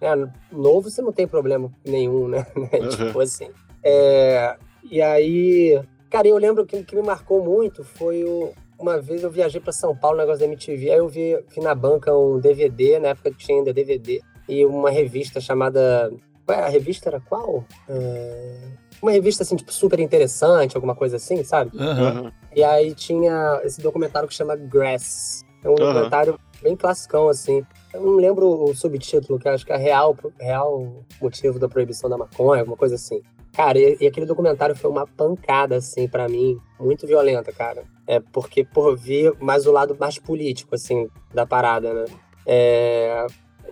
Né, 0.00 0.30
novo 0.52 0.90
você 0.90 1.02
não 1.02 1.12
tem 1.12 1.26
problema 1.26 1.70
nenhum, 1.84 2.28
né? 2.28 2.46
Uhum. 2.56 2.88
tipo 2.88 3.20
assim. 3.20 3.48
É, 3.82 4.56
e 4.90 5.00
aí, 5.02 5.80
cara, 6.10 6.28
eu 6.28 6.36
lembro 6.38 6.64
que 6.66 6.76
o 6.76 6.84
que 6.84 6.96
me 6.96 7.02
marcou 7.02 7.42
muito 7.44 7.84
foi 7.84 8.24
o, 8.24 8.52
uma 8.78 9.00
vez 9.00 9.22
eu 9.22 9.30
viajei 9.30 9.60
para 9.60 9.72
São 9.72 9.94
Paulo, 9.96 10.18
negócio 10.18 10.40
da 10.40 10.46
MTV, 10.46 10.90
aí 10.90 10.98
eu 10.98 11.08
vi, 11.08 11.36
vi 11.48 11.60
na 11.60 11.74
banca 11.74 12.16
um 12.16 12.38
DVD, 12.38 12.98
na 12.98 13.08
época 13.08 13.30
que 13.30 13.38
tinha 13.38 13.58
ainda 13.58 13.72
DVD, 13.72 14.20
e 14.48 14.64
uma 14.64 14.90
revista 14.90 15.40
chamada. 15.40 16.10
Qual 16.46 16.56
era? 16.56 16.66
A 16.66 16.70
revista 16.70 17.10
era 17.10 17.20
qual? 17.20 17.64
É, 17.88 18.58
Uma 19.02 19.10
revista 19.10 19.42
assim, 19.42 19.56
tipo, 19.56 19.72
super 19.72 20.00
interessante, 20.00 20.76
alguma 20.76 20.94
coisa 20.94 21.16
assim, 21.16 21.42
sabe? 21.44 21.72
Aham. 21.78 22.32
E 22.54 22.64
aí 22.64 22.94
tinha 22.94 23.60
esse 23.64 23.80
documentário 23.82 24.28
que 24.28 24.34
chama 24.34 24.56
Grass. 24.56 25.44
É 25.62 25.68
um 25.68 25.74
Aham. 25.74 25.84
documentário 25.92 26.38
bem 26.62 26.76
classicão, 26.76 27.28
assim. 27.28 27.64
Eu 27.92 28.00
não 28.02 28.16
lembro 28.16 28.46
o 28.64 28.74
subtítulo, 28.74 29.38
que 29.38 29.48
acho 29.48 29.64
que 29.64 29.72
é 29.72 29.76
real, 29.76 30.16
real 30.40 31.04
motivo 31.20 31.58
da 31.58 31.68
proibição 31.68 32.08
da 32.10 32.16
maconha, 32.18 32.60
alguma 32.60 32.76
coisa 32.76 32.94
assim. 32.96 33.22
Cara, 33.52 33.78
e, 33.78 33.96
e 34.00 34.06
aquele 34.06 34.26
documentário 34.26 34.76
foi 34.76 34.90
uma 34.90 35.06
pancada, 35.06 35.76
assim, 35.76 36.06
pra 36.06 36.28
mim, 36.28 36.58
muito 36.78 37.06
violenta, 37.06 37.52
cara. 37.52 37.82
É 38.06 38.20
porque, 38.20 38.64
por 38.64 38.96
ver 38.96 39.32
mais 39.40 39.66
o 39.66 39.72
lado 39.72 39.96
mais 39.98 40.18
político, 40.18 40.74
assim, 40.74 41.08
da 41.34 41.46
parada, 41.46 41.92
né? 41.92 42.04
É, 42.46 43.26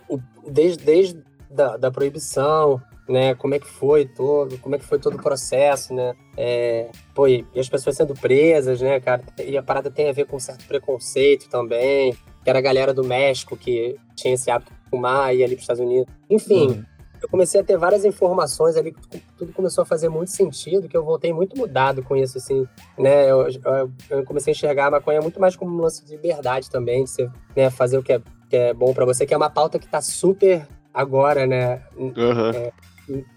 o- 0.08 0.18
desde 0.50 0.84
desde 0.84 1.22
da, 1.50 1.76
da 1.76 1.90
proibição, 1.90 2.80
né? 3.08 3.34
Como 3.36 3.54
é 3.54 3.58
que 3.58 3.66
foi 3.66 4.04
todo, 4.06 4.58
como 4.58 4.74
é 4.74 4.78
que 4.78 4.84
foi 4.84 4.98
todo 4.98 5.14
o 5.16 5.22
processo, 5.22 5.94
né? 5.94 6.14
É, 6.36 6.90
pô, 7.14 7.28
e 7.28 7.46
e 7.54 7.60
as 7.60 7.68
pessoas 7.68 7.96
sendo 7.96 8.14
presas, 8.14 8.80
né, 8.80 8.98
cara? 9.00 9.22
E 9.44 9.56
a 9.56 9.62
parada 9.62 9.90
tem 9.90 10.08
a 10.08 10.12
ver 10.12 10.26
com 10.26 10.36
um 10.36 10.40
certo 10.40 10.66
preconceito 10.66 11.48
também, 11.48 12.14
que 12.46 12.50
era 12.50 12.60
a 12.60 12.62
galera 12.62 12.94
do 12.94 13.02
México 13.02 13.56
que 13.56 13.96
tinha 14.14 14.32
esse 14.34 14.48
hábito 14.52 14.72
de 14.72 14.88
fumar 14.88 15.34
e 15.34 15.38
ir 15.38 15.42
ali 15.42 15.54
para 15.56 15.58
os 15.58 15.62
Estados 15.64 15.82
Unidos. 15.82 16.06
Enfim, 16.30 16.68
Uhum. 16.68 16.84
eu 17.20 17.28
comecei 17.28 17.60
a 17.60 17.64
ter 17.64 17.76
várias 17.76 18.04
informações 18.04 18.76
ali, 18.76 18.92
que 18.92 19.20
tudo 19.36 19.52
começou 19.52 19.82
a 19.82 19.84
fazer 19.84 20.08
muito 20.08 20.30
sentido, 20.30 20.86
que 20.88 20.96
eu 20.96 21.04
voltei 21.04 21.32
muito 21.32 21.58
mudado 21.58 22.04
com 22.04 22.14
isso, 22.14 22.38
assim, 22.38 22.64
né? 22.96 23.28
Eu, 23.28 23.48
eu- 23.48 23.90
eu 24.10 24.24
comecei 24.24 24.52
a 24.52 24.54
enxergar 24.54 24.86
a 24.86 24.90
maconha 24.92 25.20
muito 25.20 25.40
mais 25.40 25.56
como 25.56 25.76
um 25.76 25.80
lance 25.82 26.04
de 26.04 26.12
liberdade 26.12 26.70
também, 26.70 27.02
de 27.02 27.10
você 27.10 27.28
né, 27.56 27.68
fazer 27.68 27.98
o 27.98 28.02
que 28.04 28.12
é, 28.12 28.20
que 28.48 28.56
é 28.56 28.72
bom 28.72 28.94
para 28.94 29.04
você, 29.04 29.26
que 29.26 29.34
é 29.34 29.36
uma 29.36 29.50
pauta 29.50 29.76
que 29.76 29.88
tá 29.88 30.00
super 30.00 30.68
agora, 30.94 31.48
né? 31.48 31.82
Aham. 32.16 32.70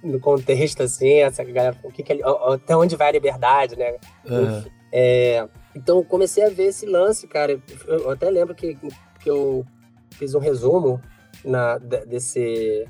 no 0.03 0.19
contexto, 0.19 0.83
assim, 0.83 1.13
essa 1.21 1.43
galera, 1.43 1.75
o 1.83 1.91
que 1.91 2.03
que 2.03 2.13
é- 2.13 2.19
até 2.53 2.75
onde 2.77 2.95
vai 2.95 3.09
a 3.09 3.11
liberdade, 3.11 3.75
né? 3.75 3.95
Aham. 4.27 4.65
É, 4.91 5.47
então 5.75 6.03
comecei 6.03 6.43
a 6.43 6.49
ver 6.49 6.65
esse 6.67 6.85
lance, 6.85 7.27
cara. 7.27 7.59
Eu 7.87 8.09
até 8.09 8.29
lembro 8.29 8.55
que, 8.55 8.75
que 9.19 9.29
eu 9.29 9.65
fiz 10.11 10.33
um 10.35 10.39
resumo 10.39 11.01
na, 11.43 11.77
de- 11.77 12.05
desse, 12.05 12.87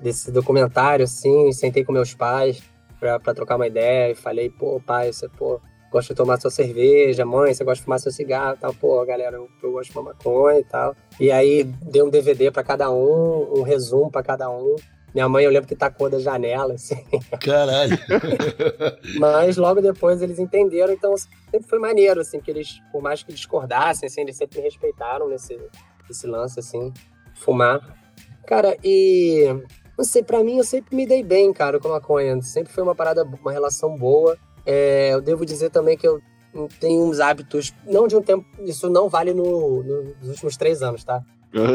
desse 0.00 0.30
documentário, 0.32 1.04
assim, 1.04 1.52
sentei 1.52 1.84
com 1.84 1.92
meus 1.92 2.14
pais 2.14 2.62
pra 2.98 3.18
trocar 3.34 3.56
uma 3.56 3.66
ideia 3.66 4.12
e 4.12 4.14
falei, 4.14 4.48
pô, 4.48 4.80
pai, 4.80 5.12
você, 5.12 5.28
pô, 5.28 5.60
gosta 5.90 6.14
de 6.14 6.16
tomar 6.16 6.40
sua 6.40 6.50
cerveja, 6.50 7.24
mãe, 7.26 7.52
você 7.52 7.64
gosta 7.64 7.80
de 7.80 7.84
fumar 7.84 7.98
seu 7.98 8.12
cigarro 8.12 8.56
tal, 8.60 8.72
pô, 8.72 9.04
galera, 9.04 9.36
eu, 9.36 9.48
eu 9.62 9.72
gosto 9.72 9.88
de 9.88 9.92
fumar 9.92 10.14
maconha 10.14 10.60
e 10.60 10.64
tal. 10.64 10.94
E 11.20 11.30
aí 11.30 11.64
dei 11.64 12.02
um 12.02 12.08
DVD 12.08 12.50
pra 12.50 12.62
cada 12.62 12.90
um, 12.92 13.58
um 13.58 13.62
resumo 13.62 14.10
pra 14.10 14.22
cada 14.22 14.48
um. 14.48 14.76
Minha 15.14 15.28
mãe, 15.28 15.44
eu 15.44 15.50
lembro 15.50 15.68
que 15.68 15.76
tacou 15.76 16.08
da 16.08 16.18
janela, 16.18 16.74
assim. 16.74 16.96
Caralho. 17.40 17.98
Mas 19.18 19.56
logo 19.56 19.80
depois 19.80 20.22
eles 20.22 20.38
entenderam, 20.38 20.92
então 20.92 21.14
sempre 21.16 21.68
foi 21.68 21.78
maneiro, 21.78 22.20
assim, 22.20 22.40
que 22.40 22.50
eles, 22.50 22.80
por 22.90 23.02
mais 23.02 23.22
que 23.22 23.32
discordassem, 23.32 24.06
assim, 24.06 24.22
eles 24.22 24.36
sempre 24.36 24.58
me 24.58 24.64
respeitaram 24.64 25.28
nesse, 25.28 25.58
nesse 26.08 26.26
lance, 26.26 26.58
assim, 26.58 26.92
fumar. 27.34 27.96
Cara, 28.46 28.76
e 28.82 29.46
não 29.98 30.04
sei, 30.04 30.22
pra 30.22 30.42
mim 30.42 30.58
eu 30.58 30.64
sempre 30.64 30.96
me 30.96 31.06
dei 31.06 31.22
bem, 31.22 31.52
cara, 31.52 31.78
com 31.78 31.88
a 31.88 31.92
maconha. 31.92 32.40
Sempre 32.42 32.72
foi 32.72 32.82
uma 32.82 32.94
parada, 32.94 33.22
uma 33.24 33.52
relação 33.52 33.96
boa. 33.96 34.36
É, 34.64 35.10
eu 35.12 35.20
devo 35.20 35.44
dizer 35.44 35.70
também 35.70 35.96
que 35.96 36.06
eu 36.08 36.20
tenho 36.80 37.02
uns 37.04 37.18
hábitos, 37.20 37.74
não 37.86 38.06
de 38.06 38.14
um 38.16 38.22
tempo, 38.22 38.44
isso 38.64 38.88
não 38.90 39.08
vale 39.08 39.32
no, 39.32 39.82
no- 39.82 40.02
nos 40.20 40.28
últimos 40.28 40.56
três 40.56 40.82
anos, 40.82 41.02
tá? 41.04 41.22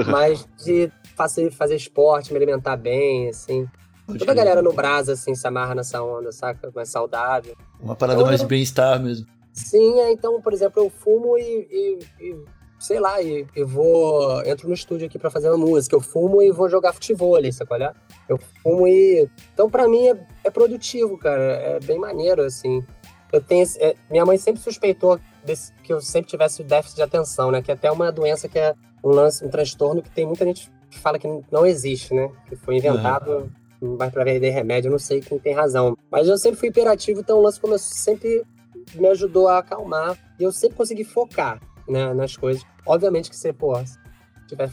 Mas 0.10 0.48
de 0.64 0.92
fazer, 1.16 1.52
fazer 1.52 1.76
esporte, 1.76 2.32
me 2.32 2.38
alimentar 2.38 2.76
bem, 2.78 3.30
assim. 3.30 3.68
Pode 4.06 4.20
Toda 4.20 4.32
a 4.32 4.36
galera 4.36 4.62
no 4.62 4.72
Brasa, 4.72 5.14
assim, 5.14 5.36
se 5.36 5.46
amarra 5.48 5.76
nessa 5.76 6.02
onda, 6.02 6.32
saca? 6.32 6.72
Mais 6.74 6.90
saudável. 6.90 7.56
Uma 7.80 7.96
parada 7.96 8.24
mais 8.24 8.40
de 8.40 8.46
bem-estar 8.48 9.02
mesmo. 9.02 9.28
Sim, 9.52 10.00
é, 10.00 10.12
então, 10.12 10.42
por 10.42 10.54
exemplo, 10.54 10.82
eu 10.84 10.90
fumo 10.90 11.38
e, 11.38 11.42
e- 11.70 12.00
e, 12.30 12.36
sei 12.80 13.00
lá, 13.00 13.22
e, 13.22 13.46
e 13.56 13.64
vou. 13.64 14.42
Entro 14.46 14.68
no 14.70 14.74
estúdio 14.74 15.08
aqui 15.08 15.20
pra 15.20 15.30
fazer 15.30 15.50
uma 15.50 15.58
música. 15.58 15.96
Eu 15.96 16.00
fumo 16.00 16.42
e 16.42 16.52
vou 16.52 16.70
jogar 16.70 16.94
futebol 16.94 17.36
ali, 17.36 17.52
sabe 17.52 17.68
qual 17.68 17.82
é? 17.82 17.92
Eu 18.30 18.40
fumo 18.64 18.88
e. 18.88 19.28
Então, 19.54 19.70
pra 19.70 19.88
mim, 19.90 20.08
é, 20.08 20.18
é 20.46 20.50
produtivo, 20.52 21.18
cara. 21.18 21.42
É 21.42 21.80
bem 21.82 21.98
maneiro, 22.00 22.44
assim. 22.44 22.86
Eu 23.34 23.42
tenho. 23.42 23.64
esse- 23.64 23.82
é, 23.84 23.96
minha 24.10 24.26
mãe 24.26 24.38
sempre 24.38 24.62
suspeitou 24.62 25.20
desse- 25.44 25.74
que 25.84 25.92
eu 25.92 26.00
sempre 26.00 26.30
tivesse 26.30 26.64
déficit 26.64 26.96
de 26.98 27.02
atenção, 27.04 27.52
né? 27.52 27.62
Que 27.62 27.72
é 27.72 27.74
até 27.74 27.92
uma 27.92 28.10
doença 28.12 28.48
que 28.48 28.58
é 28.60 28.74
um 29.04 29.10
lance, 29.10 29.44
um 29.46 29.50
transtorno 29.50 30.02
que 30.02 30.10
tem 30.10 30.26
muita 30.26 30.46
gente 30.46 30.72
que 30.90 31.00
fala 31.00 31.20
que 31.20 31.28
não 31.52 31.66
existe, 31.66 32.14
né? 32.14 32.30
Que 32.48 32.56
foi 32.56 32.78
inventado. 32.78 33.52
Mas 33.80 34.12
pra 34.12 34.24
vender 34.24 34.50
remédio, 34.50 34.88
eu 34.88 34.92
não 34.92 35.00
sei 35.00 35.22
quem 35.22 35.38
tem 35.38 35.54
razão. 35.54 35.96
Mas 36.12 36.28
eu 36.28 36.38
sempre 36.38 36.60
fui 36.60 36.70
hiperativo, 36.70 37.20
então 37.20 37.38
o 37.38 37.42
lance 37.42 37.60
começou 37.60 37.96
sempre 37.96 38.44
me 38.96 39.08
ajudou 39.08 39.48
a 39.48 39.60
acalmar. 39.60 40.18
E 40.40 40.44
eu 40.44 40.52
sempre 40.52 40.78
consegui 40.78 41.04
focar 41.04 41.62
né, 41.88 42.14
nas 42.14 42.36
coisas. 42.36 42.64
Obviamente 42.86 43.30
que 43.30 43.36
você, 43.36 43.54
pô, 43.54 43.76
se 43.86 43.98
tiver 44.48 44.72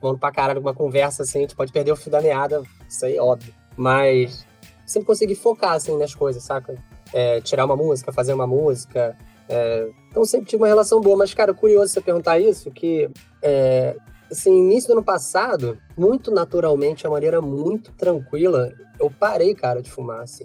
falando 0.00 0.18
pra 0.18 0.30
caralho 0.30 0.60
uma 0.60 0.74
conversa 0.74 1.22
assim, 1.22 1.38
a 1.38 1.42
gente 1.42 1.56
pode 1.56 1.72
perder 1.72 1.92
o 1.92 1.96
fio 1.96 2.10
da 2.10 2.20
meada, 2.20 2.62
isso 2.88 3.04
aí 3.04 3.16
é 3.16 3.22
óbvio. 3.22 3.52
Mas 3.76 4.46
sempre 4.84 5.06
consegui 5.06 5.34
focar 5.34 5.72
assim 5.72 5.96
nas 5.98 6.14
coisas, 6.14 6.42
saca? 6.42 6.76
É, 7.12 7.40
tirar 7.40 7.64
uma 7.64 7.76
música, 7.76 8.12
fazer 8.12 8.32
uma 8.32 8.46
música. 8.46 9.16
É, 9.48 9.88
Então 10.10 10.24
sempre 10.24 10.46
tive 10.48 10.62
uma 10.62 10.68
relação 10.68 11.00
boa. 11.00 11.16
Mas, 11.16 11.32
cara, 11.34 11.52
curioso 11.54 11.92
você 11.92 12.00
perguntar 12.00 12.38
isso, 12.38 12.70
que 12.70 13.08
é, 13.42 13.96
assim, 14.30 14.50
início 14.56 14.88
do 14.88 14.94
ano 14.94 15.04
passado, 15.04 15.78
muito 15.96 16.30
naturalmente, 16.30 17.00
de 17.02 17.06
uma 17.06 17.12
maneira 17.14 17.40
muito 17.40 17.92
tranquila, 17.92 18.72
eu 18.98 19.10
parei, 19.10 19.54
cara, 19.54 19.80
de 19.82 19.90
fumar, 19.90 20.20
assim. 20.22 20.44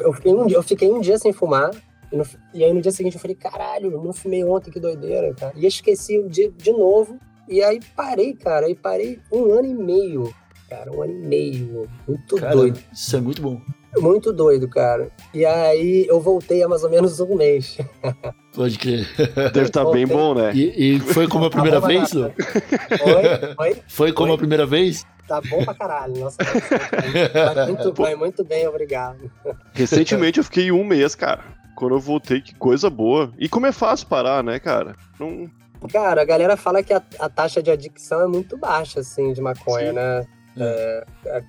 Eu 0.00 0.12
fiquei 0.12 0.32
um 0.32 0.46
dia, 0.46 0.56
eu 0.56 0.62
fiquei 0.62 0.90
um 0.90 1.00
dia 1.00 1.18
sem 1.18 1.32
fumar. 1.32 1.70
E, 2.10 2.16
no- 2.16 2.26
e 2.54 2.64
aí 2.64 2.72
no 2.72 2.80
dia 2.80 2.90
seguinte 2.90 3.14
eu 3.14 3.20
falei, 3.20 3.36
caralho, 3.36 3.92
eu 3.92 4.02
não 4.02 4.12
fumei 4.12 4.42
ontem, 4.42 4.70
que 4.70 4.80
doideira, 4.80 5.32
cara. 5.34 5.52
E 5.56 5.66
esqueci 5.66 6.18
o 6.18 6.28
dia 6.28 6.50
de 6.50 6.72
novo. 6.72 7.18
E 7.46 7.62
aí 7.62 7.78
parei, 7.94 8.34
cara. 8.34 8.68
E 8.68 8.74
parei 8.74 9.20
um 9.32 9.52
ano 9.52 9.66
e 9.66 9.74
meio. 9.74 10.34
Cara, 10.68 10.90
um 10.90 11.02
ano 11.02 11.12
e 11.12 11.26
meio. 11.26 11.88
Muito 12.06 12.36
Cara, 12.36 12.54
doido. 12.54 12.78
isso 12.92 13.14
é 13.16 13.20
muito 13.20 13.40
bom. 13.40 13.60
Muito 13.96 14.32
doido, 14.32 14.68
cara. 14.68 15.10
E 15.32 15.44
aí 15.44 16.06
eu 16.08 16.20
voltei 16.20 16.62
há 16.62 16.68
mais 16.68 16.84
ou 16.84 16.90
menos 16.90 17.18
um 17.20 17.34
mês. 17.34 17.78
Pode 18.54 18.78
crer. 18.78 19.06
Deve 19.52 19.62
estar 19.66 19.84
bem 19.86 20.06
bom, 20.06 20.34
né? 20.34 20.52
E, 20.54 20.96
e 20.96 21.00
foi 21.00 21.26
como 21.26 21.46
a 21.46 21.50
primeira 21.50 21.80
Tá 21.80 21.86
vez, 21.86 22.12
Lu? 22.12 22.24
Oi? 22.24 23.54
Oi? 23.58 23.76
Foi 23.86 24.12
como 24.12 24.30
Oi? 24.30 24.34
a 24.34 24.38
primeira 24.38 24.66
vez? 24.66 25.06
Tá 25.26 25.40
bom 25.42 25.64
pra 25.64 25.74
caralho. 25.74 26.16
Nossa, 26.18 26.38
vai 26.42 27.66
muito 27.66 27.92
bem, 27.92 28.16
muito 28.16 28.44
bem, 28.44 28.66
obrigado. 28.66 29.30
Recentemente 29.74 30.38
eu 30.38 30.44
fiquei 30.44 30.72
um 30.72 30.82
mês, 30.84 31.14
cara. 31.14 31.44
Quando 31.76 31.94
eu 31.94 32.00
voltei, 32.00 32.40
que 32.40 32.54
coisa 32.54 32.90
boa. 32.90 33.32
E 33.38 33.48
como 33.48 33.66
é 33.66 33.72
fácil 33.72 34.08
parar, 34.08 34.42
né, 34.42 34.58
cara? 34.58 34.96
Não... 35.20 35.48
Cara, 35.92 36.22
a 36.22 36.24
galera 36.24 36.56
fala 36.56 36.82
que 36.82 36.92
a, 36.92 37.00
a 37.20 37.28
taxa 37.28 37.62
de 37.62 37.70
adicção 37.70 38.20
é 38.22 38.26
muito 38.26 38.58
baixa, 38.58 38.98
assim, 39.00 39.32
de 39.32 39.40
maconha, 39.40 39.90
Sim. 39.90 39.94
né? 39.94 40.26
É, 40.64 41.04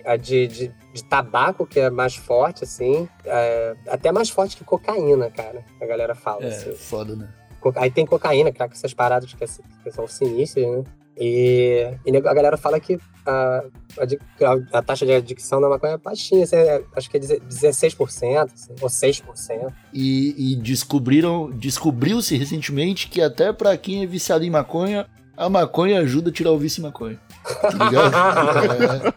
a, 0.05 0.13
a 0.13 0.17
de, 0.17 0.47
de, 0.47 0.71
de 0.93 1.03
tabaco, 1.03 1.65
que 1.65 1.79
é 1.79 1.89
mais 1.89 2.15
forte, 2.15 2.63
assim, 2.63 3.07
é, 3.25 3.75
até 3.87 4.11
mais 4.11 4.29
forte 4.29 4.55
que 4.57 4.63
cocaína, 4.63 5.29
cara. 5.29 5.63
A 5.81 5.85
galera 5.85 6.15
fala, 6.15 6.43
É, 6.45 6.47
assim. 6.47 6.73
foda, 6.73 7.15
né? 7.15 7.29
Aí 7.75 7.91
tem 7.91 8.05
cocaína, 8.05 8.51
cara, 8.53 8.69
com 8.69 8.75
essas 8.75 8.93
paradas 8.93 9.33
que, 9.33 9.43
é- 9.43 9.47
que 9.83 9.91
são 9.91 10.07
sinistras, 10.07 10.65
né? 10.65 10.83
E, 11.21 11.85
e 12.05 12.15
a 12.15 12.33
galera 12.33 12.55
fala 12.55 12.79
que 12.79 12.97
a, 13.25 13.61
a, 13.99 14.77
a- 14.77 14.81
taxa 14.81 15.05
de 15.05 15.11
adicção 15.11 15.59
da 15.59 15.67
maconha 15.67 15.93
é 15.95 15.97
baixinha, 15.97 16.45
assim, 16.45 16.55
é- 16.55 16.81
acho 16.95 17.09
que 17.09 17.17
é 17.17 17.19
deze- 17.19 17.41
16%, 17.41 18.53
assim, 18.53 18.73
ou 18.81 18.87
6%. 18.89 19.73
E, 19.93 20.53
e 20.53 20.55
descobriram, 20.55 21.51
descobriu-se 21.51 22.37
recentemente 22.37 23.09
que 23.09 23.21
até 23.21 23.51
pra 23.51 23.75
quem 23.77 24.03
é 24.03 24.05
viciado 24.05 24.45
em 24.45 24.49
maconha, 24.49 25.05
a 25.39 25.49
maconha 25.49 25.99
ajuda 26.01 26.29
a 26.29 26.33
tirar 26.33 26.51
o 26.51 26.57
vício 26.57 26.81
em 26.81 26.83
maconha. 26.83 27.19
Tá 27.61 27.69
ligado? 27.69 29.13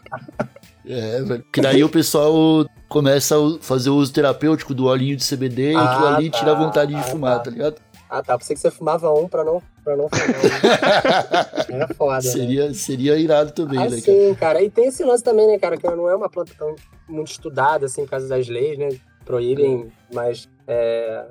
é, 0.87 1.17
é, 1.19 1.23
velho. 1.23 1.45
Que 1.53 1.61
daí 1.61 1.83
o 1.85 1.89
pessoal 1.89 2.67
começa 2.89 3.37
a 3.37 3.59
fazer 3.61 3.91
o 3.91 3.97
uso 3.97 4.13
terapêutico 4.13 4.75
do 4.75 4.87
olhinho 4.87 5.17
de 5.17 5.25
CBD 5.29 5.73
e 5.73 5.77
Ah, 5.77 5.93
aquilo 5.93 6.07
ali 6.09 6.31
tá. 6.31 6.39
tira 6.39 6.53
a 6.53 6.55
vontade 6.55 6.93
de 6.93 6.99
Ah, 7.01 7.03
fumar, 7.03 7.37
tá. 7.39 7.45
tá 7.45 7.51
ligado? 7.51 7.77
Ah, 8.09 8.23
tá. 8.23 8.37
Pensei 8.37 8.55
que 8.55 8.61
você 8.61 8.71
fumava 8.71 9.11
um 9.13 9.27
pra 9.27 9.43
não, 9.45 9.63
pra 9.83 9.97
não 9.97 10.09
fumar. 10.09 11.67
Era 11.71 11.89
foda. 11.95 12.15
né? 12.17 12.21
seria, 12.21 12.75
seria 12.75 13.17
irado 13.17 13.53
também, 13.53 13.79
Ah, 13.79 13.85
né, 13.89 14.01
cara? 14.01 14.03
sim, 14.03 14.35
cara. 14.35 14.63
E 14.63 14.71
tem 14.71 14.87
esse 14.87 15.03
lance 15.03 15.25
também, 15.25 15.47
né, 15.47 15.59
cara, 15.59 15.77
que 15.77 15.89
não 15.91 16.09
é 16.11 16.15
uma 16.15 16.29
planta 16.29 16.53
tão 16.59 16.75
muito 17.09 17.31
estudada, 17.31 17.87
assim, 17.87 18.05
por 18.05 18.11
causa 18.11 18.29
das 18.29 18.49
leis, 18.49 18.79
né? 18.79 18.91
Proíbem, 19.25 19.91
mas 20.13 20.49
é, 20.67 21.25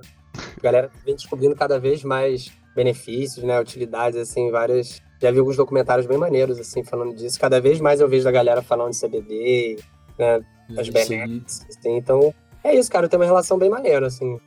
a 0.57 0.61
galera 0.61 0.89
vem 1.05 1.13
descobrindo 1.15 1.55
cada 1.55 1.79
vez 1.79 2.03
mais 2.03 2.51
benefícios, 2.75 3.43
né? 3.43 3.59
Utilidades, 3.59 4.19
assim, 4.19 4.49
várias. 4.51 5.01
Já 5.21 5.29
vi 5.31 5.39
alguns 5.39 5.55
documentários 5.57 6.07
bem 6.07 6.17
maneiros, 6.17 6.59
assim, 6.59 6.83
falando 6.83 7.13
disso. 7.15 7.39
Cada 7.39 7.59
vez 7.61 7.79
mais 7.79 8.01
eu 8.01 8.07
vejo 8.09 8.23
da 8.23 8.31
galera 8.31 8.61
falando 8.61 8.91
de 8.91 8.99
CBD, 8.99 9.77
né? 10.17 10.41
As 10.77 10.89
benefícios, 10.89 11.65
assim. 11.77 11.95
Então, 11.97 12.33
é 12.63 12.73
isso, 12.75 12.89
cara. 12.89 13.05
Eu 13.05 13.09
tenho 13.09 13.21
uma 13.21 13.25
relação 13.27 13.57
bem 13.57 13.69
maneira, 13.69 14.07
assim. 14.07 14.39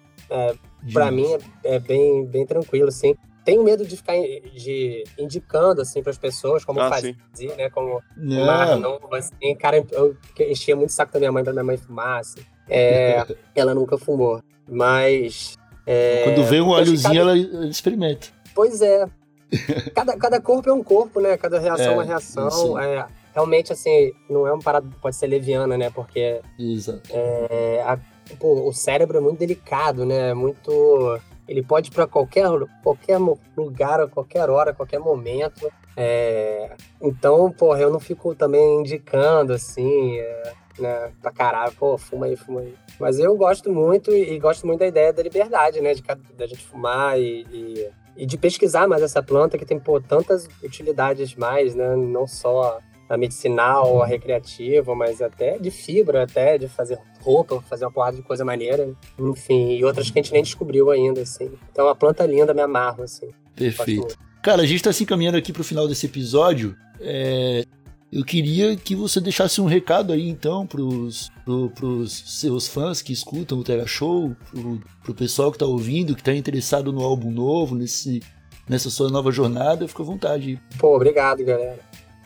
Pra 0.93 1.11
demais. 1.11 1.15
mim 1.15 1.39
é, 1.65 1.75
é 1.77 1.79
bem, 1.79 2.27
bem 2.27 2.47
tranquilo, 2.47 2.89
assim. 2.89 3.15
Tenho 3.45 3.63
medo 3.63 3.85
de 3.87 3.95
ficar 3.97 4.17
in- 4.17 4.41
de, 4.55 5.05
indicando, 5.19 5.83
assim, 5.83 6.03
pras 6.03 6.17
pessoas, 6.17 6.65
como 6.65 6.81
Ah, 6.81 6.89
fazia, 6.89 7.15
sim. 7.35 7.49
né? 7.49 7.69
Como 7.69 8.01
fumar 8.17 8.69
Não, 8.69 8.81
novo, 8.81 9.15
assim. 9.15 9.55
Cara, 9.61 9.85
eu 9.93 10.17
enchia 10.41 10.75
muito 10.75 10.89
o 10.89 10.93
saco 10.93 11.13
da 11.13 11.19
minha 11.19 11.31
mãe 11.31 11.45
pra 11.45 11.53
minha 11.53 11.65
mãe 11.65 11.77
fumar, 11.77 12.21
assim. 12.21 12.41
É, 12.69 13.23
ela 13.55 13.75
nunca 13.75 13.99
fumou. 13.99 14.43
Mas. 14.67 15.57
É, 15.87 16.23
quando 16.25 16.45
vê 16.45 16.61
um 16.61 16.69
óleozinho, 16.69 17.03
cada- 17.03 17.19
ela, 17.19 17.37
experimenta. 17.67 18.29
Pois 18.55 18.81
é. 18.81 19.07
Cada, 19.95 20.17
cada 20.17 20.41
corpo 20.41 20.69
é 20.69 20.73
um 20.73 20.83
corpo, 20.83 21.21
né? 21.21 21.37
Cada 21.37 21.61
reação 21.61 21.85
é, 21.87 21.89
É, 21.89 21.95
uma 21.95 22.03
reação. 22.05 22.79
É, 22.79 23.07
realmente, 23.33 23.73
assim, 23.73 24.13
não 24.29 24.47
é 24.47 24.53
uma 24.53 24.63
parada 24.63 24.89
que 24.89 24.97
pode 24.99 25.15
ser 25.15 25.27
leviana, 25.29 25.77
né? 25.79 25.91
Porque 25.91 26.41
Exato. 26.59 27.03
é, 27.13 27.83
a- 27.87 27.99
pô, 28.41 28.69
o 28.69 28.73
cérebro 28.73 29.19
é 29.19 29.21
muito 29.21 29.39
delicado, 29.39 30.05
né? 30.05 30.31
É 30.31 30.35
muito. 30.35 31.21
Ele 31.47 31.63
pode 31.63 31.89
ir 31.91 31.93
pra 31.93 32.07
qualquer, 32.07 32.49
qualquer 32.83 33.19
lugar, 33.57 34.01
a 34.01 34.09
qualquer 34.09 34.49
hora, 34.51 34.71
a 34.71 34.75
qualquer 34.75 34.99
momento. 34.99 35.71
É, 35.97 36.73
então, 37.01 37.51
porra, 37.53 37.81
eu 37.81 37.91
não 37.93 38.01
fico 38.01 38.35
também 38.35 38.81
indicando, 38.81 39.53
assim, 39.53 40.17
é, 40.19 40.53
né? 40.79 41.13
Pra 41.21 41.31
caralho, 41.31 41.73
pô, 41.73 41.97
fuma 41.99 42.27
aí, 42.27 42.37
fuma 42.37 42.61
aí. 42.61 42.75
Mas 42.99 43.19
eu 43.19 43.37
gosto 43.37 43.73
muito 43.73 44.11
e, 44.11 44.35
e 44.35 44.39
gosto 44.39 44.67
muito 44.67 44.81
da 44.81 44.87
ideia 44.87 45.13
da 45.13 45.23
liberdade, 45.23 45.81
né? 45.81 45.95
De 45.95 46.03
da 46.37 46.47
gente 46.47 46.65
fumar 46.65 47.19
e, 47.19 47.47
e, 47.53 47.91
e 48.17 48.27
de 48.27 48.37
pesquisar 48.37 48.87
mais 48.87 49.03
essa 49.03 49.23
planta 49.23 49.59
que 49.59 49.67
tem, 49.67 49.79
pô, 49.79 50.01
tantas 50.01 50.49
utilidades 50.63 51.35
mais, 51.35 51.75
né? 51.75 51.97
Não 51.97 52.27
só 52.27 52.79
a 53.09 53.17
medicinal, 53.17 54.03
a 54.03 54.07
recreativa, 54.07 54.95
mas 54.95 55.21
até 55.21 55.59
de 55.59 55.71
fibra, 55.71 56.25
até 56.25 56.57
de 56.59 56.69
fazer 56.69 56.99
roupa, 57.21 57.61
fazer 57.63 57.85
uma 57.85 57.93
porrada 57.93 58.17
de 58.17 58.23
coisa 58.23 58.45
maneira. 58.45 58.93
Enfim, 59.19 59.73
e 59.73 59.85
outras 59.85 60.11
que 60.11 60.19
a 60.19 60.23
gente 60.23 60.33
nem 60.33 60.43
descobriu 60.43 60.91
ainda, 60.91 61.23
assim. 61.23 61.53
Então, 61.71 61.89
a 61.89 61.95
planta 61.95 62.25
linda, 62.27 62.55
me 62.55 62.63
amarro, 62.63 63.03
assim. 63.03 63.31
Perfeito. 63.55 64.17
Cara, 64.43 64.63
a 64.63 64.67
gente 64.67 64.83
tá 64.83 64.93
se 64.93 65.03
encaminhando 65.05 65.39
aqui 65.39 65.53
pro 65.53 65.65
final 65.65 65.89
desse 65.89 66.07
episódio. 66.07 66.77
É, 67.01 67.65
eu 68.13 68.25
queria 68.25 68.77
que 68.77 68.95
você 68.95 69.21
deixasse 69.21 69.61
um 69.61 69.67
recado 69.67 70.13
aí, 70.13 70.29
então, 70.29 70.67
pros, 70.67 71.31
pro, 71.45 71.71
pros 71.71 72.13
seus 72.27 72.69
fãs 72.69 73.03
que 73.03 73.13
escutam 73.13 73.59
o 73.59 73.65
Tega 73.65 73.87
Show, 73.87 74.37
pro, 74.51 74.81
pro 75.03 75.15
pessoal 75.15 75.51
que 75.51 75.59
tá 75.59 75.67
ouvindo, 75.67 76.15
que 76.15 76.23
tá 76.23 76.35
interessado 76.35 76.93
no 76.93 77.03
álbum 77.03 77.31
novo, 77.31 77.75
nesse, 77.75 78.23
nessa 78.69 78.91
sua 78.91 79.11
nova 79.11 79.33
jornada. 79.33 79.89
Fica 79.89 80.03
à 80.03 80.07
vontade. 80.07 80.61
Pô, 80.79 80.95
obrigado, 80.95 81.45
galera. 81.45 81.81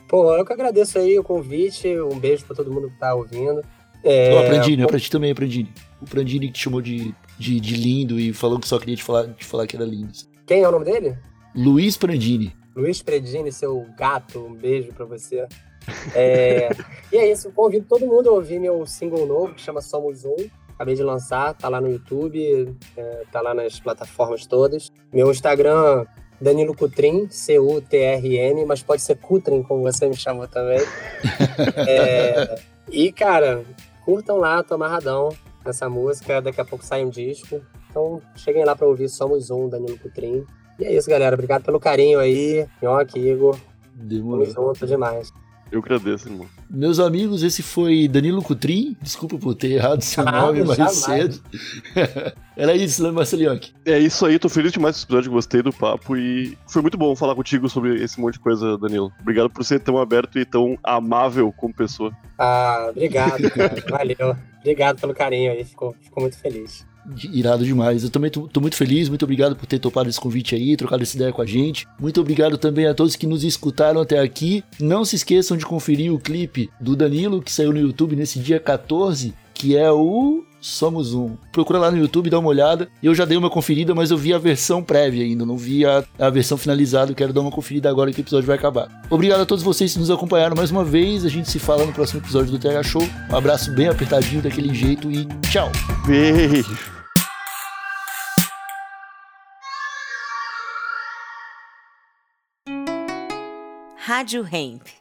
Pô, 0.09 0.35
eu 0.35 0.45
que 0.45 0.53
agradeço 0.53 0.99
aí 0.99 1.19
o 1.19 1.25
convite, 1.25 1.89
um 2.01 2.19
beijo 2.19 2.45
pra 2.45 2.57
todo 2.57 2.73
mundo 2.73 2.91
que 2.91 2.99
tá 2.99 3.15
ouvindo. 3.15 3.63
É, 4.05 4.35
Ó, 4.35 4.47
Prandini, 4.47 4.83
é 4.83 4.87
pra 4.87 4.99
ti 4.99 5.11
também, 5.11 5.35
Prandini. 5.35 5.73
O 6.01 6.05
Prandini 6.05 6.47
que 6.47 6.53
te 6.55 6.61
chamou 6.61 6.81
de, 6.81 7.15
de, 7.39 7.61
de 7.61 7.77
lindo 7.77 8.19
e 8.19 8.33
falou 8.33 8.59
que 8.59 8.69
só 8.69 8.79
queria 8.79 8.97
te 8.97 9.03
falar, 9.03 9.29
te 9.35 9.45
falar 9.45 9.67
que 9.67 9.77
era 9.77 9.85
lindo. 9.85 10.13
Quem 10.47 10.63
é 10.63 10.69
o 10.69 10.73
nome 10.73 10.85
dele? 10.85 11.19
Luiz 11.55 11.97
Prandini. 11.97 12.57
Luiz 12.75 13.03
Predini, 13.03 13.51
seu 13.51 13.85
gato, 13.99 14.39
um 14.39 14.55
beijo 14.55 14.93
pra 14.93 15.05
você. 15.05 15.47
É, 16.15 16.71
e 17.13 17.17
é 17.17 17.31
isso, 17.31 17.51
convido 17.53 17.87
todo 17.89 18.07
mundo 18.07 18.29
a 18.29 18.33
ouvir 18.33 18.59
meu 18.59 18.85
single 18.87 19.27
novo, 19.27 19.55
que 19.55 19.61
chama 19.61 19.81
Somos 19.81 20.25
Um. 20.25 20.37
Acabei 20.75 20.95
de 20.95 21.03
lançar, 21.03 21.55
tá 21.55 21.69
lá 21.69 21.81
no 21.81 21.91
YouTube, 21.91 22.73
é, 22.97 23.23
tá 23.33 23.41
lá 23.41 23.53
nas 23.53 23.81
plataformas 23.81 24.47
todas. 24.47 24.93
Meu 25.13 25.31
Instagram, 25.31 26.07
Danilo 26.41 26.75
Cutrin, 26.75 27.29
C-U-T-R-N, 27.29 28.65
mas 28.65 28.83
pode 28.83 29.03
ser 29.03 29.17
Cutrin, 29.17 29.63
como 29.63 29.83
você 29.83 30.09
me 30.09 30.17
chamou 30.17 30.47
também. 30.47 30.81
É, 31.77 32.61
e, 32.91 33.11
cara, 33.11 33.65
curtam 34.05 34.37
lá, 34.37 34.63
tô 34.63 34.75
amarradão 34.75 35.31
nessa 35.65 35.89
música. 35.89 36.41
Daqui 36.41 36.61
a 36.61 36.65
pouco 36.65 36.85
sai 36.85 37.05
um 37.05 37.11
disco. 37.11 37.61
Então, 37.91 38.23
cheguem 38.37 38.65
lá 38.65 38.77
pra 38.77 38.87
ouvir 38.87 39.09
Somos 39.09 39.51
Um, 39.51 39.69
Danilo 39.69 39.99
Cutrin. 39.99 40.45
E 40.79 40.85
é 40.85 40.93
isso, 40.93 41.11
galera. 41.11 41.35
Obrigado 41.35 41.65
pelo 41.65 41.81
carinho 41.81 42.21
aí. 42.21 42.67
Nhoque, 42.81 43.19
Igor. 43.19 43.59
Demorou. 43.93 44.47
Tamo 44.47 44.69
junto 44.69 44.87
demais. 44.87 45.33
Eu 45.71 45.81
agradeço, 45.81 46.29
irmão. 46.29 46.47
Meus 46.71 46.99
amigos, 46.99 47.43
esse 47.43 47.63
foi 47.63 48.09
Danilo 48.09 48.43
Cutrim. 48.43 48.97
Desculpa 49.03 49.37
por 49.37 49.55
ter 49.55 49.73
errado 49.73 50.01
seu 50.03 50.27
Ah, 50.27 50.33
nome 50.47 50.65
mais 50.65 50.79
jamais. 50.79 50.97
cedo. 50.97 51.41
Era 52.57 52.75
isso, 52.75 53.03
né, 53.03 53.11
Marcelinhoque? 53.11 53.73
É 53.85 53.99
isso 53.99 54.25
aí, 54.27 54.39
tô 54.39 54.49
feliz 54.49 54.73
demais 54.73 54.97
com 54.97 54.99
esse 54.99 55.07
episódio, 55.07 55.31
gostei 55.31 55.63
do 55.63 55.73
papo 55.73 56.17
e 56.17 56.57
foi 56.67 56.83
muito 56.83 56.97
bom 56.99 57.15
falar 57.15 57.35
contigo 57.35 57.69
sobre 57.69 58.03
esse 58.03 58.19
monte 58.21 58.35
de 58.35 58.41
coisa, 58.41 58.79
Danilo. 58.79 59.13
Obrigado 59.21 59.51
por 59.51 59.63
ser 59.65 59.79
tão 59.81 59.99
aberto 59.99 60.39
e 60.39 60.45
tão 60.45 60.77
amável 60.83 61.53
como 61.57 61.73
pessoa. 61.75 62.13
Ah, 62.39 62.89
obrigado, 62.91 63.51
cara. 63.51 63.85
Valeu. 63.91 64.37
Obrigado 64.61 65.01
pelo 65.01 65.15
carinho 65.15 65.53
aí. 65.53 65.65
Fico, 65.65 65.95
fico 66.01 66.21
muito 66.21 66.39
feliz. 66.39 66.85
Irado 67.33 67.65
demais. 67.65 68.05
Eu 68.05 68.11
também 68.11 68.31
tô, 68.31 68.49
tô 68.49 68.61
muito 68.61 68.77
feliz. 68.77 69.09
Muito 69.09 69.25
obrigado 69.25 69.57
por 69.57 69.67
ter 69.67 69.79
topado 69.79 70.09
esse 70.09 70.21
convite 70.21 70.55
aí, 70.55 70.77
trocado 70.77 71.03
essa 71.03 71.17
ideia 71.17 71.33
com 71.33 71.43
a 71.43 71.47
gente. 71.47 71.87
Muito 71.99 72.21
obrigado 72.21 72.59
também 72.59 72.87
a 72.87 72.95
todos 72.95 73.17
que 73.17 73.27
nos 73.27 73.45
escutaram 73.45 74.01
até 74.01 74.19
aqui. 74.19 74.63
Não 74.81 75.05
se 75.05 75.17
esqueçam 75.17 75.57
de 75.57 75.67
conferir 75.67 76.13
o 76.13 76.19
clipe 76.19 76.71
do 76.81 76.97
Danilo, 76.97 77.43
que 77.43 77.53
saiu 77.53 77.73
no 77.73 77.79
YouTube 77.79 78.17
nesse 78.17 78.39
dia 78.39 78.61
14, 78.61 79.35
que 79.55 79.77
é 79.77 79.91
o 79.91 80.45
Somos 80.61 81.15
Um. 81.15 81.37
Procura 81.53 81.79
lá 81.79 81.91
no 81.91 81.99
YouTube, 81.99 82.31
dá 82.31 82.39
uma 82.39 82.49
olhada. 82.49 82.89
Eu 83.03 83.15
já 83.15 83.25
dei 83.25 83.37
uma 83.37 83.51
conferida, 83.51 83.95
mas 83.95 84.11
eu 84.11 84.17
vi 84.17 84.33
a 84.33 84.39
versão 84.39 84.83
prévia 84.83 85.25
ainda, 85.25 85.47
não 85.47 85.57
vi 85.57 85.85
a, 85.85 86.05
a 86.19 86.31
versão 86.31 86.59
finalizada. 86.59 87.15
Quero 87.15 87.33
dar 87.33 87.41
uma 87.41 87.51
conferida 87.51 87.89
agora 87.89 88.13
que 88.13 88.21
o 88.21 88.23
episódio 88.23 88.47
vai 88.47 88.57
acabar. 88.57 88.89
Obrigado 89.09 89.41
a 89.41 89.47
todos 89.47 89.63
vocês 89.63 89.93
que 89.93 89.99
nos 89.99 90.11
acompanharam 90.11 90.57
mais 90.57 90.71
uma 90.71 90.85
vez. 90.85 91.25
A 91.25 91.29
gente 91.29 91.49
se 91.49 91.59
fala 91.59 91.87
no 91.87 91.93
próximo 91.93 92.21
episódio 92.21 92.51
do 92.51 92.59
TH 92.59 92.83
Show. 92.83 93.03
Um 93.31 93.37
abraço 93.37 93.73
bem 93.73 93.89
apertadinho 93.89 94.43
daquele 94.43 94.75
jeito 94.75 95.11
e 95.11 95.27
tchau! 95.51 95.71
Beijo! 96.07 96.98
Rádio 104.09 104.43
Hemp. 104.43 104.98